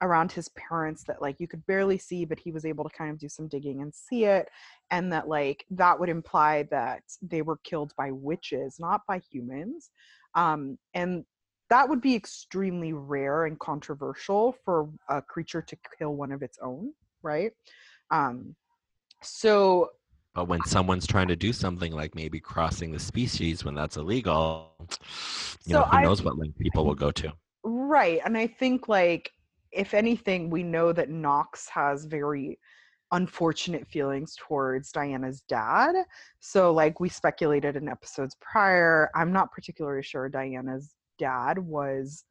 around 0.00 0.30
his 0.30 0.48
parents 0.50 1.02
that 1.02 1.20
like 1.20 1.40
you 1.40 1.48
could 1.48 1.64
barely 1.66 1.98
see 1.98 2.24
but 2.24 2.38
he 2.38 2.52
was 2.52 2.64
able 2.64 2.84
to 2.84 2.96
kind 2.96 3.10
of 3.10 3.18
do 3.18 3.28
some 3.28 3.48
digging 3.48 3.82
and 3.82 3.92
see 3.92 4.24
it 4.24 4.48
and 4.90 5.12
that 5.12 5.28
like 5.28 5.64
that 5.70 5.98
would 5.98 6.08
imply 6.08 6.62
that 6.70 7.02
they 7.20 7.42
were 7.42 7.58
killed 7.64 7.92
by 7.96 8.10
witches 8.12 8.76
not 8.78 9.00
by 9.08 9.20
humans 9.30 9.90
um, 10.34 10.78
and 10.94 11.24
that 11.68 11.88
would 11.88 12.00
be 12.00 12.14
extremely 12.14 12.92
rare 12.92 13.46
and 13.46 13.58
controversial 13.58 14.56
for 14.64 14.88
a 15.08 15.20
creature 15.20 15.60
to 15.60 15.76
kill 15.98 16.14
one 16.14 16.30
of 16.30 16.42
its 16.42 16.58
own 16.62 16.92
right? 17.22 17.52
Um, 18.10 18.54
so 19.22 19.90
But 20.38 20.46
when 20.46 20.62
someone's 20.66 21.04
trying 21.04 21.26
to 21.26 21.34
do 21.34 21.52
something 21.52 21.90
like 21.92 22.14
maybe 22.14 22.38
crossing 22.38 22.92
the 22.92 23.00
species 23.00 23.64
when 23.64 23.74
that's 23.74 23.96
illegal, 23.96 24.70
you 24.78 24.86
So 25.72 25.80
know, 25.80 25.84
who 25.86 25.96
I- 25.96 26.02
knows 26.02 26.22
what 26.22 26.38
length 26.38 26.56
people 26.58 26.84
will 26.84 26.94
go 26.94 27.10
to. 27.10 27.32
right 27.64 28.20
and 28.24 28.38
i 28.38 28.46
think 28.46 28.86
like 28.88 29.32
if 29.72 29.94
anything 29.94 30.48
we 30.48 30.62
know 30.62 30.92
that 30.92 31.10
knox 31.10 31.68
has 31.68 32.04
very 32.04 32.56
unfortunate 33.10 33.84
feelings 33.88 34.36
towards 34.38 34.92
diana's 34.92 35.40
dad 35.48 35.96
so 36.38 36.72
like 36.72 37.00
we 37.00 37.08
speculated 37.08 37.74
in 37.74 37.88
episodes 37.88 38.36
prior 38.40 39.10
i'm 39.16 39.32
not 39.32 39.50
particularly 39.50 40.04
sure 40.04 40.28
diana's 40.28 40.94
dad 41.18 41.58
was 41.58 42.22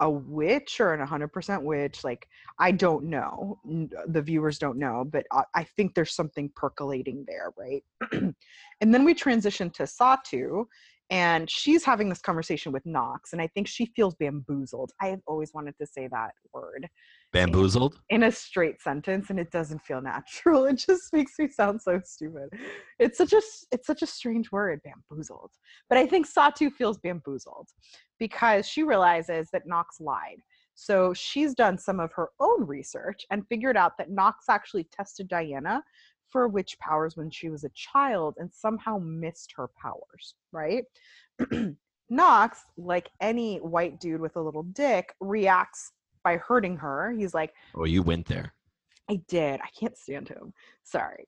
a 0.00 0.08
witch 0.10 0.80
or 0.80 0.94
an 0.94 1.04
100% 1.04 1.62
witch 1.62 2.04
like 2.04 2.28
i 2.58 2.70
don't 2.70 3.04
know 3.04 3.58
uh, 3.68 4.02
the 4.08 4.22
viewers 4.22 4.58
don't 4.58 4.78
know 4.78 5.04
but 5.04 5.24
I, 5.32 5.42
I 5.54 5.64
think 5.64 5.94
there's 5.94 6.14
something 6.14 6.50
percolating 6.54 7.24
there 7.26 7.52
right? 7.58 7.82
And 8.80 8.94
then 8.94 9.04
we 9.04 9.12
transition 9.12 9.70
to 9.70 9.82
satu 9.82 10.64
and 11.10 11.50
she's 11.50 11.84
having 11.84 12.08
this 12.08 12.20
conversation 12.20 12.70
with 12.70 12.86
knox 12.86 13.32
and 13.32 13.42
i 13.42 13.48
think 13.48 13.66
she 13.66 13.86
feels 13.96 14.14
bamboozled. 14.14 14.92
I 15.00 15.08
have 15.08 15.20
always 15.26 15.52
wanted 15.52 15.74
to 15.80 15.86
say 15.86 16.08
that 16.08 16.32
word 16.52 16.88
Bamboozled? 17.32 18.00
in 18.08 18.22
a 18.22 18.32
straight 18.32 18.80
sentence 18.80 19.28
and 19.30 19.38
it 19.38 19.50
doesn't 19.50 19.82
feel 19.82 20.00
natural. 20.00 20.64
It 20.68 20.76
just 20.76 21.12
makes 21.12 21.38
me 21.38 21.48
sound 21.48 21.80
so 21.82 22.00
stupid. 22.04 22.48
It's 22.98 23.18
such 23.18 23.32
a 23.32 23.42
it's 23.70 23.86
such 23.86 24.02
a 24.02 24.06
strange 24.06 24.50
word 24.50 24.80
bamboozled. 24.82 25.50
But 25.88 25.98
i 25.98 26.06
think 26.06 26.26
satu 26.26 26.72
feels 26.72 26.98
bamboozled 26.98 27.68
because 28.18 28.66
she 28.66 28.82
realizes 28.82 29.48
that 29.52 29.66
knox 29.66 30.00
lied. 30.00 30.40
So 30.74 31.12
she's 31.12 31.54
done 31.54 31.76
some 31.76 32.00
of 32.00 32.12
her 32.14 32.28
own 32.40 32.66
research 32.66 33.26
and 33.30 33.46
figured 33.48 33.76
out 33.76 33.98
that 33.98 34.10
knox 34.10 34.46
actually 34.48 34.84
tested 34.84 35.28
diana 35.28 35.82
for 36.30 36.48
witch 36.48 36.78
powers 36.78 37.16
when 37.16 37.30
she 37.30 37.48
was 37.50 37.64
a 37.64 37.70
child 37.74 38.34
and 38.38 38.52
somehow 38.52 38.98
missed 38.98 39.52
her 39.56 39.68
powers 39.80 40.34
right? 40.52 40.84
Knox 42.10 42.64
like 42.78 43.10
any 43.20 43.58
white 43.58 44.00
dude 44.00 44.20
with 44.20 44.36
a 44.36 44.40
little 44.40 44.62
dick 44.62 45.14
reacts 45.20 45.92
by 46.28 46.36
hurting 46.48 46.76
her 46.84 47.00
he's 47.18 47.34
like 47.40 47.52
Oh, 47.74 47.84
you 47.94 48.02
went 48.02 48.26
there. 48.26 48.48
I 49.10 49.16
did. 49.36 49.56
I 49.68 49.70
can't 49.78 49.96
stand 49.96 50.28
him. 50.28 50.52
Sorry. 50.84 51.24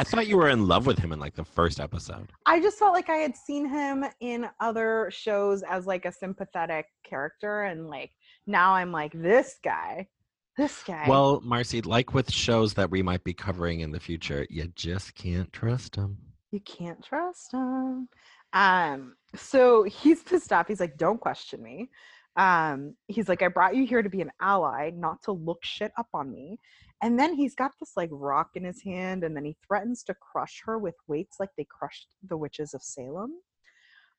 I 0.00 0.02
thought 0.02 0.26
you 0.26 0.36
were 0.36 0.48
in 0.56 0.66
love 0.66 0.84
with 0.88 0.98
him 0.98 1.12
in 1.12 1.20
like 1.20 1.36
the 1.36 1.44
first 1.58 1.78
episode. 1.78 2.28
I 2.46 2.56
just 2.66 2.78
felt 2.80 2.94
like 2.98 3.08
I 3.08 3.18
had 3.26 3.36
seen 3.36 3.64
him 3.68 4.04
in 4.20 4.48
other 4.68 5.08
shows 5.24 5.62
as 5.74 5.86
like 5.86 6.04
a 6.04 6.10
sympathetic 6.22 6.86
character 7.10 7.54
and 7.70 7.86
like 7.96 8.10
now 8.48 8.68
I'm 8.74 8.90
like 8.90 9.12
this 9.14 9.48
guy. 9.62 10.08
This 10.58 10.82
guy. 10.82 11.04
Well, 11.08 11.40
Marcy, 11.44 11.80
like 11.82 12.12
with 12.12 12.28
shows 12.32 12.74
that 12.74 12.90
we 12.90 13.02
might 13.02 13.22
be 13.22 13.34
covering 13.34 13.78
in 13.84 13.92
the 13.92 14.00
future, 14.00 14.44
you 14.50 14.64
just 14.74 15.14
can't 15.14 15.52
trust 15.52 15.94
him. 15.94 16.16
you 16.50 16.60
can't 16.60 17.00
trust 17.04 17.52
him. 17.52 18.08
Um 18.52 19.14
so 19.36 19.84
he's 19.84 20.22
pissed 20.24 20.52
off. 20.52 20.66
He's 20.66 20.80
like 20.80 20.96
don't 20.96 21.20
question 21.20 21.62
me. 21.62 21.88
Um 22.36 22.94
he's 23.08 23.28
like 23.28 23.42
I 23.42 23.48
brought 23.48 23.76
you 23.76 23.86
here 23.86 24.02
to 24.02 24.10
be 24.10 24.20
an 24.20 24.32
ally, 24.40 24.90
not 24.94 25.22
to 25.24 25.32
look 25.32 25.64
shit 25.64 25.92
up 25.98 26.08
on 26.14 26.30
me. 26.30 26.58
And 27.02 27.18
then 27.18 27.34
he's 27.34 27.54
got 27.54 27.72
this 27.78 27.92
like 27.96 28.10
rock 28.12 28.50
in 28.54 28.64
his 28.64 28.82
hand 28.82 29.24
and 29.24 29.36
then 29.36 29.44
he 29.44 29.56
threatens 29.66 30.02
to 30.04 30.14
crush 30.14 30.62
her 30.64 30.78
with 30.78 30.94
weights 31.08 31.36
like 31.38 31.50
they 31.56 31.66
crushed 31.68 32.08
the 32.28 32.36
witches 32.36 32.74
of 32.74 32.82
Salem. 32.82 33.32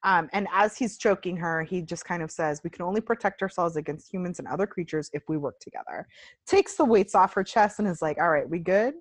Um, 0.04 0.30
and 0.32 0.48
as 0.54 0.78
he's 0.78 0.98
choking 0.98 1.36
her, 1.38 1.64
he 1.64 1.82
just 1.82 2.06
kind 2.06 2.22
of 2.22 2.32
says, 2.32 2.62
We 2.64 2.70
can 2.70 2.84
only 2.84 3.02
protect 3.02 3.42
ourselves 3.42 3.76
against 3.76 4.12
humans 4.14 4.40
and 4.40 4.48
other 4.48 4.68
creatures 4.68 5.10
if 5.14 5.24
we 5.28 5.38
work 5.38 5.60
together. 5.60 6.08
Takes 6.46 6.76
the 6.76 6.86
weights 6.86 7.16
off 7.16 7.34
her 7.34 7.44
chest 7.44 7.80
and 7.80 7.88
is 7.88 8.02
like, 8.02 8.18
All 8.20 8.30
right, 8.30 8.50
we 8.50 8.60
good? 8.60 8.94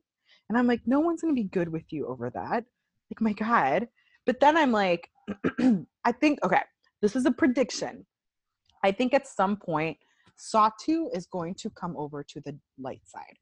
And 0.48 0.56
I'm 0.56 0.66
like, 0.66 0.80
No 0.86 1.00
one's 1.00 1.20
going 1.20 1.34
to 1.34 1.40
be 1.40 1.48
good 1.48 1.68
with 1.68 1.92
you 1.92 2.06
over 2.06 2.30
that. 2.30 2.64
Like, 3.10 3.20
my 3.20 3.32
God. 3.34 3.88
But 4.24 4.40
then 4.40 4.56
I'm 4.56 4.72
like, 4.72 5.08
I 6.04 6.12
think, 6.12 6.40
okay, 6.42 6.62
this 7.02 7.14
is 7.14 7.26
a 7.26 7.30
prediction. 7.30 8.06
I 8.86 8.92
think 8.92 9.14
at 9.14 9.26
some 9.26 9.56
point, 9.56 9.96
Satu 10.38 11.08
is 11.12 11.26
going 11.26 11.54
to 11.56 11.70
come 11.70 11.96
over 11.96 12.22
to 12.22 12.40
the 12.40 12.56
light 12.78 13.02
side. 13.04 13.36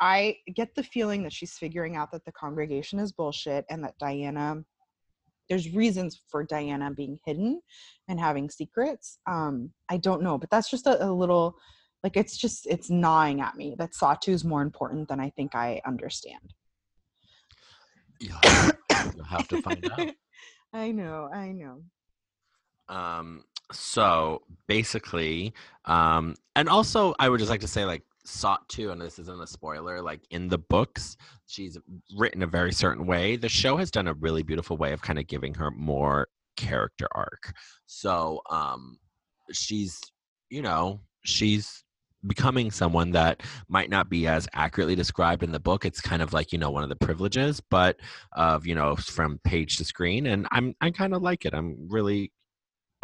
I 0.00 0.36
get 0.54 0.74
the 0.74 0.82
feeling 0.82 1.22
that 1.24 1.32
she's 1.32 1.54
figuring 1.54 1.96
out 1.96 2.12
that 2.12 2.24
the 2.24 2.32
congregation 2.32 2.98
is 2.98 3.12
bullshit 3.12 3.64
and 3.70 3.82
that 3.82 3.94
Diana 3.98 4.62
there's 5.48 5.72
reasons 5.72 6.22
for 6.28 6.42
Diana 6.42 6.90
being 6.90 7.18
hidden 7.24 7.60
and 8.08 8.18
having 8.18 8.50
secrets. 8.50 9.18
Um, 9.28 9.70
I 9.88 9.96
don't 9.96 10.22
know, 10.22 10.38
but 10.38 10.50
that's 10.50 10.68
just 10.68 10.88
a, 10.88 11.04
a 11.04 11.10
little 11.10 11.56
like 12.02 12.16
it's 12.16 12.36
just 12.36 12.66
it's 12.66 12.90
gnawing 12.90 13.40
at 13.40 13.56
me 13.56 13.76
that 13.78 13.92
Satu 13.92 14.30
is 14.30 14.44
more 14.44 14.62
important 14.62 15.08
than 15.08 15.20
I 15.20 15.30
think 15.30 15.54
I 15.54 15.80
understand. 15.86 16.52
You'll 18.20 18.38
have, 18.42 18.76
you'll 19.14 19.24
have 19.24 19.48
to 19.48 19.62
find 19.62 19.88
out. 19.92 20.10
I 20.72 20.90
know, 20.90 21.28
I 21.32 21.52
know. 21.52 21.82
Um, 22.88 23.44
so 23.72 24.42
basically, 24.66 25.52
um, 25.84 26.34
and 26.54 26.68
also 26.68 27.14
I 27.18 27.28
would 27.28 27.38
just 27.38 27.50
like 27.50 27.60
to 27.60 27.68
say, 27.68 27.84
like, 27.84 28.02
Satu, 28.26 28.90
and 28.90 29.00
this 29.00 29.18
isn't 29.18 29.40
a 29.40 29.46
spoiler, 29.46 30.02
like 30.02 30.20
in 30.30 30.48
the 30.48 30.58
books, 30.58 31.16
she's 31.46 31.78
written 32.16 32.42
a 32.42 32.46
very 32.46 32.72
certain 32.72 33.06
way. 33.06 33.36
The 33.36 33.48
show 33.48 33.76
has 33.76 33.90
done 33.90 34.08
a 34.08 34.14
really 34.14 34.42
beautiful 34.42 34.76
way 34.76 34.92
of 34.92 35.00
kind 35.00 35.18
of 35.18 35.26
giving 35.28 35.54
her 35.54 35.70
more 35.70 36.28
character 36.56 37.06
arc. 37.12 37.52
So 37.86 38.40
um 38.50 38.98
she's, 39.52 40.00
you 40.50 40.62
know, 40.62 41.00
she's 41.24 41.84
becoming 42.26 42.70
someone 42.70 43.12
that 43.12 43.42
might 43.68 43.90
not 43.90 44.08
be 44.08 44.26
as 44.26 44.48
accurately 44.54 44.96
described 44.96 45.44
in 45.44 45.52
the 45.52 45.60
book 45.60 45.84
it's 45.84 46.00
kind 46.00 46.22
of 46.22 46.32
like 46.32 46.50
you 46.50 46.58
know 46.58 46.70
one 46.70 46.82
of 46.82 46.88
the 46.88 46.96
privileges 46.96 47.60
but 47.70 48.00
of 48.32 48.66
you 48.66 48.74
know 48.74 48.96
from 48.96 49.38
page 49.44 49.76
to 49.76 49.84
screen 49.84 50.26
and 50.26 50.48
i'm 50.50 50.74
i 50.80 50.90
kind 50.90 51.14
of 51.14 51.22
like 51.22 51.44
it 51.44 51.54
i'm 51.54 51.76
really 51.88 52.32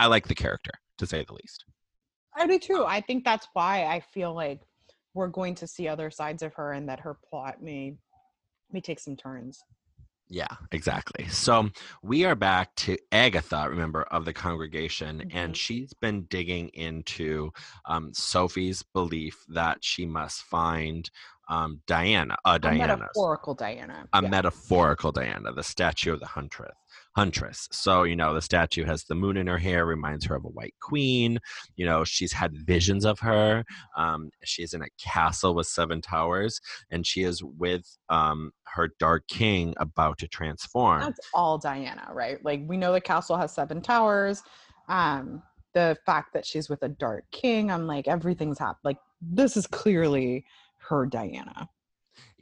i 0.03 0.07
like 0.07 0.27
the 0.29 0.35
character 0.35 0.73
to 0.99 1.07
say 1.07 1.25
the 1.25 1.35
least 1.35 1.65
I 2.35 2.47
do 2.47 2.59
too. 2.59 2.85
I 2.87 3.03
think 3.03 3.25
that's 3.27 3.47
why 3.53 3.85
I 3.85 4.01
feel 4.01 4.33
like 4.35 4.61
we're 5.13 5.29
going 5.29 5.55
to 5.57 5.67
see 5.67 5.87
other 5.87 6.11
sides 6.11 6.43
of 6.43 6.55
her 6.55 6.73
and 6.73 6.89
that 6.89 6.99
her 7.01 7.15
plot 7.29 7.63
may 7.63 7.95
may 8.73 8.81
take 8.81 8.99
some 9.01 9.17
turns. 9.17 9.63
Yeah, 10.31 10.55
exactly. 10.71 11.29
So 11.29 11.69
we 12.03 12.25
are 12.25 12.35
back 12.35 12.75
to 12.77 12.97
Agatha, 13.13 13.67
remember, 13.69 14.05
of 14.05 14.25
the 14.25 14.33
congregation, 14.33 15.19
Mhm. 15.21 15.35
and 15.35 15.55
she's 15.55 15.93
been 15.93 16.23
digging 16.31 16.71
into 16.71 17.53
um, 17.85 18.15
Sophie's 18.15 18.83
belief 18.83 19.37
that 19.49 19.85
she 19.85 20.07
must 20.07 20.43
find 20.45 21.11
um, 21.49 21.83
Diana, 21.87 22.35
uh, 22.47 22.53
A 22.55 22.59
Diana, 22.59 22.97
metaphorical 22.97 23.55
Diana. 23.55 24.09
a 24.15 24.23
yeah. 24.23 24.29
metaphorical 24.31 25.13
Diana, 25.13 25.53
the 25.53 25.63
statue 25.63 26.15
of 26.15 26.21
the 26.21 26.27
huntress. 26.39 26.73
Huntress. 27.15 27.69
So, 27.73 28.05
you 28.05 28.17
know, 28.17 28.33
the 28.33 28.41
statue 28.41 28.85
has 28.85 29.05
the 29.05 29.15
moon 29.15 29.37
in 29.37 29.47
her 29.47 29.59
hair, 29.59 29.85
reminds 29.85 30.25
her 30.27 30.35
of 30.35 30.45
a 30.45 30.49
white 30.49 30.75
queen. 30.81 31.39
You 31.77 31.85
know, 31.85 32.05
she's 32.05 32.33
had 32.33 32.57
visions 32.57 33.05
of 33.05 33.19
her. 33.21 33.65
Um, 33.97 34.31
she's 34.45 34.73
in 34.73 34.83
a 34.83 34.89
castle 34.99 35.55
with 35.55 35.67
seven 35.67 36.01
towers, 36.01 36.61
and 36.91 37.07
she 37.07 37.23
is 37.23 37.43
with 37.43 37.85
um, 38.09 38.53
her 38.65 38.89
dark 38.99 39.27
king 39.29 39.75
about 39.79 40.19
to 40.19 40.29
transform. 40.29 41.01
That's 41.01 41.21
all 41.35 41.59
Diana, 41.59 42.09
right? 42.13 42.43
Like 42.45 42.63
we 42.67 42.79
know 42.79 42.93
the 42.93 43.01
castle 43.01 43.37
has 43.37 43.53
seven 43.53 43.83
towers. 43.83 44.43
Um, 44.89 45.43
the 45.75 45.97
fact 46.07 46.33
that 46.33 46.47
she's 46.47 46.69
with 46.69 46.83
a 46.83 46.89
dark 46.89 47.25
king, 47.31 47.71
I'm 47.71 47.87
like, 47.87 48.09
everything's 48.09 48.59
happened. 48.59 48.85
Like 48.85 48.99
this 49.21 49.57
is 49.57 49.67
clearly 49.67 50.45
her 50.89 51.07
Diana. 51.07 51.69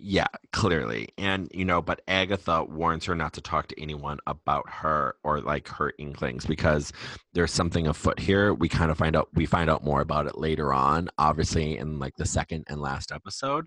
Yeah, 0.02 0.28
clearly. 0.52 1.10
And, 1.18 1.50
you 1.52 1.66
know, 1.66 1.82
but 1.82 2.00
Agatha 2.08 2.64
warns 2.64 3.04
her 3.04 3.14
not 3.14 3.34
to 3.34 3.42
talk 3.42 3.68
to 3.68 3.78
anyone 3.80 4.18
about 4.26 4.66
her 4.70 5.16
or 5.22 5.42
like 5.42 5.68
her 5.68 5.92
inklings 5.98 6.46
because 6.46 6.90
there's 7.34 7.52
something 7.52 7.86
afoot 7.86 8.18
here. 8.18 8.54
We 8.54 8.68
kind 8.70 8.90
of 8.90 8.96
find 8.96 9.14
out, 9.14 9.28
we 9.34 9.44
find 9.44 9.68
out 9.68 9.84
more 9.84 10.00
about 10.00 10.26
it 10.26 10.38
later 10.38 10.72
on, 10.72 11.10
obviously 11.18 11.76
in 11.76 11.98
like 11.98 12.16
the 12.16 12.24
second 12.24 12.64
and 12.68 12.80
last 12.80 13.12
episode. 13.12 13.66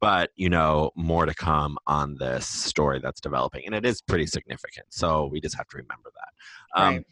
But, 0.00 0.30
you 0.36 0.48
know, 0.48 0.92
more 0.94 1.26
to 1.26 1.34
come 1.34 1.78
on 1.88 2.16
this 2.16 2.46
story 2.46 3.00
that's 3.02 3.20
developing. 3.20 3.66
And 3.66 3.74
it 3.74 3.84
is 3.84 4.00
pretty 4.00 4.26
significant. 4.26 4.86
So 4.90 5.26
we 5.26 5.40
just 5.40 5.56
have 5.56 5.66
to 5.68 5.78
remember 5.78 6.10
that. 6.14 6.80
Um. 6.80 7.04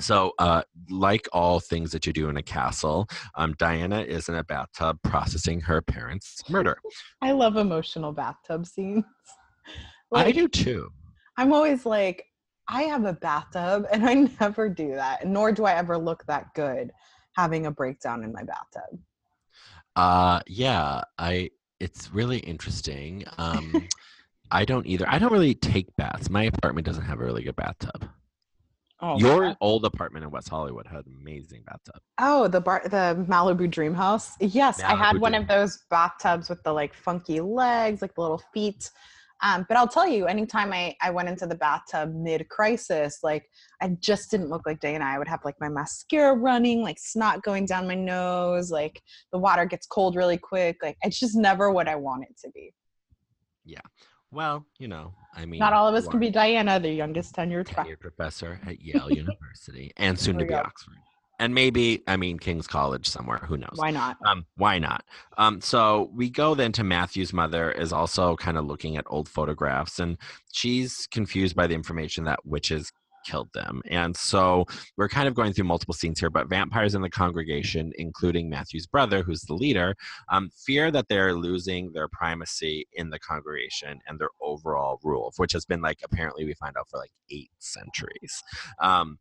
So, 0.00 0.32
uh, 0.38 0.62
like 0.90 1.28
all 1.32 1.60
things 1.60 1.92
that 1.92 2.06
you 2.06 2.12
do 2.12 2.28
in 2.28 2.36
a 2.36 2.42
castle, 2.42 3.06
um, 3.36 3.54
Diana 3.58 4.00
is 4.00 4.28
in 4.28 4.34
a 4.34 4.44
bathtub 4.44 4.98
processing 5.02 5.60
her 5.60 5.80
parents' 5.80 6.42
murder. 6.48 6.78
I 7.22 7.32
love 7.32 7.56
emotional 7.56 8.12
bathtub 8.12 8.66
scenes. 8.66 9.04
I 10.14 10.32
do 10.32 10.48
too. 10.48 10.90
I'm 11.36 11.52
always 11.52 11.84
like, 11.84 12.26
I 12.68 12.82
have 12.82 13.04
a 13.04 13.12
bathtub 13.12 13.86
and 13.92 14.06
I 14.06 14.28
never 14.40 14.68
do 14.68 14.94
that, 14.94 15.26
nor 15.26 15.52
do 15.52 15.64
I 15.64 15.74
ever 15.74 15.98
look 15.98 16.24
that 16.26 16.54
good 16.54 16.92
having 17.36 17.66
a 17.66 17.70
breakdown 17.70 18.22
in 18.22 18.32
my 18.32 18.44
bathtub. 18.44 19.00
Uh 19.96 20.40
yeah, 20.46 21.02
I 21.18 21.50
it's 21.78 22.12
really 22.12 22.38
interesting. 22.38 23.24
Um 23.38 23.88
I 24.50 24.64
don't 24.64 24.86
either. 24.86 25.04
I 25.08 25.18
don't 25.18 25.32
really 25.32 25.54
take 25.54 25.94
baths. 25.96 26.30
My 26.30 26.44
apartment 26.44 26.86
doesn't 26.86 27.04
have 27.04 27.20
a 27.20 27.24
really 27.24 27.42
good 27.42 27.56
bathtub. 27.56 28.08
Oh, 29.06 29.18
Your 29.18 29.48
my- 29.48 29.56
old 29.60 29.84
apartment 29.84 30.24
in 30.24 30.30
West 30.30 30.48
Hollywood 30.48 30.86
had 30.86 31.04
amazing 31.06 31.62
bathtub. 31.66 32.00
oh, 32.18 32.48
the 32.48 32.58
bar, 32.60 32.80
the 32.84 33.22
Malibu 33.28 33.70
Dream 33.70 33.92
House. 33.92 34.32
Yes, 34.40 34.80
I 34.80 34.94
had 34.96 35.16
Malibu 35.16 35.20
one 35.20 35.32
Dream 35.32 35.42
of 35.42 35.48
those 35.48 35.84
bathtubs 35.90 36.48
with 36.48 36.62
the 36.62 36.72
like 36.72 36.94
funky 36.94 37.40
legs, 37.42 38.00
like 38.00 38.14
the 38.14 38.22
little 38.22 38.42
feet. 38.54 38.90
Um, 39.42 39.66
but 39.68 39.76
I'll 39.76 39.88
tell 39.88 40.08
you, 40.08 40.24
anytime 40.24 40.72
I, 40.72 40.96
I 41.02 41.10
went 41.10 41.28
into 41.28 41.46
the 41.46 41.54
bathtub 41.56 42.14
mid 42.14 42.48
crisis, 42.48 43.18
like 43.22 43.44
I 43.82 43.88
just 44.00 44.30
didn't 44.30 44.48
look 44.48 44.62
like 44.64 44.80
Diana. 44.80 45.04
I 45.04 45.18
would 45.18 45.28
have 45.28 45.40
like 45.44 45.56
my 45.60 45.68
mascara 45.68 46.34
running, 46.34 46.80
like 46.80 46.98
snot 46.98 47.42
going 47.42 47.66
down 47.66 47.86
my 47.86 47.94
nose, 47.94 48.70
like 48.70 49.02
the 49.32 49.38
water 49.38 49.66
gets 49.66 49.86
cold 49.86 50.16
really 50.16 50.38
quick. 50.38 50.78
Like 50.82 50.96
it's 51.02 51.20
just 51.20 51.36
never 51.36 51.70
what 51.70 51.88
I 51.88 51.96
want 51.96 52.22
it 52.22 52.38
to 52.42 52.50
be. 52.52 52.72
Well, 54.34 54.66
you 54.78 54.88
know, 54.88 55.14
I 55.34 55.46
mean 55.46 55.60
Not 55.60 55.72
all 55.72 55.86
of 55.86 55.94
us 55.94 56.08
can 56.08 56.18
be 56.20 56.30
Diana, 56.30 56.80
the 56.80 56.90
youngest 56.90 57.34
tenured. 57.34 57.68
professor 58.00 58.60
at 58.66 58.80
Yale 58.82 59.10
University 59.10 59.92
and 59.96 60.18
soon 60.18 60.38
to 60.38 60.44
be 60.44 60.50
go. 60.50 60.56
Oxford. 60.56 60.94
And 61.40 61.52
maybe, 61.52 62.02
I 62.06 62.16
mean, 62.16 62.38
King's 62.38 62.68
College 62.68 63.08
somewhere. 63.08 63.38
Who 63.38 63.56
knows? 63.56 63.74
Why 63.74 63.90
not? 63.90 64.16
Um, 64.24 64.46
why 64.56 64.78
not? 64.78 65.04
Um, 65.36 65.60
so 65.60 66.10
we 66.14 66.30
go 66.30 66.54
then 66.54 66.70
to 66.72 66.84
Matthew's 66.84 67.32
mother 67.32 67.72
is 67.72 67.92
also 67.92 68.36
kind 68.36 68.56
of 68.56 68.66
looking 68.66 68.96
at 68.96 69.04
old 69.08 69.28
photographs, 69.28 69.98
and 69.98 70.16
she's 70.52 71.08
confused 71.10 71.56
by 71.56 71.66
the 71.66 71.74
information 71.74 72.24
that 72.24 72.46
witches 72.46 72.92
killed 73.24 73.48
them. 73.52 73.82
And 73.90 74.16
so 74.16 74.66
we're 74.96 75.08
kind 75.08 75.28
of 75.28 75.34
going 75.34 75.52
through 75.52 75.64
multiple 75.64 75.94
scenes 75.94 76.20
here, 76.20 76.30
but 76.30 76.48
vampires 76.48 76.94
in 76.94 77.02
the 77.02 77.10
congregation, 77.10 77.92
including 77.96 78.48
Matthew's 78.48 78.86
brother, 78.86 79.22
who's 79.22 79.42
the 79.42 79.54
leader, 79.54 79.94
um, 80.30 80.50
fear 80.66 80.90
that 80.90 81.08
they're 81.08 81.34
losing 81.34 81.92
their 81.92 82.08
primacy 82.08 82.86
in 82.92 83.10
the 83.10 83.18
congregation 83.18 84.00
and 84.06 84.18
their 84.18 84.30
overall 84.40 85.00
rule, 85.02 85.32
which 85.36 85.52
has 85.52 85.64
been 85.64 85.80
like 85.80 85.98
apparently 86.04 86.44
we 86.44 86.54
find 86.54 86.76
out 86.78 86.88
for 86.88 86.98
like 86.98 87.12
eight 87.30 87.50
centuries. 87.58 88.42
Um, 88.80 89.18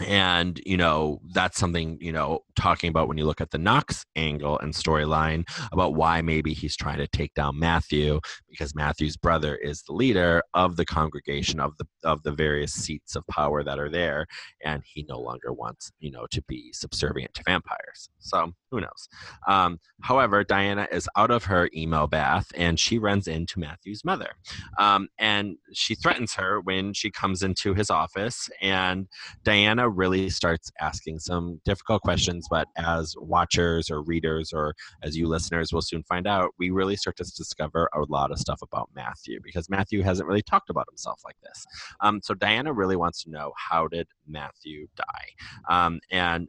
and 0.00 0.60
you 0.66 0.76
know 0.76 1.20
that's 1.32 1.58
something 1.58 1.96
you 2.00 2.10
know 2.10 2.40
talking 2.56 2.90
about 2.90 3.06
when 3.06 3.16
you 3.16 3.24
look 3.24 3.40
at 3.40 3.52
the 3.52 3.58
knox 3.58 4.04
angle 4.16 4.58
and 4.58 4.74
storyline 4.74 5.44
about 5.70 5.94
why 5.94 6.20
maybe 6.20 6.52
he's 6.52 6.76
trying 6.76 6.98
to 6.98 7.06
take 7.06 7.32
down 7.34 7.56
matthew 7.56 8.18
because 8.50 8.74
matthew's 8.74 9.16
brother 9.16 9.54
is 9.54 9.82
the 9.82 9.92
leader 9.92 10.42
of 10.52 10.74
the 10.76 10.84
congregation 10.84 11.60
of 11.60 11.76
the 11.78 11.86
of 12.02 12.22
the 12.24 12.32
various 12.32 12.72
seats 12.72 13.14
of 13.14 13.24
power 13.28 13.62
that 13.62 13.78
are 13.78 13.88
there 13.88 14.26
and 14.64 14.82
he 14.84 15.04
no 15.08 15.20
longer 15.20 15.52
wants 15.52 15.92
you 16.00 16.10
know 16.10 16.26
to 16.30 16.42
be 16.48 16.72
subservient 16.72 17.32
to 17.34 17.42
vampires. 17.44 18.08
So 18.18 18.52
who 18.74 18.80
knows 18.80 19.08
um, 19.48 19.78
however 20.02 20.44
diana 20.44 20.86
is 20.92 21.08
out 21.16 21.30
of 21.30 21.44
her 21.44 21.68
emo 21.74 22.06
bath 22.06 22.50
and 22.54 22.78
she 22.78 22.98
runs 22.98 23.26
into 23.26 23.58
matthew's 23.58 24.04
mother 24.04 24.30
um, 24.78 25.08
and 25.18 25.56
she 25.72 25.94
threatens 25.94 26.34
her 26.34 26.60
when 26.60 26.92
she 26.92 27.10
comes 27.10 27.42
into 27.42 27.74
his 27.74 27.90
office 27.90 28.48
and 28.60 29.06
Diana 29.42 29.88
really 29.88 30.30
starts 30.30 30.70
asking 30.80 31.18
some 31.18 31.60
difficult 31.64 32.02
questions, 32.02 32.46
but 32.50 32.68
as 32.76 33.14
watchers 33.18 33.90
or 33.90 34.02
readers 34.02 34.52
or 34.52 34.74
as 35.02 35.16
you 35.16 35.28
listeners 35.28 35.72
will 35.72 35.82
soon 35.82 36.02
find 36.04 36.26
out, 36.26 36.50
we 36.58 36.70
really 36.70 36.96
start 36.96 37.16
to 37.16 37.24
discover 37.24 37.88
a 37.94 38.00
lot 38.08 38.30
of 38.30 38.38
stuff 38.38 38.60
about 38.62 38.90
Matthew 38.94 39.40
because 39.42 39.68
Matthew 39.68 40.02
hasn't 40.02 40.28
really 40.28 40.42
talked 40.42 40.70
about 40.70 40.86
himself 40.88 41.20
like 41.24 41.36
this. 41.42 41.64
Um, 42.00 42.20
so 42.22 42.34
Diana 42.34 42.72
really 42.72 42.96
wants 42.96 43.22
to 43.24 43.30
know 43.30 43.52
how 43.56 43.88
did 43.88 44.08
Matthew 44.26 44.86
die? 44.96 45.28
Um, 45.68 46.00
and 46.10 46.48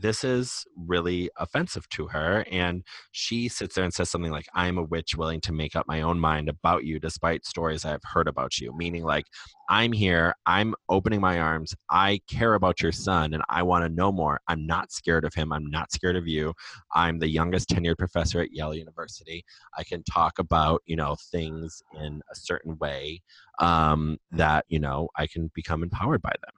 this 0.00 0.24
is 0.24 0.64
really 0.76 1.30
offensive 1.36 1.88
to 1.90 2.08
her. 2.08 2.44
And 2.50 2.82
she 3.12 3.48
sits 3.48 3.74
there 3.74 3.84
and 3.84 3.92
says 3.92 4.10
something 4.10 4.32
like, 4.32 4.46
I'm 4.54 4.78
a 4.78 4.82
witch 4.82 5.14
willing 5.16 5.40
to 5.42 5.52
make 5.52 5.76
up 5.76 5.86
my 5.86 6.02
own 6.02 6.18
mind 6.18 6.48
about 6.48 6.84
you 6.84 6.98
despite 6.98 7.44
stories 7.44 7.84
I've 7.84 8.02
heard 8.04 8.28
about 8.28 8.58
you. 8.58 8.76
Meaning, 8.76 9.04
like, 9.04 9.26
I'm 9.68 9.92
here, 9.92 10.34
I'm 10.46 10.74
opening 10.88 11.20
my 11.20 11.38
arms, 11.38 11.74
I 11.90 12.20
care 12.28 12.54
about 12.54 12.82
your 12.82 12.92
son, 12.92 13.34
and 13.34 13.42
I 13.48 13.62
want 13.62 13.84
to 13.84 13.88
know 13.88 14.10
more. 14.10 14.40
I'm 14.48 14.66
not 14.66 14.90
scared 14.90 15.24
of 15.24 15.34
him, 15.34 15.52
I'm 15.52 15.66
not 15.66 15.92
scared 15.92 16.16
of 16.16 16.26
you. 16.26 16.54
I'm 16.94 17.18
the 17.18 17.28
youngest 17.28 17.68
tenured 17.68 17.98
professor 17.98 18.40
at 18.40 18.50
Yale 18.50 18.74
University. 18.74 19.44
I 19.78 19.84
can 19.84 20.02
talk 20.04 20.38
about, 20.38 20.82
you 20.86 20.96
know, 20.96 21.16
things 21.30 21.82
in 22.00 22.20
a 22.32 22.34
certain 22.34 22.78
way 22.78 23.22
um, 23.60 24.18
that, 24.32 24.64
you 24.68 24.80
know, 24.80 25.08
I 25.16 25.26
can 25.26 25.50
become 25.54 25.82
empowered 25.82 26.22
by 26.22 26.32
them. 26.42 26.54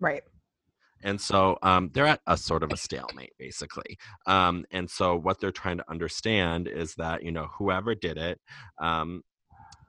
Right. 0.00 0.22
And 1.04 1.20
so 1.20 1.58
um, 1.62 1.90
they're 1.92 2.06
at 2.06 2.20
a 2.26 2.36
sort 2.36 2.62
of 2.62 2.72
a 2.72 2.76
stalemate, 2.76 3.34
basically. 3.38 3.98
Um, 4.26 4.64
and 4.72 4.90
so 4.90 5.14
what 5.14 5.38
they're 5.38 5.52
trying 5.52 5.76
to 5.76 5.90
understand 5.90 6.66
is 6.66 6.94
that, 6.96 7.22
you 7.22 7.30
know, 7.30 7.48
whoever 7.58 7.94
did 7.94 8.16
it, 8.16 8.40
um, 8.80 9.22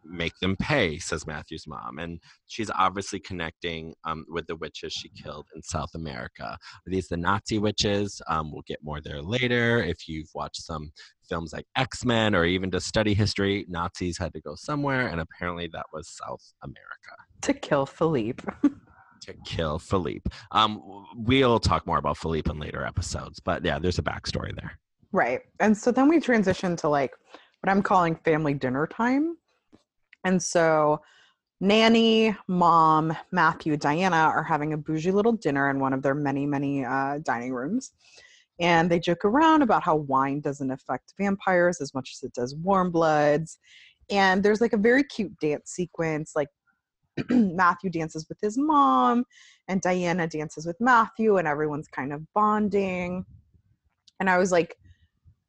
make 0.07 0.37
them 0.39 0.55
pay, 0.57 0.99
says 0.99 1.25
Matthew's 1.25 1.65
mom. 1.67 1.97
And 1.99 2.19
she's 2.47 2.69
obviously 2.69 3.19
connecting 3.19 3.95
um, 4.03 4.25
with 4.29 4.45
the 4.47 4.55
witches 4.55 4.93
she 4.93 5.09
killed 5.09 5.47
in 5.55 5.63
South 5.63 5.89
America. 5.95 6.43
Are 6.43 6.59
these 6.85 7.07
the 7.07 7.17
Nazi 7.17 7.57
witches? 7.57 8.21
Um, 8.27 8.51
we'll 8.51 8.63
get 8.67 8.83
more 8.83 9.01
there 9.01 9.21
later. 9.21 9.81
If 9.83 10.07
you've 10.07 10.29
watched 10.35 10.61
some 10.61 10.91
films 11.27 11.53
like 11.53 11.65
X 11.75 12.05
Men 12.05 12.35
or 12.35 12.45
even 12.45 12.69
to 12.71 12.79
study 12.79 13.13
history, 13.13 13.65
Nazis 13.67 14.17
had 14.17 14.33
to 14.33 14.41
go 14.41 14.53
somewhere, 14.55 15.07
and 15.07 15.19
apparently 15.19 15.69
that 15.73 15.87
was 15.91 16.07
South 16.07 16.53
America. 16.61 17.15
To 17.41 17.53
kill 17.53 17.85
Philippe. 17.85 18.43
to 19.21 19.33
kill 19.45 19.79
Philippe. 19.79 20.29
Um, 20.51 20.81
we'll 21.15 21.59
talk 21.59 21.85
more 21.87 21.97
about 21.97 22.17
Philippe 22.17 22.49
in 22.49 22.59
later 22.59 22.85
episodes, 22.85 23.39
but 23.39 23.63
yeah, 23.63 23.79
there's 23.79 23.99
a 23.99 24.03
backstory 24.03 24.55
there. 24.55 24.77
Right. 25.11 25.41
And 25.59 25.77
so 25.77 25.91
then 25.91 26.07
we 26.07 26.19
transition 26.19 26.75
to 26.77 26.89
like 26.89 27.11
what 27.61 27.71
I'm 27.71 27.81
calling 27.81 28.15
family 28.17 28.53
dinner 28.53 28.85
time. 28.87 29.37
And 30.23 30.41
so 30.41 31.01
Nanny, 31.61 32.35
mom, 32.47 33.15
Matthew, 33.31 33.77
Diana 33.77 34.17
are 34.17 34.43
having 34.43 34.73
a 34.73 34.77
bougie 34.77 35.11
little 35.11 35.31
dinner 35.31 35.69
in 35.69 35.79
one 35.79 35.93
of 35.93 36.01
their 36.01 36.15
many, 36.15 36.45
many 36.45 36.83
uh, 36.83 37.19
dining 37.23 37.53
rooms. 37.53 37.91
And 38.59 38.89
they 38.89 38.99
joke 38.99 39.25
around 39.25 39.61
about 39.61 39.83
how 39.83 39.95
wine 39.95 40.41
doesn't 40.41 40.71
affect 40.71 41.13
vampires 41.17 41.81
as 41.81 41.93
much 41.93 42.11
as 42.13 42.23
it 42.23 42.33
does 42.33 42.55
warm 42.55 42.91
bloods. 42.91 43.57
And 44.09 44.43
there's 44.43 44.61
like 44.61 44.73
a 44.73 44.77
very 44.77 45.03
cute 45.03 45.37
dance 45.39 45.71
sequence. 45.71 46.33
Like 46.35 46.49
Matthew 47.29 47.89
dances 47.89 48.27
with 48.27 48.39
his 48.41 48.57
mom, 48.57 49.25
and 49.67 49.81
Diana 49.81 50.27
dances 50.27 50.65
with 50.65 50.77
Matthew, 50.79 51.37
and 51.37 51.47
everyone's 51.47 51.87
kind 51.87 52.13
of 52.13 52.21
bonding. 52.33 53.25
And 54.19 54.29
I 54.29 54.37
was 54.37 54.51
like, 54.51 54.77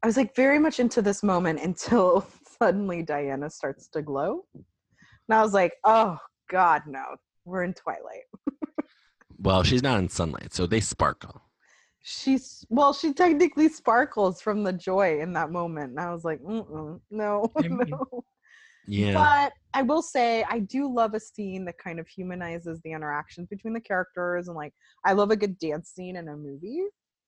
I 0.02 0.06
was 0.06 0.16
like 0.16 0.34
very 0.36 0.58
much 0.58 0.80
into 0.80 1.02
this 1.02 1.22
moment 1.22 1.60
until 1.64 2.26
suddenly 2.58 3.02
Diana 3.02 3.50
starts 3.50 3.88
to 3.88 4.02
glow. 4.02 4.44
And 4.54 4.64
I 5.30 5.42
was 5.42 5.54
like, 5.54 5.74
oh 5.84 6.18
God, 6.50 6.82
no, 6.86 7.04
we're 7.44 7.64
in 7.64 7.74
Twilight. 7.74 8.24
Well, 9.38 9.62
she's 9.62 9.82
not 9.82 9.98
in 9.98 10.08
sunlight, 10.08 10.54
so 10.54 10.66
they 10.66 10.80
sparkle. 10.80 11.42
She's 12.02 12.64
well, 12.68 12.92
she 12.92 13.12
technically 13.12 13.68
sparkles 13.68 14.40
from 14.40 14.62
the 14.62 14.72
joy 14.72 15.20
in 15.20 15.32
that 15.34 15.50
moment. 15.50 15.90
And 15.90 16.00
I 16.00 16.12
was 16.12 16.24
like, 16.24 16.40
Mm-mm, 16.40 17.00
no, 17.10 17.52
I 17.58 17.68
mean, 17.68 17.90
no. 17.90 18.24
Yeah. 18.86 19.14
But 19.14 19.52
I 19.74 19.82
will 19.82 20.02
say, 20.02 20.44
I 20.48 20.60
do 20.60 20.92
love 20.92 21.14
a 21.14 21.20
scene 21.20 21.64
that 21.66 21.78
kind 21.78 21.98
of 22.00 22.08
humanizes 22.08 22.80
the 22.82 22.92
interactions 22.92 23.48
between 23.48 23.74
the 23.74 23.80
characters, 23.80 24.48
and 24.48 24.56
like, 24.56 24.72
I 25.04 25.12
love 25.12 25.30
a 25.30 25.36
good 25.36 25.58
dance 25.58 25.90
scene 25.90 26.16
in 26.16 26.28
a 26.28 26.36
movie. 26.36 26.84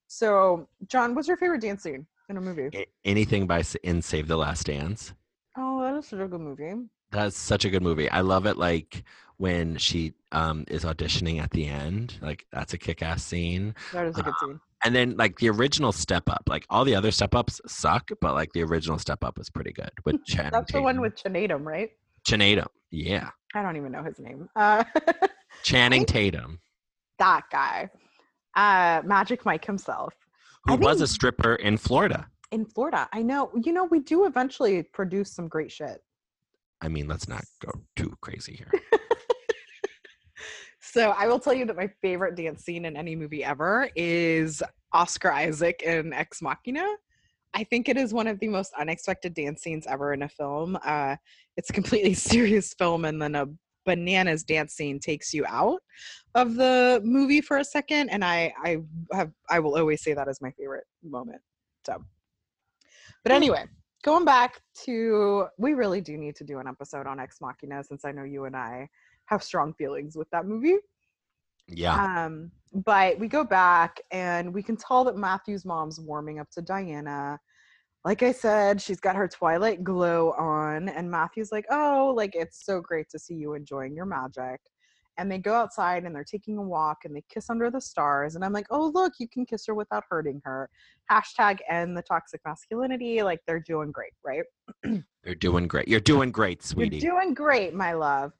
So, 0.07 0.69
John, 0.87 1.15
what's 1.15 1.29
your 1.29 1.37
favorite 1.37 1.61
dance 1.61 1.83
scene 1.83 2.07
in 2.29 2.37
a 2.37 2.41
movie? 2.41 2.71
A- 2.75 2.87
Anything 3.05 3.47
by 3.47 3.63
in 3.83 4.01
Save 4.03 4.29
the 4.29 4.37
Last 4.37 4.67
Dance. 4.67 5.13
Oh, 5.57 5.83
that 5.83 5.97
is 5.97 6.07
such 6.07 6.21
a 6.21 6.29
good 6.29 6.41
movie. 6.41 6.75
That's 7.11 7.37
such 7.37 7.65
a 7.65 7.71
good 7.71 7.83
movie. 7.83 8.09
I 8.11 8.21
love 8.21 8.47
it. 8.47 8.57
Like 8.57 9.03
when 9.39 9.77
she 9.77 10.15
um 10.33 10.65
is 10.69 10.85
auditioning 10.85 11.41
at 11.41 11.51
the 11.51 11.67
end. 11.67 12.19
Like 12.21 12.47
that's 12.53 12.75
a 12.75 12.79
kick-ass 12.79 13.23
scene. 13.25 13.75
That 13.93 14.07
is 14.07 14.19
a 14.19 14.23
good 14.23 14.35
Uh, 14.35 14.47
scene. 14.47 14.61
And 14.85 14.95
then 14.95 15.17
like 15.17 15.39
the 15.39 15.49
original 15.51 15.93
Step 15.93 16.29
Up. 16.29 16.45
Like 16.47 16.65
all 16.71 16.85
the 16.85 16.95
other 16.95 17.11
Step 17.11 17.35
Ups 17.35 17.61
suck, 17.67 18.11
but 18.21 18.35
like 18.35 18.53
the 18.53 18.63
original 18.63 18.99
Step 18.99 19.25
Up 19.25 19.39
was 19.39 19.51
pretty 19.51 19.73
good 19.73 19.91
with 20.05 20.25
Channing 20.25 20.51
That's 20.53 20.73
the 20.73 20.83
one 20.83 21.01
with 21.01 21.17
Channing, 21.17 21.65
right? 21.65 21.91
Channing 22.25 22.63
Yeah, 22.91 23.31
I 23.55 23.63
don't 23.63 23.77
even 23.77 23.93
know 23.93 24.03
his 24.03 24.19
name. 24.19 24.49
Uh, 24.55 24.85
Channing 25.63 26.05
Tatum, 26.05 26.61
that 27.19 27.43
guy, 27.51 27.91
uh, 28.55 29.03
Magic 29.05 29.45
Mike 29.45 29.65
himself 29.65 30.15
who 30.69 30.75
I 30.75 30.77
was 30.77 31.01
a 31.01 31.07
stripper 31.07 31.55
in 31.55 31.77
Florida. 31.77 32.27
in 32.53 32.65
Florida. 32.65 33.09
I 33.13 33.23
know. 33.23 33.51
You 33.63 33.73
know, 33.73 33.85
we 33.85 34.01
do 34.01 34.27
eventually 34.27 34.83
produce 34.83 35.33
some 35.33 35.49
great 35.49 35.73
shit. 35.73 36.03
I 36.81 36.89
mean, 36.89 37.09
let's 37.09 37.29
not 37.29 37.45
go 37.65 37.73
too 37.97 38.15
crazy 38.21 38.55
here. 38.55 38.73
So 40.91 41.11
I 41.11 41.27
will 41.27 41.39
tell 41.39 41.53
you 41.53 41.67
that 41.67 41.77
my 41.77 41.89
favorite 42.01 42.35
dance 42.35 42.65
scene 42.65 42.87
in 42.87 42.97
any 42.97 43.15
movie 43.15 43.45
ever 43.45 43.91
is 43.95 44.63
Oscar 44.93 45.31
Isaac 45.31 45.83
in 45.83 46.15
Ex 46.15 46.41
Machina. 46.41 46.87
I 47.53 47.65
think 47.65 47.91
it 47.91 47.99
is 47.99 48.15
one 48.15 48.27
of 48.27 48.41
the 48.41 48.49
most 48.49 48.73
unexpected 48.79 49.35
dance 49.35 49.61
scenes 49.61 49.87
ever 49.87 50.15
in 50.15 50.23
a 50.23 50.29
film. 50.31 50.79
Uh, 50.83 51.17
it's 51.59 51.69
a 51.69 51.75
completely 51.75 52.15
serious 52.33 52.73
film, 52.73 53.05
and 53.05 53.21
then 53.21 53.35
a 53.35 53.47
bananas 53.85 54.45
dance 54.45 54.73
scene 54.73 54.99
takes 54.99 55.35
you 55.35 55.45
out 55.47 55.83
of 56.35 56.55
the 56.55 57.03
movie 57.05 57.43
for 57.43 57.59
a 57.59 57.65
second. 57.65 58.09
And 58.09 58.25
I, 58.25 58.55
I 58.65 58.79
have, 59.13 59.31
I 59.51 59.59
will 59.59 59.77
always 59.77 60.03
say 60.03 60.15
that 60.15 60.29
is 60.29 60.41
my 60.41 60.53
favorite 60.53 60.85
moment. 61.03 61.43
So, 61.85 62.03
but 63.25 63.33
anyway, 63.33 63.67
going 64.05 64.25
back 64.25 64.63
to, 64.85 65.49
we 65.59 65.75
really 65.75 66.01
do 66.01 66.17
need 66.17 66.37
to 66.37 66.45
do 66.45 66.61
an 66.61 66.67
episode 66.67 67.07
on 67.07 67.21
Ex 67.21 67.43
Machina 67.43 67.85
since 67.85 68.07
I 68.07 68.13
know 68.13 68.25
you 68.25 68.47
and 68.47 68.57
I 68.57 68.89
have 69.29 69.43
strong 69.43 69.73
feelings 69.75 70.17
with 70.17 70.29
that 70.31 70.47
movie. 70.47 70.77
Yeah, 71.69 72.25
Um, 72.25 72.51
but 72.73 73.19
we 73.19 73.29
go 73.29 73.45
back 73.45 74.01
and 74.11 74.53
we 74.53 74.63
can 74.63 74.77
tell 74.77 75.05
that 75.05 75.17
Matthew's 75.17 75.65
mom's 75.65 76.01
warming 76.01 76.39
up 76.39 76.51
to 76.53 76.63
Diana. 76.63 77.39
Like 78.05 78.23
I 78.23 78.33
said, 78.33 78.81
she's 78.81 79.01
got 79.01 79.17
her 79.17 79.29
Twilight 79.29 79.85
glow 79.85 80.33
on, 80.33 80.89
and 80.89 81.11
Matthew's 81.11 81.53
like, 81.53 81.67
Oh, 81.71 82.13
like 82.17 82.35
it's 82.35 82.65
so 82.65 82.81
great 82.81 83.09
to 83.11 83.19
see 83.19 83.35
you 83.35 83.55
enjoying 83.55 83.95
your 83.95 84.07
magic. 84.07 84.61
And 85.19 85.31
they 85.31 85.39
go 85.39 85.53
outside 85.53 86.05
and 86.05 86.15
they're 86.15 86.23
taking 86.25 86.57
a 86.59 86.63
walk 86.63 86.99
and 87.05 87.15
they 87.15 87.25
kiss 87.29 87.51
under 87.51 87.71
the 87.73 87.81
stars. 87.81 88.37
And 88.37 88.45
I'm 88.45 88.53
like, 88.53 88.67
Oh, 88.71 88.91
look, 88.95 89.15
you 89.19 89.29
can 89.29 89.45
kiss 89.45 89.67
her 89.67 89.75
without 89.75 90.05
hurting 90.09 90.41
her. 90.45 90.71
Hashtag 91.11 91.59
end 91.69 91.97
the 91.97 92.03
toxic 92.03 92.41
masculinity. 92.47 93.23
Like 93.23 93.41
they're 93.47 93.61
doing 93.61 93.91
great, 93.93 94.13
right? 94.25 94.45
you're 95.25 95.35
doing 95.35 95.67
great. 95.67 95.89
You're 95.89 96.01
doing 96.01 96.31
great, 96.31 96.63
sweetie. 96.63 96.99
You're 96.99 97.13
doing 97.13 97.35
great, 97.35 97.75
my 97.75 97.93
love. 97.93 98.33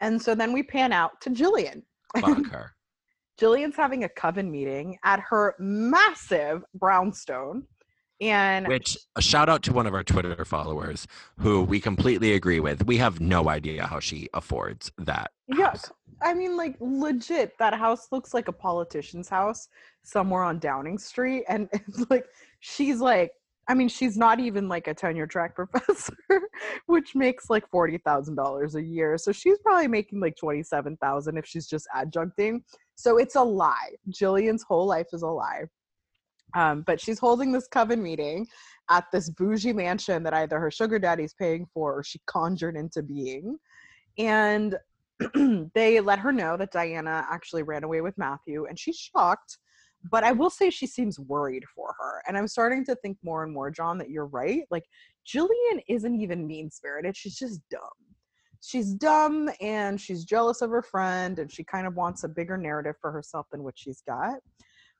And 0.00 0.20
so 0.20 0.34
then 0.34 0.52
we 0.52 0.62
pan 0.62 0.92
out 0.92 1.20
to 1.22 1.30
Gillian. 1.30 1.82
Fuck 2.18 2.46
her. 2.46 2.72
Gillian's 3.38 3.76
having 3.76 4.04
a 4.04 4.08
coven 4.08 4.50
meeting 4.50 4.96
at 5.04 5.20
her 5.20 5.54
massive 5.58 6.64
brownstone. 6.74 7.64
And 8.20 8.68
Which 8.68 8.96
a 9.16 9.22
shout 9.22 9.48
out 9.48 9.62
to 9.64 9.72
one 9.72 9.86
of 9.86 9.94
our 9.94 10.04
Twitter 10.04 10.44
followers 10.44 11.06
who 11.40 11.62
we 11.62 11.80
completely 11.80 12.34
agree 12.34 12.60
with. 12.60 12.86
We 12.86 12.96
have 12.98 13.20
no 13.20 13.48
idea 13.48 13.86
how 13.86 13.98
she 13.98 14.28
affords 14.34 14.92
that. 14.98 15.32
yeah, 15.48 15.70
house. 15.70 15.90
I 16.22 16.32
mean, 16.32 16.56
like 16.56 16.76
legit, 16.80 17.58
that 17.58 17.74
house 17.74 18.08
looks 18.12 18.32
like 18.32 18.46
a 18.46 18.52
politician's 18.52 19.28
house 19.28 19.68
somewhere 20.04 20.44
on 20.44 20.60
Downing 20.60 20.96
Street. 20.96 21.44
And 21.48 21.68
it's 21.72 22.08
like, 22.08 22.26
she's 22.60 23.00
like, 23.00 23.32
I 23.68 23.74
mean, 23.74 23.88
she's 23.88 24.16
not 24.16 24.40
even 24.40 24.68
like 24.68 24.88
a 24.88 24.94
tenure 24.94 25.26
track 25.26 25.54
professor, 25.56 26.16
which 26.86 27.14
makes 27.14 27.50
like 27.50 27.68
forty 27.70 27.98
thousand 27.98 28.36
dollars 28.36 28.74
a 28.74 28.82
year. 28.82 29.16
So 29.18 29.32
she's 29.32 29.58
probably 29.58 29.88
making 29.88 30.20
like 30.20 30.36
twenty 30.36 30.62
seven 30.62 30.96
thousand 30.98 31.36
if 31.36 31.46
she's 31.46 31.66
just 31.66 31.86
adjuncting. 31.96 32.62
So 32.94 33.18
it's 33.18 33.36
a 33.36 33.42
lie. 33.42 33.94
Gillian's 34.10 34.62
whole 34.62 34.86
life 34.86 35.08
is 35.12 35.22
a 35.22 35.28
lie. 35.28 35.64
Um, 36.54 36.82
but 36.86 37.00
she's 37.00 37.18
holding 37.18 37.50
this 37.50 37.66
coven 37.66 38.02
meeting 38.02 38.46
at 38.90 39.06
this 39.12 39.28
bougie 39.30 39.72
mansion 39.72 40.22
that 40.22 40.34
either 40.34 40.60
her 40.60 40.70
sugar 40.70 40.98
daddy's 40.98 41.34
paying 41.34 41.66
for 41.74 41.98
or 41.98 42.04
she 42.04 42.20
conjured 42.26 42.76
into 42.76 43.02
being. 43.02 43.58
And 44.18 44.76
they 45.74 46.00
let 46.00 46.18
her 46.18 46.32
know 46.32 46.56
that 46.56 46.72
Diana 46.72 47.26
actually 47.30 47.62
ran 47.62 47.84
away 47.84 48.00
with 48.00 48.16
Matthew, 48.18 48.66
and 48.66 48.78
she's 48.78 48.96
shocked. 48.96 49.58
But 50.10 50.24
I 50.24 50.32
will 50.32 50.50
say 50.50 50.70
she 50.70 50.86
seems 50.86 51.18
worried 51.18 51.64
for 51.74 51.94
her. 51.98 52.22
And 52.26 52.36
I'm 52.36 52.48
starting 52.48 52.84
to 52.86 52.94
think 52.96 53.16
more 53.22 53.42
and 53.42 53.52
more, 53.52 53.70
John, 53.70 53.98
that 53.98 54.10
you're 54.10 54.26
right. 54.26 54.62
Like, 54.70 54.84
Gillian 55.26 55.80
isn't 55.88 56.20
even 56.20 56.46
mean 56.46 56.70
spirited, 56.70 57.16
she's 57.16 57.36
just 57.36 57.60
dumb. 57.70 57.80
She's 58.60 58.94
dumb 58.94 59.50
and 59.60 60.00
she's 60.00 60.24
jealous 60.24 60.62
of 60.62 60.70
her 60.70 60.82
friend, 60.82 61.38
and 61.38 61.52
she 61.52 61.64
kind 61.64 61.86
of 61.86 61.96
wants 61.96 62.24
a 62.24 62.28
bigger 62.28 62.56
narrative 62.56 62.96
for 63.00 63.12
herself 63.12 63.46
than 63.52 63.62
what 63.62 63.74
she's 63.76 64.02
got. 64.06 64.36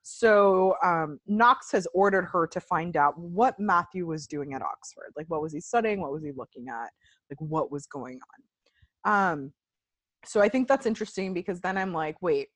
So 0.02 0.74
um, 0.84 1.18
Knox 1.26 1.72
has 1.72 1.88
ordered 1.94 2.26
her 2.26 2.46
to 2.48 2.60
find 2.60 2.94
out 2.94 3.18
what 3.18 3.58
Matthew 3.58 4.06
was 4.06 4.26
doing 4.26 4.52
at 4.52 4.60
Oxford. 4.60 5.12
Like, 5.16 5.24
what 5.28 5.40
was 5.40 5.54
he 5.54 5.60
studying? 5.60 6.02
What 6.02 6.12
was 6.12 6.22
he 6.22 6.32
looking 6.36 6.66
at? 6.68 6.90
Like, 7.30 7.40
what 7.40 7.72
was 7.72 7.86
going 7.86 8.20
on? 9.06 9.32
Um, 9.32 9.52
so 10.26 10.42
I 10.42 10.50
think 10.50 10.68
that's 10.68 10.84
interesting 10.84 11.32
because 11.32 11.60
then 11.60 11.78
I'm 11.78 11.94
like, 11.94 12.16
wait, 12.20 12.48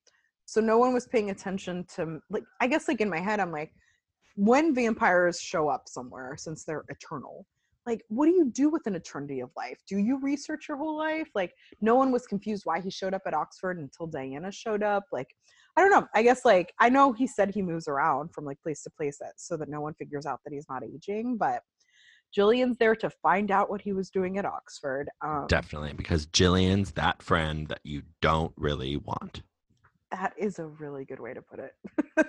so 0.49 0.63
no 0.63 0.79
one 0.79 0.95
was 0.95 1.07
paying 1.07 1.29
attention 1.29 1.85
to 1.95 2.21
like 2.31 2.43
I 2.59 2.69
guess 2.69 2.89
like 2.89 3.03
in 3.03 3.11
my 3.11 3.21
head 3.21 3.39
I'm 3.39 3.53
like, 3.53 3.71
when 4.35 4.75
vampires 4.75 5.39
show 5.39 5.69
up 5.69 5.83
somewhere 5.87 6.37
since 6.39 6.65
they're 6.65 6.87
eternal, 6.89 7.45
like 7.85 8.03
what 8.09 8.25
do 8.25 8.33
you 8.33 8.51
do 8.51 8.71
with 8.71 8.87
an 8.87 8.95
eternity 8.95 9.41
of 9.41 9.51
life? 9.59 9.77
Do 9.87 9.99
you 9.99 10.19
research 10.23 10.67
your 10.67 10.79
whole 10.79 10.97
life? 10.97 11.29
Like 11.35 11.53
no 11.83 11.97
one 11.97 12.11
was 12.11 12.27
confused 12.27 12.63
why 12.65 12.81
he 12.81 12.91
showed 12.91 13.13
up 13.13 13.21
at 13.27 13.35
Oxford 13.35 13.79
until 13.79 14.07
Diana 14.07 14.51
showed 14.51 14.83
up. 14.83 15.05
Like 15.13 15.29
I 15.77 15.83
don't 15.83 15.91
know. 15.91 16.09
I 16.15 16.23
guess 16.23 16.47
like 16.47 16.73
I 16.81 16.89
know 16.89 17.13
he 17.13 17.27
said 17.27 17.51
he 17.51 17.61
moves 17.61 17.87
around 17.87 18.33
from 18.33 18.47
like 18.47 18.63
place 18.63 18.83
to 18.85 18.91
place 18.91 19.19
that, 19.21 19.35
so 19.37 19.55
that 19.59 19.69
no 19.69 19.83
one 19.83 19.93
figures 19.95 20.25
out 20.25 20.41
that 20.47 20.55
he's 20.55 20.67
not 20.71 20.83
aging, 20.83 21.37
but 21.37 21.61
Gillian's 22.35 22.79
there 22.79 22.97
to 22.97 23.11
find 23.11 23.51
out 23.51 23.69
what 23.69 23.83
he 23.83 23.93
was 23.93 24.09
doing 24.09 24.39
at 24.39 24.47
Oxford. 24.47 25.11
Um, 25.23 25.45
Definitely, 25.47 25.93
because 25.93 26.25
Gillian's 26.27 26.93
that 26.93 27.23
friend 27.23 27.69
that 27.69 27.81
you 27.85 28.03
don't 28.23 28.53
really 28.57 28.97
want. 28.97 29.43
That 30.11 30.33
is 30.39 30.59
a 30.59 30.67
really 30.67 31.05
good 31.05 31.21
way 31.21 31.35
to 31.35 31.43
put 31.43 31.59
it. 31.59 31.75
Oh 32.19 32.25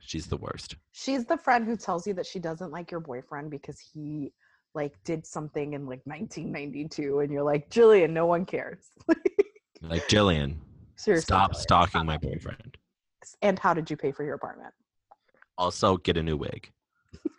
she's 0.00 0.26
the 0.26 0.36
worst. 0.36 0.76
She's 0.92 1.24
the 1.24 1.38
friend 1.38 1.64
who 1.64 1.76
tells 1.76 2.06
you 2.06 2.14
that 2.14 2.26
she 2.26 2.38
doesn't 2.38 2.70
like 2.70 2.90
your 2.90 3.00
boyfriend 3.00 3.50
because 3.50 3.78
he 3.78 4.32
like 4.74 4.94
did 5.04 5.26
something 5.26 5.74
in 5.74 5.86
like 5.86 6.00
1992 6.04 7.20
and 7.20 7.32
you're 7.32 7.42
like, 7.42 7.70
"Gillian, 7.70 8.12
no 8.12 8.26
one 8.26 8.44
cares." 8.44 8.90
Like 9.84 10.06
Gillian, 10.06 10.60
Seriously. 10.94 11.24
stop 11.24 11.50
Gillian, 11.50 11.62
stalking 11.62 12.06
my 12.06 12.16
boyfriend. 12.16 12.76
And 13.42 13.58
how 13.58 13.74
did 13.74 13.90
you 13.90 13.96
pay 13.96 14.12
for 14.12 14.22
your 14.22 14.34
apartment? 14.34 14.72
Also, 15.58 15.96
get 15.96 16.16
a 16.16 16.22
new 16.22 16.36
wig. 16.36 16.70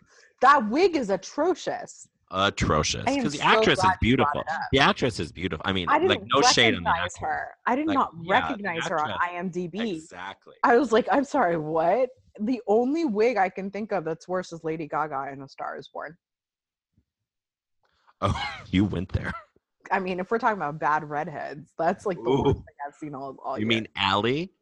That 0.42 0.68
wig 0.68 0.94
is 0.94 1.08
atrocious. 1.08 2.06
Atrocious 2.30 3.04
because 3.04 3.32
the 3.32 3.38
so 3.38 3.44
actress 3.44 3.78
is 3.78 3.82
glad 3.82 3.96
you 4.02 4.16
brought 4.16 4.32
beautiful. 4.32 4.44
The 4.72 4.78
actress 4.80 5.20
is 5.20 5.32
beautiful. 5.32 5.62
I 5.66 5.72
mean, 5.72 5.86
I 5.88 5.98
like 5.98 6.22
no 6.34 6.42
shade 6.42 6.74
on 6.74 6.82
the 6.82 6.90
actress. 6.90 7.16
her. 7.20 7.48
I 7.66 7.76
did 7.76 7.86
Like, 7.86 7.94
not 7.94 8.10
yeah, 8.22 8.32
recognize 8.40 8.86
her 8.86 9.00
on 9.00 9.18
IMDb. 9.18 9.94
Exactly. 9.96 10.54
I 10.62 10.76
was 10.76 10.92
like, 10.92 11.06
I'm 11.10 11.24
sorry, 11.24 11.56
what? 11.56 12.10
The 12.40 12.60
only 12.66 13.04
wig 13.04 13.36
I 13.36 13.48
can 13.48 13.70
think 13.70 13.92
of 13.92 14.04
that's 14.04 14.26
worse 14.26 14.52
is 14.52 14.64
Lady 14.64 14.88
Gaga 14.88 15.30
in 15.32 15.42
A 15.42 15.48
Star 15.48 15.76
Is 15.78 15.88
Born. 15.88 16.16
Oh, 18.20 18.40
you 18.70 18.84
went 18.84 19.10
there. 19.10 19.32
I 19.90 20.00
mean, 20.00 20.18
if 20.18 20.30
we're 20.30 20.38
talking 20.38 20.56
about 20.56 20.78
bad 20.78 21.08
redheads, 21.08 21.72
that's 21.78 22.06
like 22.06 22.16
the 22.16 22.30
worst 22.30 22.56
thing 22.56 22.64
I've 22.86 22.94
seen 22.94 23.14
all, 23.14 23.36
all 23.44 23.58
You 23.58 23.62
year. 23.62 23.68
mean 23.68 23.88
Allie? 23.96 24.52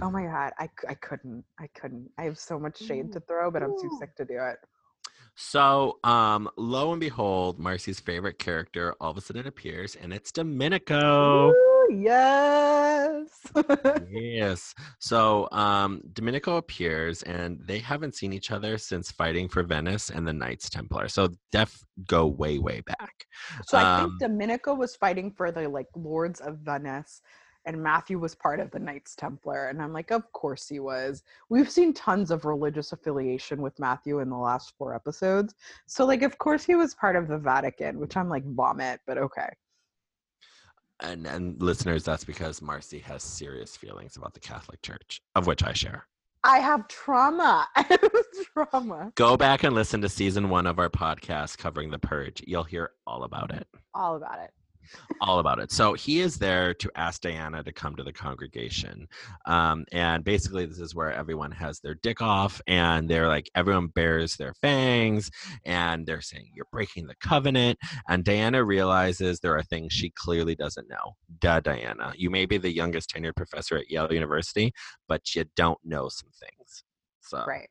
Oh 0.00 0.10
my 0.10 0.24
god, 0.24 0.52
I, 0.58 0.68
I 0.88 0.94
couldn't. 0.94 1.44
I 1.60 1.68
couldn't. 1.78 2.10
I 2.18 2.24
have 2.24 2.38
so 2.38 2.58
much 2.58 2.78
shade 2.78 3.12
to 3.12 3.20
throw, 3.20 3.50
but 3.50 3.62
I'm 3.62 3.74
too 3.80 3.90
sick 4.00 4.16
to 4.16 4.24
do 4.24 4.38
it. 4.38 4.56
So, 5.34 5.98
um, 6.04 6.48
lo 6.56 6.92
and 6.92 7.00
behold, 7.00 7.58
Marcy's 7.58 8.00
favorite 8.00 8.38
character 8.38 8.94
all 9.00 9.10
of 9.10 9.16
a 9.16 9.20
sudden 9.20 9.46
appears, 9.46 9.96
and 9.96 10.12
it's 10.12 10.30
Domenico. 10.30 11.50
Ooh, 11.50 11.88
yes. 11.90 13.28
yes. 14.10 14.74
So, 14.98 15.48
um, 15.52 16.02
Domenico 16.12 16.56
appears, 16.58 17.22
and 17.22 17.58
they 17.64 17.78
haven't 17.78 18.14
seen 18.14 18.32
each 18.32 18.50
other 18.50 18.76
since 18.78 19.10
fighting 19.10 19.48
for 19.48 19.62
Venice 19.62 20.10
and 20.10 20.26
the 20.28 20.32
Knights 20.32 20.68
Templar. 20.68 21.08
So, 21.08 21.28
def 21.50 21.82
go 22.06 22.26
way, 22.26 22.58
way 22.58 22.82
back. 22.82 23.26
so 23.66 23.78
I 23.78 23.82
Um, 24.00 24.10
think 24.18 24.20
Domenico 24.20 24.74
was 24.74 24.96
fighting 24.96 25.30
for 25.32 25.50
the 25.50 25.68
like 25.68 25.88
lords 25.96 26.40
of 26.40 26.58
Venice, 26.58 27.22
and 27.64 27.82
Matthew 27.82 28.18
was 28.18 28.34
part 28.34 28.60
of 28.60 28.70
the 28.70 28.78
Knights 28.78 29.14
Templar. 29.14 29.68
And 29.68 29.80
I'm 29.80 29.92
like, 29.92 30.10
of 30.10 30.30
course 30.32 30.68
he 30.68 30.80
was. 30.80 31.22
We've 31.48 31.70
seen 31.70 31.92
tons 31.92 32.30
of 32.30 32.44
religious 32.44 32.92
affiliation 32.92 33.62
with 33.62 33.78
Matthew 33.78 34.20
in 34.20 34.30
the 34.30 34.36
last 34.36 34.74
four 34.76 34.94
episodes. 34.94 35.54
So 35.86 36.04
like, 36.04 36.22
of 36.22 36.38
course 36.38 36.64
he 36.64 36.74
was 36.74 36.94
part 36.94 37.16
of 37.16 37.28
the 37.28 37.38
Vatican, 37.38 37.98
which 37.98 38.16
I'm 38.16 38.28
like 38.28 38.44
vomit, 38.44 39.00
but 39.06 39.18
okay. 39.18 39.48
And, 41.00 41.26
and 41.26 41.60
listeners, 41.60 42.04
that's 42.04 42.24
because 42.24 42.62
Marcy 42.62 43.00
has 43.00 43.22
serious 43.22 43.76
feelings 43.76 44.16
about 44.16 44.34
the 44.34 44.40
Catholic 44.40 44.82
Church, 44.82 45.20
of 45.34 45.46
which 45.46 45.62
I 45.64 45.72
share. 45.72 46.06
I 46.44 46.58
have 46.58 46.88
trauma. 46.88 47.68
I 47.76 47.82
have 47.88 48.24
trauma. 48.52 49.12
Go 49.14 49.36
back 49.36 49.62
and 49.62 49.74
listen 49.74 50.00
to 50.02 50.08
season 50.08 50.48
one 50.48 50.66
of 50.66 50.78
our 50.78 50.88
podcast 50.88 51.58
covering 51.58 51.90
the 51.90 51.98
purge. 51.98 52.42
You'll 52.46 52.64
hear 52.64 52.92
all 53.06 53.24
about 53.24 53.52
it. 53.52 53.66
All 53.94 54.16
about 54.16 54.40
it. 54.40 54.50
All 55.20 55.38
about 55.38 55.58
it. 55.58 55.70
So 55.72 55.94
he 55.94 56.20
is 56.20 56.38
there 56.38 56.74
to 56.74 56.90
ask 56.94 57.20
Diana 57.20 57.62
to 57.62 57.72
come 57.72 57.96
to 57.96 58.02
the 58.02 58.12
congregation. 58.12 59.08
Um, 59.46 59.84
and 59.92 60.24
basically, 60.24 60.66
this 60.66 60.78
is 60.78 60.94
where 60.94 61.12
everyone 61.12 61.52
has 61.52 61.80
their 61.80 61.94
dick 61.94 62.20
off 62.20 62.60
and 62.66 63.08
they're 63.08 63.28
like, 63.28 63.50
everyone 63.54 63.88
bears 63.88 64.36
their 64.36 64.54
fangs 64.54 65.30
and 65.64 66.06
they're 66.06 66.20
saying, 66.20 66.50
You're 66.54 66.66
breaking 66.72 67.06
the 67.06 67.16
covenant. 67.20 67.78
And 68.08 68.24
Diana 68.24 68.64
realizes 68.64 69.40
there 69.40 69.56
are 69.56 69.62
things 69.62 69.92
she 69.92 70.10
clearly 70.10 70.54
doesn't 70.54 70.88
know. 70.88 71.16
Duh, 71.40 71.60
Diana. 71.60 72.12
You 72.16 72.30
may 72.30 72.46
be 72.46 72.58
the 72.58 72.72
youngest 72.72 73.10
tenured 73.14 73.36
professor 73.36 73.76
at 73.76 73.90
Yale 73.90 74.12
University, 74.12 74.72
but 75.08 75.34
you 75.34 75.44
don't 75.56 75.78
know 75.84 76.08
some 76.08 76.30
things. 76.40 76.84
So 77.20 77.44
Right. 77.46 77.68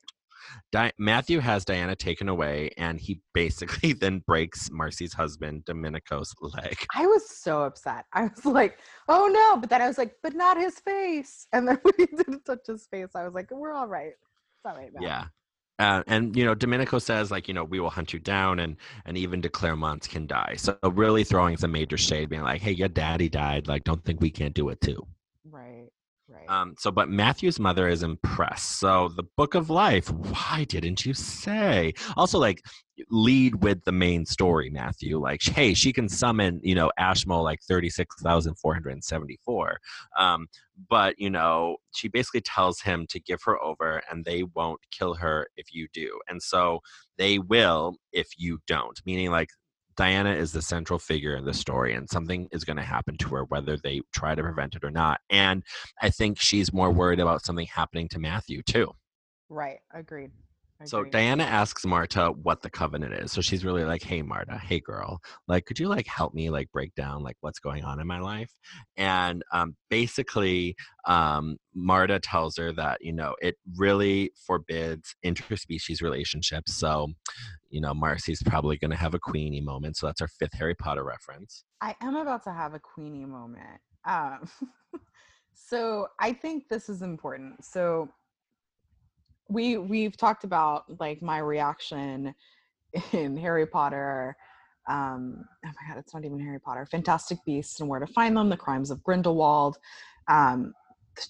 Di- 0.71 0.91
Matthew 0.97 1.39
has 1.39 1.65
Diana 1.65 1.95
taken 1.95 2.29
away, 2.29 2.71
and 2.77 2.99
he 2.99 3.21
basically 3.33 3.93
then 4.01 4.19
breaks 4.25 4.69
Marcy's 4.71 5.13
husband, 5.13 5.65
Domenico's 5.65 6.33
leg. 6.41 6.77
I 6.95 7.05
was 7.05 7.29
so 7.29 7.63
upset. 7.63 8.05
I 8.13 8.23
was 8.23 8.45
like, 8.45 8.79
oh 9.07 9.27
no. 9.27 9.59
But 9.59 9.69
then 9.69 9.81
I 9.81 9.87
was 9.87 9.97
like, 9.97 10.15
but 10.23 10.33
not 10.33 10.57
his 10.57 10.79
face. 10.79 11.47
And 11.53 11.67
then 11.67 11.79
when 11.83 11.93
he 11.97 12.05
didn't 12.05 12.45
touch 12.45 12.67
his 12.67 12.87
face, 12.87 13.09
I 13.15 13.23
was 13.23 13.33
like, 13.33 13.51
we're 13.51 13.73
all 13.73 13.87
right. 13.87 14.13
It's 14.13 14.65
all 14.65 14.75
right 14.75 14.91
now. 14.93 15.01
Yeah. 15.01 15.25
Uh, 15.79 16.03
and 16.05 16.35
you 16.35 16.45
know, 16.45 16.53
Domenico 16.53 16.99
says 16.99 17.31
like, 17.31 17.47
you 17.47 17.55
know, 17.55 17.63
we 17.63 17.79
will 17.79 17.89
hunt 17.89 18.13
you 18.13 18.19
down, 18.19 18.59
and 18.59 18.77
and 19.05 19.17
even 19.17 19.41
de 19.41 19.49
Clermont 19.49 20.07
can 20.07 20.27
die. 20.27 20.53
So 20.55 20.77
really 20.83 21.23
throwing 21.23 21.57
some 21.57 21.71
major 21.71 21.97
shade, 21.97 22.29
being 22.29 22.43
like, 22.43 22.61
hey, 22.61 22.71
your 22.71 22.87
daddy 22.87 23.29
died. 23.29 23.67
Like, 23.67 23.83
don't 23.83 24.03
think 24.05 24.21
we 24.21 24.29
can't 24.29 24.53
do 24.53 24.69
it 24.69 24.79
too. 24.81 25.07
Right. 26.31 26.49
Um. 26.49 26.75
So, 26.79 26.91
but 26.91 27.09
Matthew's 27.09 27.59
mother 27.59 27.89
is 27.89 28.03
impressed. 28.03 28.79
So 28.79 29.09
the 29.17 29.23
Book 29.35 29.53
of 29.53 29.69
Life. 29.69 30.09
Why 30.09 30.65
didn't 30.69 31.05
you 31.05 31.13
say? 31.13 31.93
Also, 32.15 32.39
like, 32.39 32.61
lead 33.09 33.63
with 33.63 33.83
the 33.83 33.91
main 33.91 34.25
story, 34.25 34.69
Matthew. 34.69 35.19
Like, 35.19 35.41
hey, 35.43 35.73
she 35.73 35.91
can 35.91 36.07
summon, 36.07 36.61
you 36.63 36.73
know, 36.73 36.89
Ashmo 36.97 37.43
like 37.43 37.59
thirty 37.67 37.89
six 37.89 38.15
thousand 38.21 38.55
four 38.55 38.73
hundred 38.73 38.91
and 38.91 39.03
seventy 39.03 39.39
four. 39.43 39.77
Um. 40.17 40.47
But 40.89 41.19
you 41.19 41.29
know, 41.29 41.77
she 41.93 42.07
basically 42.07 42.41
tells 42.41 42.81
him 42.81 43.05
to 43.09 43.19
give 43.19 43.41
her 43.43 43.61
over, 43.61 44.01
and 44.09 44.23
they 44.25 44.43
won't 44.55 44.79
kill 44.89 45.13
her 45.15 45.47
if 45.57 45.73
you 45.73 45.87
do. 45.93 46.19
And 46.29 46.41
so 46.41 46.79
they 47.17 47.39
will 47.39 47.97
if 48.13 48.29
you 48.37 48.59
don't. 48.67 48.99
Meaning, 49.05 49.31
like, 49.31 49.49
Diana 49.95 50.31
is 50.33 50.51
the 50.51 50.61
central 50.61 50.99
figure 50.99 51.35
in 51.35 51.45
the 51.45 51.53
story, 51.53 51.93
and 51.93 52.09
something 52.09 52.47
is 52.51 52.63
going 52.63 52.77
to 52.77 52.83
happen 52.83 53.17
to 53.17 53.29
her, 53.29 53.43
whether 53.45 53.77
they 53.77 54.01
try 54.13 54.35
to 54.35 54.41
prevent 54.41 54.75
it 54.75 54.83
or 54.83 54.91
not. 54.91 55.19
And 55.29 55.63
I 56.01 56.09
think 56.09 56.39
she's 56.39 56.73
more 56.73 56.91
worried 56.91 57.19
about 57.19 57.43
something 57.45 57.67
happening 57.67 58.07
to 58.09 58.19
Matthew, 58.19 58.61
too. 58.63 58.91
right. 59.49 59.79
Agreed. 59.93 60.31
So 60.85 61.03
Diana 61.03 61.43
asks 61.43 61.85
Marta 61.85 62.31
what 62.41 62.61
the 62.63 62.69
covenant 62.69 63.13
is. 63.13 63.31
So 63.31 63.41
she's 63.41 63.63
really 63.63 63.83
like, 63.83 64.01
"Hey 64.01 64.21
Marta, 64.23 64.57
hey 64.57 64.79
girl, 64.79 65.19
like 65.47 65.65
could 65.65 65.77
you 65.79 65.87
like 65.87 66.07
help 66.07 66.33
me 66.33 66.49
like 66.49 66.71
break 66.71 66.95
down 66.95 67.21
like 67.21 67.37
what's 67.41 67.59
going 67.59 67.83
on 67.83 67.99
in 67.99 68.07
my 68.07 68.19
life?" 68.19 68.51
And 68.97 69.43
um 69.53 69.75
basically 69.89 70.75
um 71.05 71.57
Marta 71.75 72.19
tells 72.19 72.57
her 72.57 72.71
that, 72.73 72.97
you 73.01 73.13
know, 73.13 73.35
it 73.41 73.55
really 73.77 74.31
forbids 74.45 75.15
interspecies 75.25 76.01
relationships. 76.01 76.73
So, 76.73 77.09
you 77.71 77.79
know, 77.79 77.93
Marcy's 77.93 78.43
probably 78.43 78.77
going 78.77 78.91
to 78.91 78.97
have 78.97 79.13
a 79.13 79.19
Queenie 79.19 79.61
moment. 79.61 79.97
So 79.97 80.05
that's 80.05 80.21
our 80.21 80.27
fifth 80.27 80.53
Harry 80.53 80.75
Potter 80.75 81.03
reference. 81.03 81.63
I 81.81 81.95
am 82.01 82.15
about 82.15 82.43
to 82.43 82.51
have 82.51 82.73
a 82.73 82.79
Queenie 82.79 83.25
moment. 83.25 83.79
Um, 84.05 84.49
so 85.53 86.07
I 86.19 86.33
think 86.33 86.65
this 86.69 86.89
is 86.89 87.01
important. 87.01 87.63
So 87.63 88.09
we 89.49 89.77
we've 89.77 90.15
talked 90.17 90.43
about 90.43 90.83
like 90.99 91.21
my 91.21 91.39
reaction 91.39 92.35
in 93.13 93.37
Harry 93.37 93.65
Potter. 93.65 94.35
Um, 94.89 95.45
oh 95.65 95.69
my 95.69 95.87
god, 95.87 95.97
it's 95.97 96.13
not 96.13 96.25
even 96.25 96.39
Harry 96.39 96.59
Potter. 96.59 96.85
Fantastic 96.85 97.37
Beasts 97.45 97.79
and 97.79 97.89
Where 97.89 97.99
to 98.01 98.07
Find 98.07 98.35
Them: 98.35 98.49
The 98.49 98.57
Crimes 98.57 98.91
of 98.91 99.01
Grindelwald. 99.03 99.77
Um, 100.27 100.73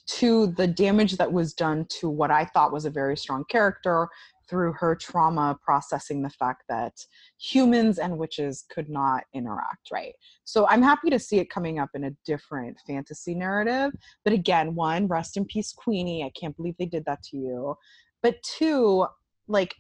to 0.07 0.47
the 0.47 0.67
damage 0.67 1.17
that 1.17 1.32
was 1.32 1.53
done 1.53 1.86
to 1.99 2.09
what 2.09 2.32
I 2.32 2.45
thought 2.45 2.71
was 2.71 2.86
a 2.86 2.89
very 2.89 3.17
strong 3.17 3.43
character 3.49 4.07
through 4.51 4.73
her 4.73 4.95
trauma 4.95 5.57
processing 5.63 6.21
the 6.21 6.29
fact 6.29 6.63
that 6.67 6.93
humans 7.39 7.99
and 7.99 8.17
witches 8.17 8.65
could 8.69 8.89
not 8.89 9.23
interact, 9.34 9.89
right? 9.91 10.13
So 10.43 10.67
I'm 10.67 10.82
happy 10.82 11.09
to 11.09 11.19
see 11.19 11.39
it 11.39 11.49
coming 11.49 11.79
up 11.79 11.89
in 11.93 12.03
a 12.03 12.11
different 12.25 12.77
fantasy 12.86 13.34
narrative. 13.34 13.93
But 14.25 14.34
again, 14.34 14.75
one, 14.75 15.07
rest 15.07 15.38
in 15.38 15.45
peace, 15.45 15.71
Queenie. 15.71 16.25
I 16.25 16.32
can't 16.38 16.55
believe 16.57 16.75
they 16.77 16.86
did 16.86 17.05
that 17.05 17.23
to 17.32 17.38
you. 17.38 17.75
But 18.21 18.43
two, 18.43 19.07
like, 19.47 19.73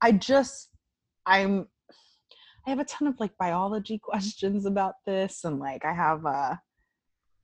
I 0.00 0.12
just, 0.12 0.70
I'm, 1.26 1.68
I 2.66 2.70
have 2.70 2.78
a 2.78 2.84
ton 2.84 3.08
of 3.08 3.20
like 3.20 3.36
biology 3.38 3.98
questions 4.02 4.64
about 4.64 4.94
this, 5.06 5.44
and 5.44 5.60
like, 5.60 5.84
I 5.84 5.92
have, 5.92 6.24
uh, 6.24 6.54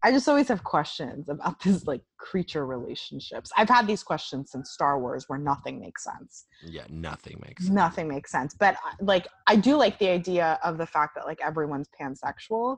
I 0.02 0.12
just 0.12 0.28
always 0.28 0.48
have 0.48 0.64
questions 0.64 1.28
about 1.28 1.60
this 1.64 1.86
like 1.86 2.02
creature 2.18 2.64
relationships. 2.66 3.50
I've 3.56 3.68
had 3.68 3.86
these 3.86 4.02
questions 4.02 4.50
since 4.50 4.70
Star 4.72 4.98
Wars, 5.00 5.24
where 5.28 5.38
nothing 5.38 5.78
makes 5.80 6.04
sense 6.04 6.46
Yeah, 6.62 6.84
nothing 6.88 7.38
makes 7.46 7.64
sense. 7.64 7.74
nothing 7.74 8.08
makes 8.08 8.30
sense 8.30 8.54
but 8.58 8.74
uh, 8.76 8.92
like 9.00 9.26
i 9.46 9.56
do 9.56 9.76
like 9.76 9.98
the 9.98 10.08
idea 10.08 10.58
of 10.64 10.78
the 10.78 10.86
fact 10.86 11.14
that 11.16 11.26
like 11.26 11.40
everyone's 11.44 11.88
pansexual 12.00 12.76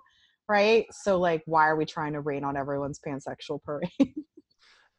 right 0.49 0.87
so 0.93 1.19
like 1.19 1.43
why 1.47 1.67
are 1.69 1.77
we 1.77 1.85
trying 1.85 2.13
to 2.13 2.21
rain 2.21 2.43
on 2.45 2.57
everyone's 2.57 2.99
pansexual 3.07 3.63
parade 3.63 3.91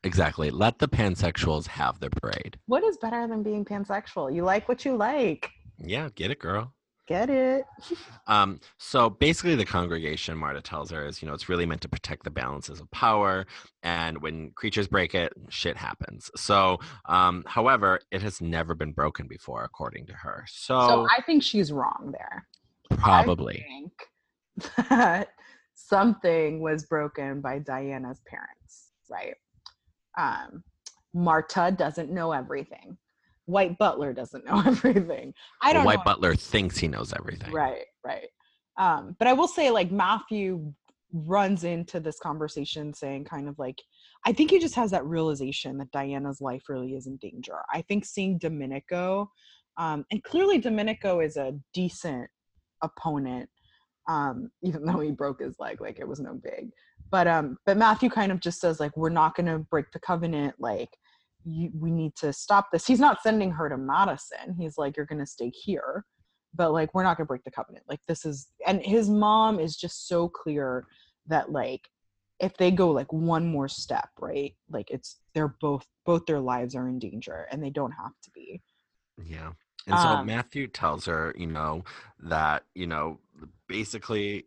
Exactly. 0.06 0.50
Let 0.50 0.80
the 0.80 0.88
pansexuals 0.90 1.68
have 1.68 2.00
their 2.02 2.10
parade. 2.10 2.58
what 2.66 2.84
is 2.84 2.98
better 2.98 3.26
than 3.28 3.42
being 3.42 3.64
pansexual 3.66 4.34
you 4.36 4.44
like 4.44 4.68
what 4.68 4.84
you 4.86 4.96
like 4.98 5.50
Yeah, 5.80 6.10
get 6.14 6.30
it, 6.32 6.40
girl. 6.40 6.74
Get 7.08 7.30
it 7.30 7.66
Um, 8.28 8.62
so 8.78 9.10
basically, 9.10 9.56
the 9.56 9.66
congregation, 9.66 10.38
Marta 10.38 10.62
tells 10.62 10.92
her, 10.92 11.06
is 11.06 11.22
you 11.22 11.28
know 11.28 11.34
it's 11.34 11.50
really 11.50 11.66
meant 11.66 11.82
to 11.82 11.90
protect 11.90 12.24
the 12.24 12.32
balances 12.32 12.80
of 12.80 12.90
power, 12.92 13.46
and 13.84 14.22
when 14.22 14.52
creatures 14.52 14.88
break 14.88 15.14
it, 15.14 15.34
shit 15.50 15.76
happens. 15.76 16.32
So, 16.38 16.80
um, 17.06 17.44
however, 17.46 18.00
it 18.12 18.22
has 18.22 18.40
never 18.40 18.76
been 18.76 18.94
broken 18.94 19.28
before, 19.28 19.66
according 19.66 20.06
to 20.08 20.14
her. 20.14 20.46
So, 20.48 20.88
so 20.88 21.08
i 21.12 21.22
think 21.24 21.44
she's 21.44 21.72
wrong 21.74 22.14
there 22.14 22.48
probably, 22.98 23.66
I 23.66 23.68
think 23.68 24.72
that 24.90 25.30
something 25.74 26.62
was 26.62 26.86
broken 26.86 27.42
by 27.42 27.60
Diana's 27.60 28.22
parents, 28.26 28.92
right? 29.10 29.36
Um, 30.18 30.64
Marta 31.14 31.74
doesn't 31.78 32.12
know 32.12 32.32
everything. 32.32 32.98
White 33.46 33.78
Butler 33.78 34.14
doesn't 34.14 34.46
know 34.46 34.62
everything. 34.66 35.34
I 35.62 35.74
don't 35.74 35.86
White. 35.86 36.04
Butler 36.04 36.36
thinks 36.36 36.78
he 36.78 36.88
knows 36.88 37.14
everything. 37.14 37.52
Right, 37.52 37.86
right. 38.06 38.28
Um, 38.78 39.16
but 39.20 39.28
I 39.28 39.34
will 39.34 39.48
say, 39.48 39.70
like 39.70 39.92
Matthew 39.92 40.74
runs 41.12 41.64
into 41.64 42.00
this 42.00 42.20
conversation 42.20 42.94
saying, 42.94 43.26
kind 43.26 43.48
of 43.48 43.60
like, 43.60 43.80
I 44.26 44.34
think 44.34 44.50
he 44.50 44.60
just 44.60 44.76
has 44.76 44.92
that 44.92 45.06
realization 45.06 45.78
that 45.78 45.92
Diana's 45.92 46.42
life 46.42 46.64
really 46.70 46.96
is 46.96 47.06
in 47.06 47.18
danger. 47.18 47.58
I 47.72 47.82
think 47.82 48.06
seeing 48.06 48.40
Domenico, 48.40 49.30
um, 49.78 50.06
and 50.12 50.24
clearly 50.24 50.58
Domenico 50.58 51.20
is 51.20 51.38
a 51.38 51.54
decent 51.74 52.30
opponent 52.82 53.50
um 54.10 54.50
even 54.62 54.86
though 54.86 55.00
he 55.00 55.12
broke 55.12 55.42
his 55.42 55.56
leg 55.60 55.82
like 55.82 56.00
it 56.00 56.08
was 56.08 56.20
no 56.20 56.34
big 56.34 56.70
but 57.10 57.28
um 57.28 57.58
but 57.66 57.78
matthew 57.78 58.10
kind 58.10 58.32
of 58.32 58.40
just 58.40 58.60
says 58.60 58.80
like 58.80 58.96
we're 58.98 59.10
not 59.10 59.36
going 59.36 59.46
to 59.46 59.60
break 59.60 59.86
the 59.92 60.00
covenant 60.00 60.54
like 60.60 60.90
you, 61.46 61.72
we 61.78 61.92
need 61.92 62.16
to 62.18 62.34
stop 62.34 62.72
this. 62.72 62.86
He's 62.86 63.00
not 63.00 63.22
sending 63.22 63.52
her 63.52 63.70
to 63.70 63.78
madison. 63.78 64.56
He's 64.58 64.78
like 64.78 64.98
you're 64.98 65.06
going 65.06 65.20
to 65.20 65.26
stay 65.26 65.50
here 65.50 66.06
but 66.56 66.72
like 66.72 66.94
we're 66.94 67.04
not 67.04 67.18
going 67.18 67.26
to 67.26 67.28
break 67.28 67.44
the 67.44 67.52
covenant. 67.52 67.86
Like 67.88 68.02
this 68.08 68.26
is 68.26 68.48
and 68.68 68.82
his 68.82 69.10
mom 69.10 69.60
is 69.60 69.76
just 69.76 70.08
so 70.08 70.30
clear 70.30 70.86
that 71.28 71.52
like 71.52 71.90
if 72.40 72.58
they 72.58 72.72
go 72.72 72.92
like 72.92 73.12
one 73.14 73.46
more 73.46 73.68
step 73.68 74.10
right 74.20 74.54
like 74.70 74.90
it's 74.92 75.20
they're 75.34 75.56
both 75.62 75.86
both 76.06 76.26
their 76.26 76.40
lives 76.40 76.76
are 76.76 76.90
in 76.90 77.00
danger 77.00 77.48
and 77.52 77.64
they 77.64 77.70
don't 77.70 77.92
have 77.92 78.12
to 78.24 78.32
be. 78.32 78.62
Yeah. 79.24 79.52
And 79.88 80.00
so 80.00 80.08
Um, 80.08 80.26
Matthew 80.28 80.68
tells 80.68 81.06
her, 81.06 81.34
you 81.38 81.48
know, 81.48 81.84
that, 82.20 82.64
you 82.74 82.88
know, 82.88 83.20
basically, 83.68 84.46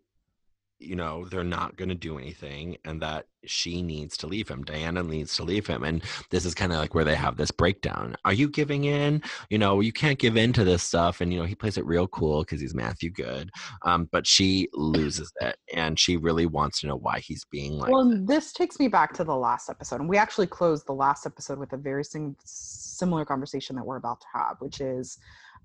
you 0.78 0.96
know, 0.96 1.24
they're 1.26 1.44
not 1.44 1.76
going 1.76 1.88
to 1.88 1.94
do 1.94 2.18
anything 2.18 2.76
and 2.84 3.00
that 3.00 3.26
she 3.44 3.80
needs 3.80 4.16
to 4.18 4.26
leave 4.26 4.48
him. 4.48 4.64
Diana 4.64 5.02
needs 5.02 5.36
to 5.36 5.44
leave 5.44 5.66
him. 5.66 5.84
And 5.84 6.02
this 6.30 6.44
is 6.44 6.54
kind 6.54 6.72
of 6.72 6.78
like 6.78 6.94
where 6.94 7.04
they 7.04 7.14
have 7.14 7.36
this 7.36 7.50
breakdown. 7.50 8.16
Are 8.24 8.32
you 8.32 8.48
giving 8.48 8.84
in? 8.84 9.22
You 9.48 9.58
know, 9.58 9.80
you 9.80 9.92
can't 9.92 10.18
give 10.18 10.36
in 10.36 10.52
to 10.54 10.64
this 10.64 10.82
stuff. 10.82 11.20
And, 11.20 11.32
you 11.32 11.38
know, 11.38 11.46
he 11.46 11.54
plays 11.54 11.78
it 11.78 11.86
real 11.86 12.08
cool 12.08 12.42
because 12.42 12.60
he's 12.60 12.74
Matthew 12.74 13.10
Goode. 13.10 13.50
Um, 13.82 14.08
but 14.10 14.26
she 14.26 14.68
loses 14.74 15.32
it 15.40 15.56
and 15.72 15.98
she 15.98 16.16
really 16.16 16.46
wants 16.46 16.80
to 16.80 16.88
know 16.88 16.96
why 16.96 17.20
he's 17.20 17.44
being 17.44 17.78
like, 17.78 17.90
well 17.90 18.12
this 18.24 18.52
takes 18.52 18.78
me 18.78 18.88
back 18.88 19.12
to 19.14 19.24
the 19.24 19.34
last 19.34 19.68
episode 19.68 20.00
and 20.00 20.08
we 20.08 20.16
actually 20.16 20.46
closed 20.46 20.86
the 20.86 20.92
last 20.92 21.26
episode 21.26 21.58
with 21.58 21.72
a 21.72 21.76
very 21.76 22.04
sim- 22.04 22.36
similar 22.44 23.24
conversation 23.24 23.76
that 23.76 23.84
we're 23.84 23.96
about 23.96 24.20
to 24.20 24.26
have 24.32 24.56
which 24.60 24.80
is 24.80 25.18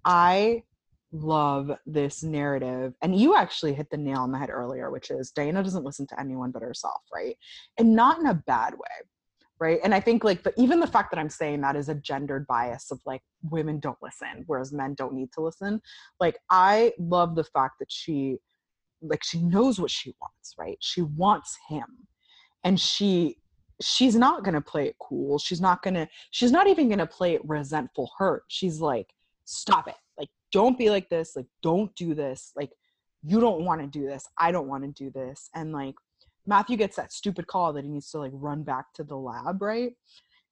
i 0.05 0.61
love 1.11 1.71
this 1.85 2.23
narrative 2.23 2.93
and 3.01 3.19
you 3.19 3.35
actually 3.35 3.73
hit 3.73 3.89
the 3.89 3.97
nail 3.97 4.19
on 4.19 4.31
the 4.31 4.37
head 4.37 4.49
earlier 4.49 4.89
which 4.89 5.11
is 5.11 5.31
diana 5.31 5.61
doesn't 5.61 5.83
listen 5.83 6.07
to 6.07 6.19
anyone 6.19 6.51
but 6.51 6.61
herself 6.61 7.01
right? 7.13 7.37
And 7.77 7.95
not 7.95 8.19
in 8.19 8.27
a 8.27 8.33
bad 8.33 8.73
way 8.73 9.07
right? 9.59 9.79
And 9.83 9.93
i 9.93 9.99
think 9.99 10.23
like 10.23 10.43
the, 10.43 10.53
even 10.57 10.79
the 10.79 10.87
fact 10.87 11.11
that 11.11 11.19
i'm 11.19 11.29
saying 11.29 11.61
that 11.61 11.75
is 11.75 11.89
a 11.89 11.95
gendered 11.95 12.47
bias 12.47 12.91
of 12.91 12.99
like 13.05 13.21
women 13.43 13.79
don't 13.79 13.97
listen 14.01 14.43
whereas 14.47 14.71
men 14.71 14.93
don't 14.93 15.13
need 15.13 15.31
to 15.33 15.41
listen. 15.41 15.81
Like 16.19 16.37
i 16.49 16.93
love 16.97 17.35
the 17.35 17.43
fact 17.43 17.79
that 17.79 17.91
she 17.91 18.37
like 19.01 19.23
she 19.23 19.41
knows 19.41 19.79
what 19.79 19.91
she 19.91 20.15
wants 20.21 20.55
right? 20.57 20.77
She 20.79 21.01
wants 21.01 21.57
him. 21.67 21.85
And 22.63 22.79
she 22.79 23.37
she's 23.81 24.15
not 24.15 24.43
going 24.43 24.53
to 24.53 24.61
play 24.61 24.87
it 24.87 24.95
cool. 24.99 25.39
She's 25.39 25.61
not 25.61 25.81
going 25.81 25.95
to 25.95 26.07
she's 26.29 26.51
not 26.51 26.67
even 26.67 26.87
going 26.87 26.99
to 26.99 27.07
play 27.07 27.33
it 27.33 27.41
resentful 27.43 28.11
hurt. 28.17 28.43
She's 28.47 28.79
like 28.79 29.07
stop 29.45 29.87
it 29.87 29.95
don't 30.51 30.77
be 30.77 30.89
like 30.89 31.09
this 31.09 31.35
like 31.35 31.47
don't 31.61 31.93
do 31.95 32.13
this 32.13 32.51
like 32.55 32.71
you 33.23 33.39
don't 33.39 33.63
want 33.63 33.81
to 33.81 33.87
do 33.87 34.05
this 34.05 34.27
i 34.37 34.51
don't 34.51 34.67
want 34.67 34.83
to 34.83 35.03
do 35.03 35.09
this 35.11 35.49
and 35.55 35.71
like 35.71 35.95
matthew 36.45 36.77
gets 36.77 36.95
that 36.95 37.13
stupid 37.13 37.47
call 37.47 37.73
that 37.73 37.83
he 37.83 37.89
needs 37.89 38.09
to 38.09 38.19
like 38.19 38.31
run 38.33 38.63
back 38.63 38.85
to 38.93 39.03
the 39.03 39.15
lab 39.15 39.61
right? 39.61 39.93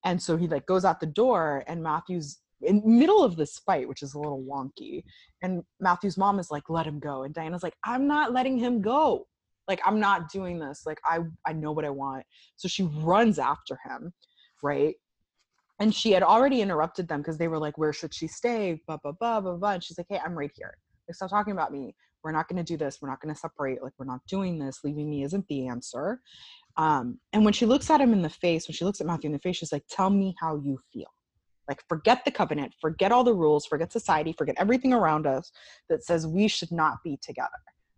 And 0.06 0.22
so 0.22 0.38
he 0.38 0.47
like 0.47 0.66
goes 0.66 0.86
out 0.86 1.02
the 1.02 1.06
door 1.06 1.64
and 1.68 1.84
matthew's 1.84 2.39
in 2.62 2.82
middle 2.86 3.24
of 3.24 3.36
this 3.36 3.60
fight 3.60 3.88
which 3.88 4.02
is 4.02 4.14
a 4.14 4.20
little 4.20 4.43
wonky 4.43 5.04
and 5.41 5.64
matthew's 5.80 6.18
mom 6.18 6.39
is 6.39 6.52
like 6.52 6.70
let 6.70 6.86
him 6.86 7.00
go 7.00 7.24
and 7.24 7.34
diana's 7.34 7.64
like 7.64 7.76
i'm 7.86 8.08
not 8.08 8.34
letting 8.34 8.58
him 8.58 8.82
go. 8.82 9.26
Like 9.68 9.82
i'm 9.86 10.00
not 10.00 10.32
doing 10.32 10.58
this. 10.58 10.84
Like 10.86 11.00
i 11.06 11.20
i 11.45 11.54
know 11.54 11.72
what 11.72 11.86
i 11.86 11.89
want. 11.89 12.26
So 12.56 12.68
she 12.68 12.84
runs 12.84 13.39
after 13.39 13.78
him 13.86 14.14
right 14.64 14.95
and 15.80 15.93
she 15.93 16.11
had 16.11 16.23
already 16.23 16.61
interrupted 16.61 17.07
them 17.07 17.21
because 17.21 17.38
they 17.38 17.47
were 17.47 17.59
like 17.59 17.77
where 17.77 17.93
should 17.93 18.13
she 18.13 18.27
stay? 18.27 18.82
blah 18.88 18.97
blah 18.97 19.13
blah 19.13 19.39
blah 19.41 19.55
blah 19.55 19.71
and 19.71 19.84
she's 19.84 19.97
like 19.97 20.07
hey 20.09 20.19
i'm 20.25 20.38
right 20.38 20.51
here. 20.55 20.77
Like 21.07 21.15
stop 21.15 21.30
talking 21.30 21.53
about 21.53 21.71
me. 21.71 21.95
We're 22.23 22.32
not 22.32 22.47
going 22.49 22.57
to 22.57 22.63
do 22.63 22.77
this. 22.77 22.99
We're 23.01 23.09
not 23.09 23.21
going 23.21 23.34
to 23.34 23.39
separate. 23.39 23.82
Like 23.82 23.93
we're 23.97 24.05
not 24.05 24.19
doing 24.27 24.59
this. 24.59 24.82
Leaving 24.84 25.09
me 25.09 25.23
isn't 25.23 25.47
the 25.47 25.67
answer. 25.67 26.21
Um 26.77 27.19
and 27.34 27.43
when 27.43 27.53
she 27.53 27.65
looks 27.65 27.89
at 27.89 28.01
him 28.01 28.13
in 28.13 28.21
the 28.21 28.30
face 28.30 28.67
when 28.67 28.75
she 28.75 28.86
looks 28.86 29.01
at 29.01 29.07
matthew 29.07 29.30
in 29.30 29.34
the 29.34 29.39
face 29.39 29.57
she's 29.57 29.71
like 29.71 29.86
tell 29.89 30.09
me 30.09 30.36
how 30.39 30.57
you 30.57 30.80
feel. 30.93 31.07
Like 31.67 31.82
forget 31.88 32.25
the 32.25 32.32
covenant. 32.32 32.73
Forget 32.82 33.11
all 33.11 33.23
the 33.23 33.34
rules. 33.34 33.65
Forget 33.65 33.91
society. 33.91 34.34
Forget 34.34 34.55
everything 34.57 34.93
around 34.93 35.27
us 35.27 35.51
that 35.89 36.03
says 36.03 36.27
we 36.27 36.47
should 36.47 36.71
not 36.71 36.97
be 37.03 37.17
together 37.21 37.49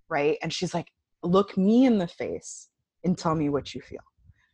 right? 0.09 0.37
And 0.43 0.53
she's 0.53 0.73
like 0.73 0.91
look 1.23 1.57
me 1.57 1.85
in 1.85 1.97
the 1.97 2.07
face 2.07 2.69
and 3.03 3.17
tell 3.17 3.33
me 3.33 3.49
what 3.49 3.73
you 3.73 3.81
feel 3.81 4.01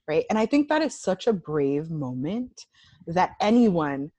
right? 0.07 0.25
And 0.29 0.37
i 0.39 0.45
think 0.45 0.69
that 0.69 0.81
is 0.81 0.99
such 0.99 1.27
a 1.27 1.33
brave 1.33 1.89
moment 1.89 2.65
that 3.07 3.31
anyone 3.41 4.11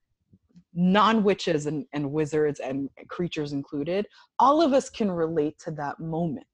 non-witches 0.74 1.66
and, 1.66 1.86
and 1.93 2.12
wizards 2.12 2.61
and 2.61 2.89
creatures 3.09 3.53
included 3.53 4.07
all 4.39 4.62
of 4.62 4.72
us 4.72 4.89
can 4.89 5.11
relate 5.11 5.59
to 5.59 5.70
that 5.72 5.99
moment 5.99 6.47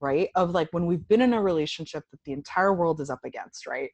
right? 0.00 0.28
Of 0.34 0.50
like 0.50 0.68
when 0.70 0.86
we've 0.86 1.06
been 1.08 1.22
in 1.22 1.34
a 1.34 1.42
relationship 1.42 2.04
that 2.10 2.20
the 2.24 2.32
entire 2.32 2.72
world 2.72 3.00
is 3.00 3.10
up 3.10 3.20
against 3.24 3.66
right? 3.66 3.90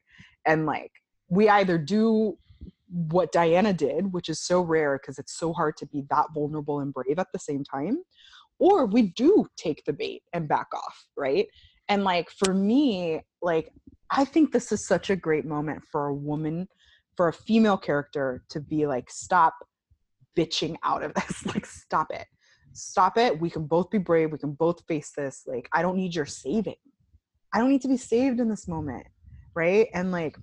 And 0.46 0.66
like 0.66 0.92
we 1.28 1.48
either 1.48 1.78
do 1.78 2.36
what 2.88 3.32
diana 3.32 3.72
did 3.72 4.12
which 4.12 4.28
is 4.28 4.40
so 4.40 4.60
rare 4.60 4.98
because 4.98 5.18
it's 5.18 5.36
so 5.36 5.52
hard 5.52 5.76
to 5.76 5.86
be 5.86 6.04
that 6.10 6.26
vulnerable 6.34 6.80
and 6.80 6.92
brave 6.92 7.18
at 7.18 7.26
the 7.32 7.38
same 7.38 7.64
time 7.64 7.98
or 8.58 8.86
we 8.86 9.02
do 9.02 9.46
take 9.56 9.82
the 9.84 9.92
bait 9.92 10.22
and 10.32 10.48
back 10.48 10.68
off 10.74 11.06
right? 11.16 11.46
And 11.88 12.04
like 12.04 12.30
for 12.30 12.54
me 12.54 13.20
like 13.42 13.72
i 14.10 14.24
think 14.24 14.52
this 14.52 14.72
is 14.72 14.86
such 14.86 15.10
a 15.10 15.16
great 15.16 15.44
moment 15.44 15.82
for 15.90 16.06
a 16.06 16.14
woman 16.14 16.68
for 17.16 17.28
a 17.28 17.32
female 17.32 17.76
character 17.76 18.44
to 18.48 18.60
be 18.60 18.86
like 18.86 19.10
stop 19.10 19.54
bitching 20.36 20.76
out 20.82 21.02
of 21.02 21.14
this 21.14 21.46
like 21.54 21.66
stop 21.66 22.10
it. 22.10 22.26
Stop 22.72 23.18
it. 23.18 23.40
We 23.40 23.50
can 23.50 23.66
both 23.66 23.88
be 23.90 23.98
brave. 23.98 24.32
We 24.32 24.38
can 24.38 24.52
both 24.52 24.84
face 24.86 25.12
this. 25.16 25.44
Like 25.46 25.68
i 25.72 25.82
don't 25.82 25.96
need 25.96 26.14
your 26.14 26.26
saving. 26.26 26.74
I 27.52 27.58
don't 27.58 27.70
need 27.70 27.82
to 27.82 27.88
be 27.88 27.96
saved 27.96 28.40
in 28.40 28.48
this 28.48 28.68
moment 28.68 29.06
right? 29.56 29.86
And 29.94 30.10
like 30.10 30.36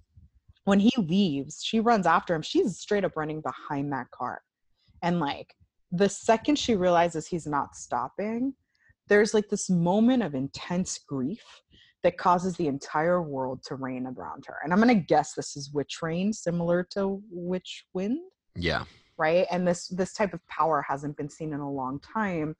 when 0.63 0.79
he 0.79 0.91
leaves 0.97 1.61
she 1.63 1.79
runs 1.79 2.07
after 2.07 2.33
him. 2.33 2.41
She's 2.41 2.79
straight 2.79 3.03
up 3.03 3.17
running 3.17 3.41
behind 3.41 3.91
that 3.91 4.09
car. 4.11 4.41
And 5.03 5.19
like 5.19 5.53
the 5.91 6.07
second 6.07 6.57
she 6.57 6.75
realizes 6.75 7.27
he's 7.27 7.47
not 7.47 7.75
stopping 7.75 8.53
there's 9.07 9.33
like 9.33 9.49
this 9.49 9.69
moment 9.69 10.23
of 10.23 10.35
intense 10.35 10.97
grief 10.97 11.43
that 12.03 12.17
causes 12.17 12.55
the 12.57 12.67
entire 12.67 13.21
world 13.21 13.61
to 13.63 13.75
rain 13.75 14.05
around 14.05 14.45
her 14.45 14.57
and 14.63 14.73
i'm 14.73 14.79
gonna 14.79 14.93
guess 14.95 15.33
this 15.33 15.55
is 15.55 15.71
witch 15.71 16.01
rain 16.01 16.33
similar 16.33 16.83
to 16.83 17.21
witch 17.29 17.85
wind. 17.93 18.19
Yeah. 18.55 18.83
right? 19.17 19.47
And 19.49 19.65
this 19.67 19.87
this 19.87 20.13
type 20.13 20.33
of 20.33 20.45
power 20.47 20.83
hasn't 20.87 21.15
been 21.15 21.29
seen 21.29 21.53
in 21.53 21.61
a 21.61 21.71
long 21.71 21.99
time. 21.99 22.55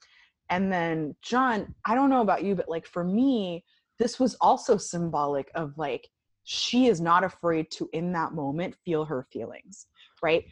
And 0.49 0.71
then 0.71 1.15
john 1.21 1.73
i 1.85 1.95
don't 1.95 2.09
know 2.09 2.21
about 2.21 2.43
you 2.43 2.55
but 2.55 2.69
like 2.69 2.85
for 2.85 3.03
me 3.03 3.63
this 3.99 4.19
was 4.19 4.35
also 4.41 4.77
symbolic 4.77 5.49
of 5.55 5.77
like 5.77 6.07
she 6.43 6.87
is 6.87 6.99
not 6.99 7.23
afraid 7.23 7.69
to 7.71 7.89
in 7.93 8.11
that 8.13 8.33
moment 8.33 8.75
feel 8.83 9.05
her 9.05 9.27
feelings 9.31 9.87
right? 10.21 10.45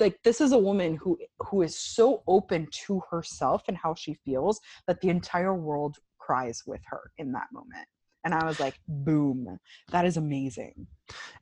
Like 0.00 0.18
this 0.22 0.40
is 0.40 0.52
a 0.52 0.58
woman 0.58 0.96
who 0.96 1.18
who 1.40 1.62
is 1.62 1.78
so 1.78 2.22
open 2.26 2.68
to 2.86 3.02
herself 3.10 3.62
and 3.68 3.76
how 3.76 3.94
she 3.94 4.14
feels 4.24 4.60
that 4.86 5.00
the 5.00 5.08
entire 5.08 5.54
world 5.54 5.96
cries 6.18 6.62
with 6.66 6.80
her 6.86 7.10
in 7.18 7.32
that 7.32 7.46
moment 7.52 7.86
and 8.28 8.34
i 8.34 8.44
was 8.44 8.60
like 8.60 8.78
boom 8.86 9.58
that 9.90 10.04
is 10.04 10.16
amazing. 10.16 10.86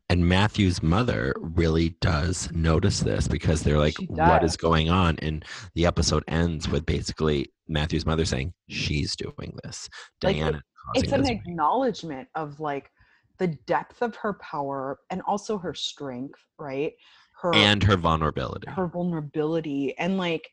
And 0.09 0.29
Matthew's 0.29 0.81
mother 0.83 1.35
really 1.37 1.97
does 2.01 2.49
notice 2.53 3.01
this 3.01 3.27
because 3.27 3.63
they're 3.63 3.79
like, 3.79 3.97
what 4.07 4.45
is 4.45 4.57
going 4.57 4.89
on? 4.89 5.17
And 5.21 5.45
the 5.75 5.85
episode 5.85 6.23
ends 6.29 6.69
with 6.69 6.87
basically 6.87 7.53
Matthew's 7.67 8.07
mother 8.07 8.25
saying, 8.25 8.53
she's 8.69 9.17
doing 9.17 9.59
this. 9.65 9.89
Like, 10.23 10.37
Diana 10.37 10.63
it's 10.95 11.13
an 11.13 11.27
acknowledgement 11.27 12.29
of 12.35 12.61
like 12.61 12.91
the 13.39 13.49
depth 13.67 14.03
of 14.03 14.15
her 14.17 14.35
power 14.35 14.99
and 15.11 15.21
also 15.27 15.59
her 15.59 15.75
strength 15.75 16.41
right? 16.59 16.93
Her 17.43 17.55
and 17.55 17.83
her 17.83 17.97
vulnerability. 17.97 18.71
her 18.71 18.87
vulnerability. 18.87 19.99
And 19.99 20.17
like 20.17 20.49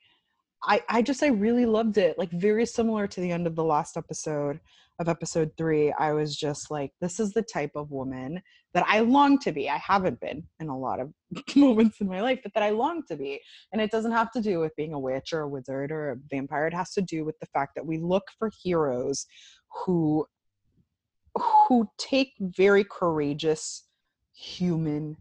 i 0.64 0.82
i 0.90 1.02
just 1.02 1.24
i 1.24 1.28
really 1.28 1.66
loved 1.66 1.98
it. 1.98 2.18
Like 2.18 2.32
very 2.32 2.66
similar 2.66 3.08
to 3.08 3.22
the 3.22 3.32
end 3.32 3.48
of 3.48 3.56
the 3.56 3.64
last 3.64 3.96
episode 3.96 4.60
of 5.00 5.10
episode 5.10 5.52
three 5.58 5.92
i 6.00 6.12
was 6.12 6.36
just 6.36 6.70
like 6.70 6.92
this 7.02 7.20
is 7.20 7.34
the 7.34 7.42
type 7.42 7.72
of 7.76 7.92
woman 7.92 8.42
that 8.74 8.86
i 8.88 9.00
long 9.00 9.38
to 9.40 9.52
be. 9.52 9.70
I 9.70 9.78
haven't 9.78 10.20
been 10.20 10.44
in 10.60 10.70
a 10.70 10.78
lot 10.78 11.00
of 11.00 11.12
moments 11.56 12.02
in 12.02 12.08
my 12.08 12.22
life 12.22 12.40
but 12.44 12.54
that 12.54 12.64
i 12.64 12.70
long 12.70 13.04
to 13.08 13.16
be 13.16 13.40
and 13.72 13.82
it 13.82 13.92
doesn't 13.92 14.12
have 14.12 14.32
to 14.32 14.42
do 14.42 14.60
with 14.60 14.76
being 14.76 14.94
a 14.94 15.00
witch 15.00 15.34
or 15.34 15.42
a 15.42 15.50
wizard 15.50 15.92
or 15.92 16.12
a 16.12 16.16
vampire. 16.30 16.68
It 16.68 16.74
has 16.74 16.92
to 16.94 17.02
do 17.02 17.26
with 17.26 17.40
the 17.40 17.48
fact 17.48 17.74
that 17.76 17.86
we 17.86 18.00
look 18.00 18.24
for 18.38 18.52
heroes 18.62 19.26
who 19.86 20.26
who 21.36 21.90
take 21.98 22.34
very 22.40 22.84
courageous 22.84 23.88
human 24.36 25.18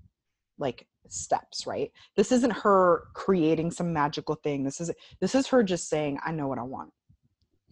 like 0.59 0.87
steps 1.09 1.67
right? 1.67 1.91
This 2.17 2.33
isn't 2.33 2.53
her 2.53 3.05
creating 3.15 3.71
some 3.71 3.93
magical 3.93 4.37
thing. 4.37 4.65
This 4.65 4.81
is 4.81 4.91
this 5.21 5.35
is 5.35 5.47
her 5.49 5.63
just 5.63 5.89
saying 5.89 6.19
i 6.25 6.33
know 6.33 6.49
what 6.49 6.59
i 6.59 6.63
want 6.63 6.91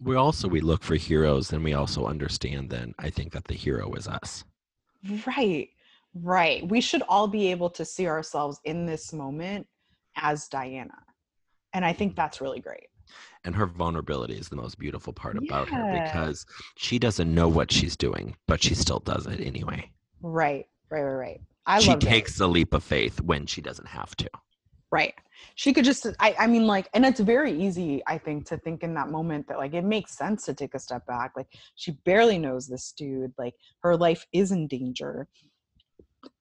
we 0.03 0.15
also 0.15 0.47
we 0.47 0.61
look 0.61 0.83
for 0.83 0.95
heroes 0.95 1.53
and 1.53 1.63
we 1.63 1.73
also 1.73 2.05
understand 2.05 2.69
then 2.69 2.93
I 2.99 3.09
think 3.09 3.33
that 3.33 3.45
the 3.45 3.53
hero 3.53 3.93
is 3.93 4.07
us. 4.07 4.43
right 5.25 5.69
right 6.13 6.67
we 6.67 6.81
should 6.81 7.01
all 7.07 7.27
be 7.27 7.49
able 7.49 7.69
to 7.69 7.85
see 7.85 8.07
ourselves 8.07 8.59
in 8.65 8.85
this 8.85 9.13
moment 9.13 9.65
as 10.17 10.47
diana 10.49 10.97
and 11.73 11.85
i 11.85 11.93
think 11.93 12.11
mm-hmm. 12.11 12.17
that's 12.17 12.41
really 12.41 12.59
great 12.59 12.87
And 13.43 13.55
her 13.55 13.65
vulnerability 13.65 14.35
is 14.35 14.49
the 14.49 14.55
most 14.55 14.77
beautiful 14.77 15.13
part 15.13 15.37
about 15.37 15.69
her 15.69 16.03
because 16.03 16.45
she 16.77 16.99
doesn't 16.99 17.33
know 17.33 17.47
what 17.47 17.71
she's 17.71 17.97
doing, 17.97 18.35
but 18.47 18.61
she 18.61 18.75
still 18.75 18.99
does 18.99 19.25
it 19.25 19.41
anyway. 19.41 19.89
Right, 20.21 20.67
right, 20.89 21.01
right, 21.01 21.13
right. 21.13 21.41
I 21.65 21.79
she 21.79 21.95
takes 21.95 22.37
the 22.37 22.47
leap 22.47 22.73
of 22.73 22.83
faith 22.83 23.19
when 23.19 23.45
she 23.47 23.61
doesn't 23.61 23.87
have 23.87 24.15
to. 24.17 24.29
right. 24.91 25.13
She 25.55 25.73
could 25.73 25.85
just, 25.85 26.07
I, 26.19 26.35
I 26.39 26.47
mean, 26.47 26.67
like, 26.67 26.89
and 26.93 27.05
it's 27.05 27.19
very 27.19 27.51
easy, 27.51 28.01
I 28.07 28.17
think, 28.17 28.45
to 28.47 28.57
think 28.57 28.83
in 28.83 28.93
that 28.95 29.09
moment 29.09 29.47
that 29.47 29.57
like 29.57 29.73
it 29.73 29.83
makes 29.83 30.17
sense 30.17 30.45
to 30.45 30.53
take 30.53 30.73
a 30.75 30.79
step 30.79 31.05
back. 31.05 31.33
Like, 31.35 31.47
she 31.75 31.91
barely 32.05 32.37
knows 32.37 32.67
this 32.67 32.91
dude. 32.91 33.33
Like, 33.37 33.53
her 33.83 33.95
life 33.95 34.25
is 34.33 34.51
in 34.51 34.67
danger, 34.67 35.27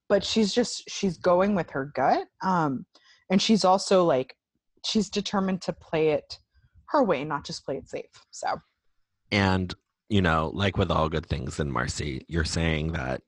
but 0.08 0.24
she's 0.24 0.54
just 0.54 0.88
she's 0.88 1.18
going 1.18 1.54
with 1.54 1.70
her 1.70 1.92
gut. 1.94 2.26
Um, 2.42 2.86
and 3.30 3.40
she's 3.40 3.64
also 3.64 4.04
like, 4.04 4.36
she's 4.84 5.08
determined 5.08 5.62
to 5.62 5.72
play 5.72 6.10
it 6.10 6.38
her 6.86 7.02
way, 7.02 7.24
not 7.24 7.44
just 7.44 7.64
play 7.64 7.76
it 7.76 7.88
safe. 7.88 8.26
So 8.30 8.60
And, 9.30 9.72
you 10.08 10.20
know, 10.20 10.50
like 10.54 10.76
with 10.76 10.90
all 10.90 11.08
good 11.08 11.26
things 11.26 11.60
in 11.60 11.70
Marcy, 11.70 12.24
you're 12.28 12.44
saying 12.44 12.92
that 12.92 13.22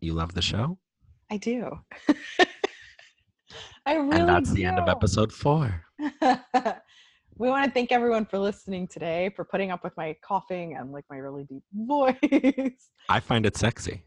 you 0.00 0.12
love 0.12 0.34
the 0.34 0.42
show. 0.42 0.78
I 1.30 1.38
do. 1.38 1.70
I 3.84 3.94
really 3.94 4.20
and 4.20 4.28
that's 4.28 4.50
the 4.52 4.64
end 4.64 4.78
of 4.78 4.88
episode 4.88 5.32
four. 5.32 5.82
we 7.38 7.48
want 7.48 7.64
to 7.64 7.70
thank 7.70 7.92
everyone 7.92 8.24
for 8.26 8.38
listening 8.38 8.88
today, 8.88 9.30
for 9.36 9.44
putting 9.44 9.70
up 9.70 9.84
with 9.84 9.96
my 9.96 10.16
coughing 10.22 10.76
and 10.76 10.92
like 10.92 11.04
my 11.10 11.16
really 11.16 11.44
deep 11.44 11.62
voice. 11.72 12.90
I 13.08 13.20
find 13.20 13.46
it 13.46 13.56
sexy. 13.56 14.02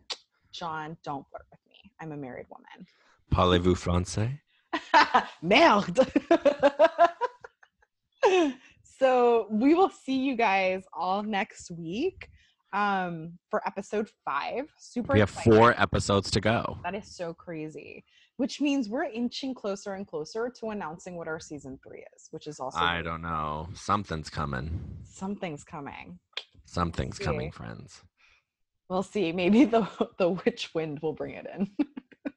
John, 0.51 0.97
don't 1.03 1.25
flirt 1.29 1.45
with 1.51 1.59
me. 1.67 1.91
I'm 2.01 2.11
a 2.11 2.17
married 2.17 2.47
woman. 2.49 2.87
Parlez-vous 3.33 3.75
français? 3.75 4.39
Merde. 5.41 6.05
so 8.83 9.47
we 9.49 9.73
will 9.73 9.89
see 9.89 10.17
you 10.17 10.35
guys 10.35 10.83
all 10.93 11.23
next 11.23 11.71
week 11.71 12.29
um, 12.73 13.33
for 13.49 13.65
episode 13.67 14.09
five. 14.25 14.65
Super 14.77 15.13
We 15.13 15.19
have 15.19 15.29
excited. 15.29 15.53
four 15.55 15.81
episodes 15.81 16.29
to 16.31 16.41
go. 16.41 16.77
That 16.83 16.95
is 16.95 17.15
so 17.15 17.33
crazy. 17.33 18.03
Which 18.39 18.61
means 18.61 18.87
we're 18.87 19.03
inching 19.03 19.53
closer 19.53 19.95
and 19.95 20.07
closer 20.07 20.49
to 20.59 20.69
announcing 20.69 21.17
what 21.17 21.27
our 21.27 21.41
season 21.41 21.77
three 21.85 22.05
is, 22.15 22.29
which 22.31 22.47
is 22.47 22.57
also 22.61 22.79
I 22.79 23.01
don't 23.01 23.21
know. 23.21 23.67
Something's 23.73 24.29
coming. 24.29 24.79
something's 25.03 25.65
coming. 25.65 26.19
Something's 26.63 27.17
See. 27.17 27.25
coming, 27.25 27.51
friends. 27.51 28.01
We'll 28.87 29.03
see. 29.03 29.33
Maybe 29.33 29.65
the 29.65 29.85
the 30.17 30.29
witch 30.29 30.69
wind 30.73 30.99
will 31.01 31.11
bring 31.11 31.35
it 31.35 31.47
in. 31.53 31.69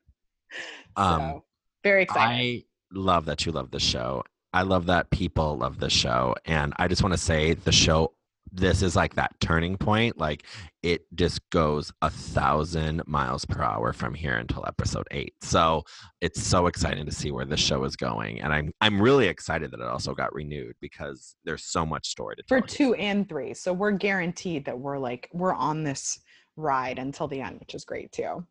so 0.99 1.03
Um, 1.05 1.43
very 1.85 2.03
excited. 2.03 2.35
I 2.35 2.65
love 2.93 3.27
that 3.27 3.47
you 3.47 3.53
love 3.53 3.71
the 3.71 3.79
show. 3.79 4.25
I 4.53 4.63
love 4.63 4.87
that 4.87 5.11
people 5.11 5.57
love 5.57 5.79
the 5.79 5.89
show. 5.89 6.35
And 6.45 6.75
I 6.79 6.89
just 6.89 7.03
want 7.05 7.13
to 7.15 7.19
say 7.19 7.55
the 7.55 7.71
show, 7.71 8.13
this 8.53 8.83
is 8.83 8.95
like 8.95 9.15
that 9.15 9.33
turning 9.41 9.77
point. 9.77 10.19
Like 10.19 10.45
it 10.83 11.03
just 11.15 11.41
goes 11.51 11.91
a 12.03 12.11
thousand 12.11 13.03
miles 13.07 13.45
per 13.45 13.63
hour 13.63 13.93
from 13.93 14.15
here 14.15 14.37
until 14.37 14.65
episode 14.67 15.07
eight. 15.11 15.35
So 15.41 15.83
it's 16.21 16.43
so 16.43 16.67
exciting 16.67 17.07
to 17.07 17.13
see 17.13 17.31
where 17.31 17.47
the 17.47 17.57
show 17.57 17.83
is 17.85 17.97
going. 17.97 18.41
And 18.41 18.53
I'm 18.53 18.73
I'm 18.81 19.01
really 19.01 19.27
excited 19.27 19.71
that 19.71 19.81
it 19.81 19.87
also 19.87 20.15
got 20.15 20.35
renewed 20.35 20.75
because 20.81 21.35
there's 21.45 21.65
so 21.65 21.87
much 21.87 22.09
story 22.09 22.37
to 22.37 22.43
tell. 22.43 22.61
for 22.61 22.67
tell. 22.67 22.77
two 22.77 22.95
and 22.95 23.29
three. 23.29 23.55
So 23.55 23.73
we're 23.73 23.93
guaranteed 23.93 24.67
that 24.67 24.79
we're 24.79 24.99
like 24.99 25.31
we're 25.33 25.55
on 25.55 25.83
this 25.83 26.21
ride 26.57 26.99
until 26.99 27.29
the 27.29 27.41
end, 27.41 27.59
which 27.59 27.75
is 27.75 27.85
great 27.85 28.13
too. 28.13 28.45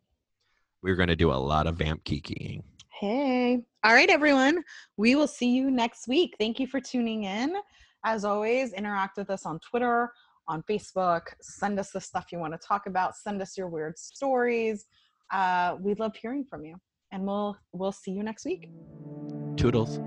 We're 0.82 0.96
gonna 0.96 1.16
do 1.16 1.30
a 1.30 1.34
lot 1.34 1.68
of 1.68 1.76
vamp 1.76 2.02
kikiing. 2.04 2.62
Hey. 2.88 3.62
All 3.84 3.94
right, 3.94 4.10
everyone. 4.10 4.62
We 4.96 5.14
will 5.14 5.26
see 5.26 5.50
you 5.50 5.70
next 5.70 6.06
week. 6.08 6.34
Thank 6.38 6.60
you 6.60 6.66
for 6.66 6.80
tuning 6.80 7.24
in. 7.24 7.56
As 8.04 8.24
always, 8.24 8.72
interact 8.72 9.16
with 9.16 9.30
us 9.30 9.46
on 9.46 9.60
Twitter, 9.60 10.10
on 10.48 10.62
Facebook. 10.68 11.22
Send 11.40 11.78
us 11.78 11.90
the 11.90 12.00
stuff 12.00 12.26
you 12.32 12.38
want 12.38 12.52
to 12.52 12.58
talk 12.66 12.86
about. 12.86 13.16
Send 13.16 13.40
us 13.40 13.56
your 13.56 13.68
weird 13.68 13.98
stories. 13.98 14.86
Uh, 15.32 15.76
we 15.80 15.94
love 15.94 16.14
hearing 16.16 16.44
from 16.48 16.64
you. 16.64 16.76
And 17.12 17.26
we'll 17.26 17.56
we'll 17.72 17.92
see 17.92 18.10
you 18.10 18.22
next 18.22 18.44
week. 18.44 18.70
Toodles. 19.56 20.00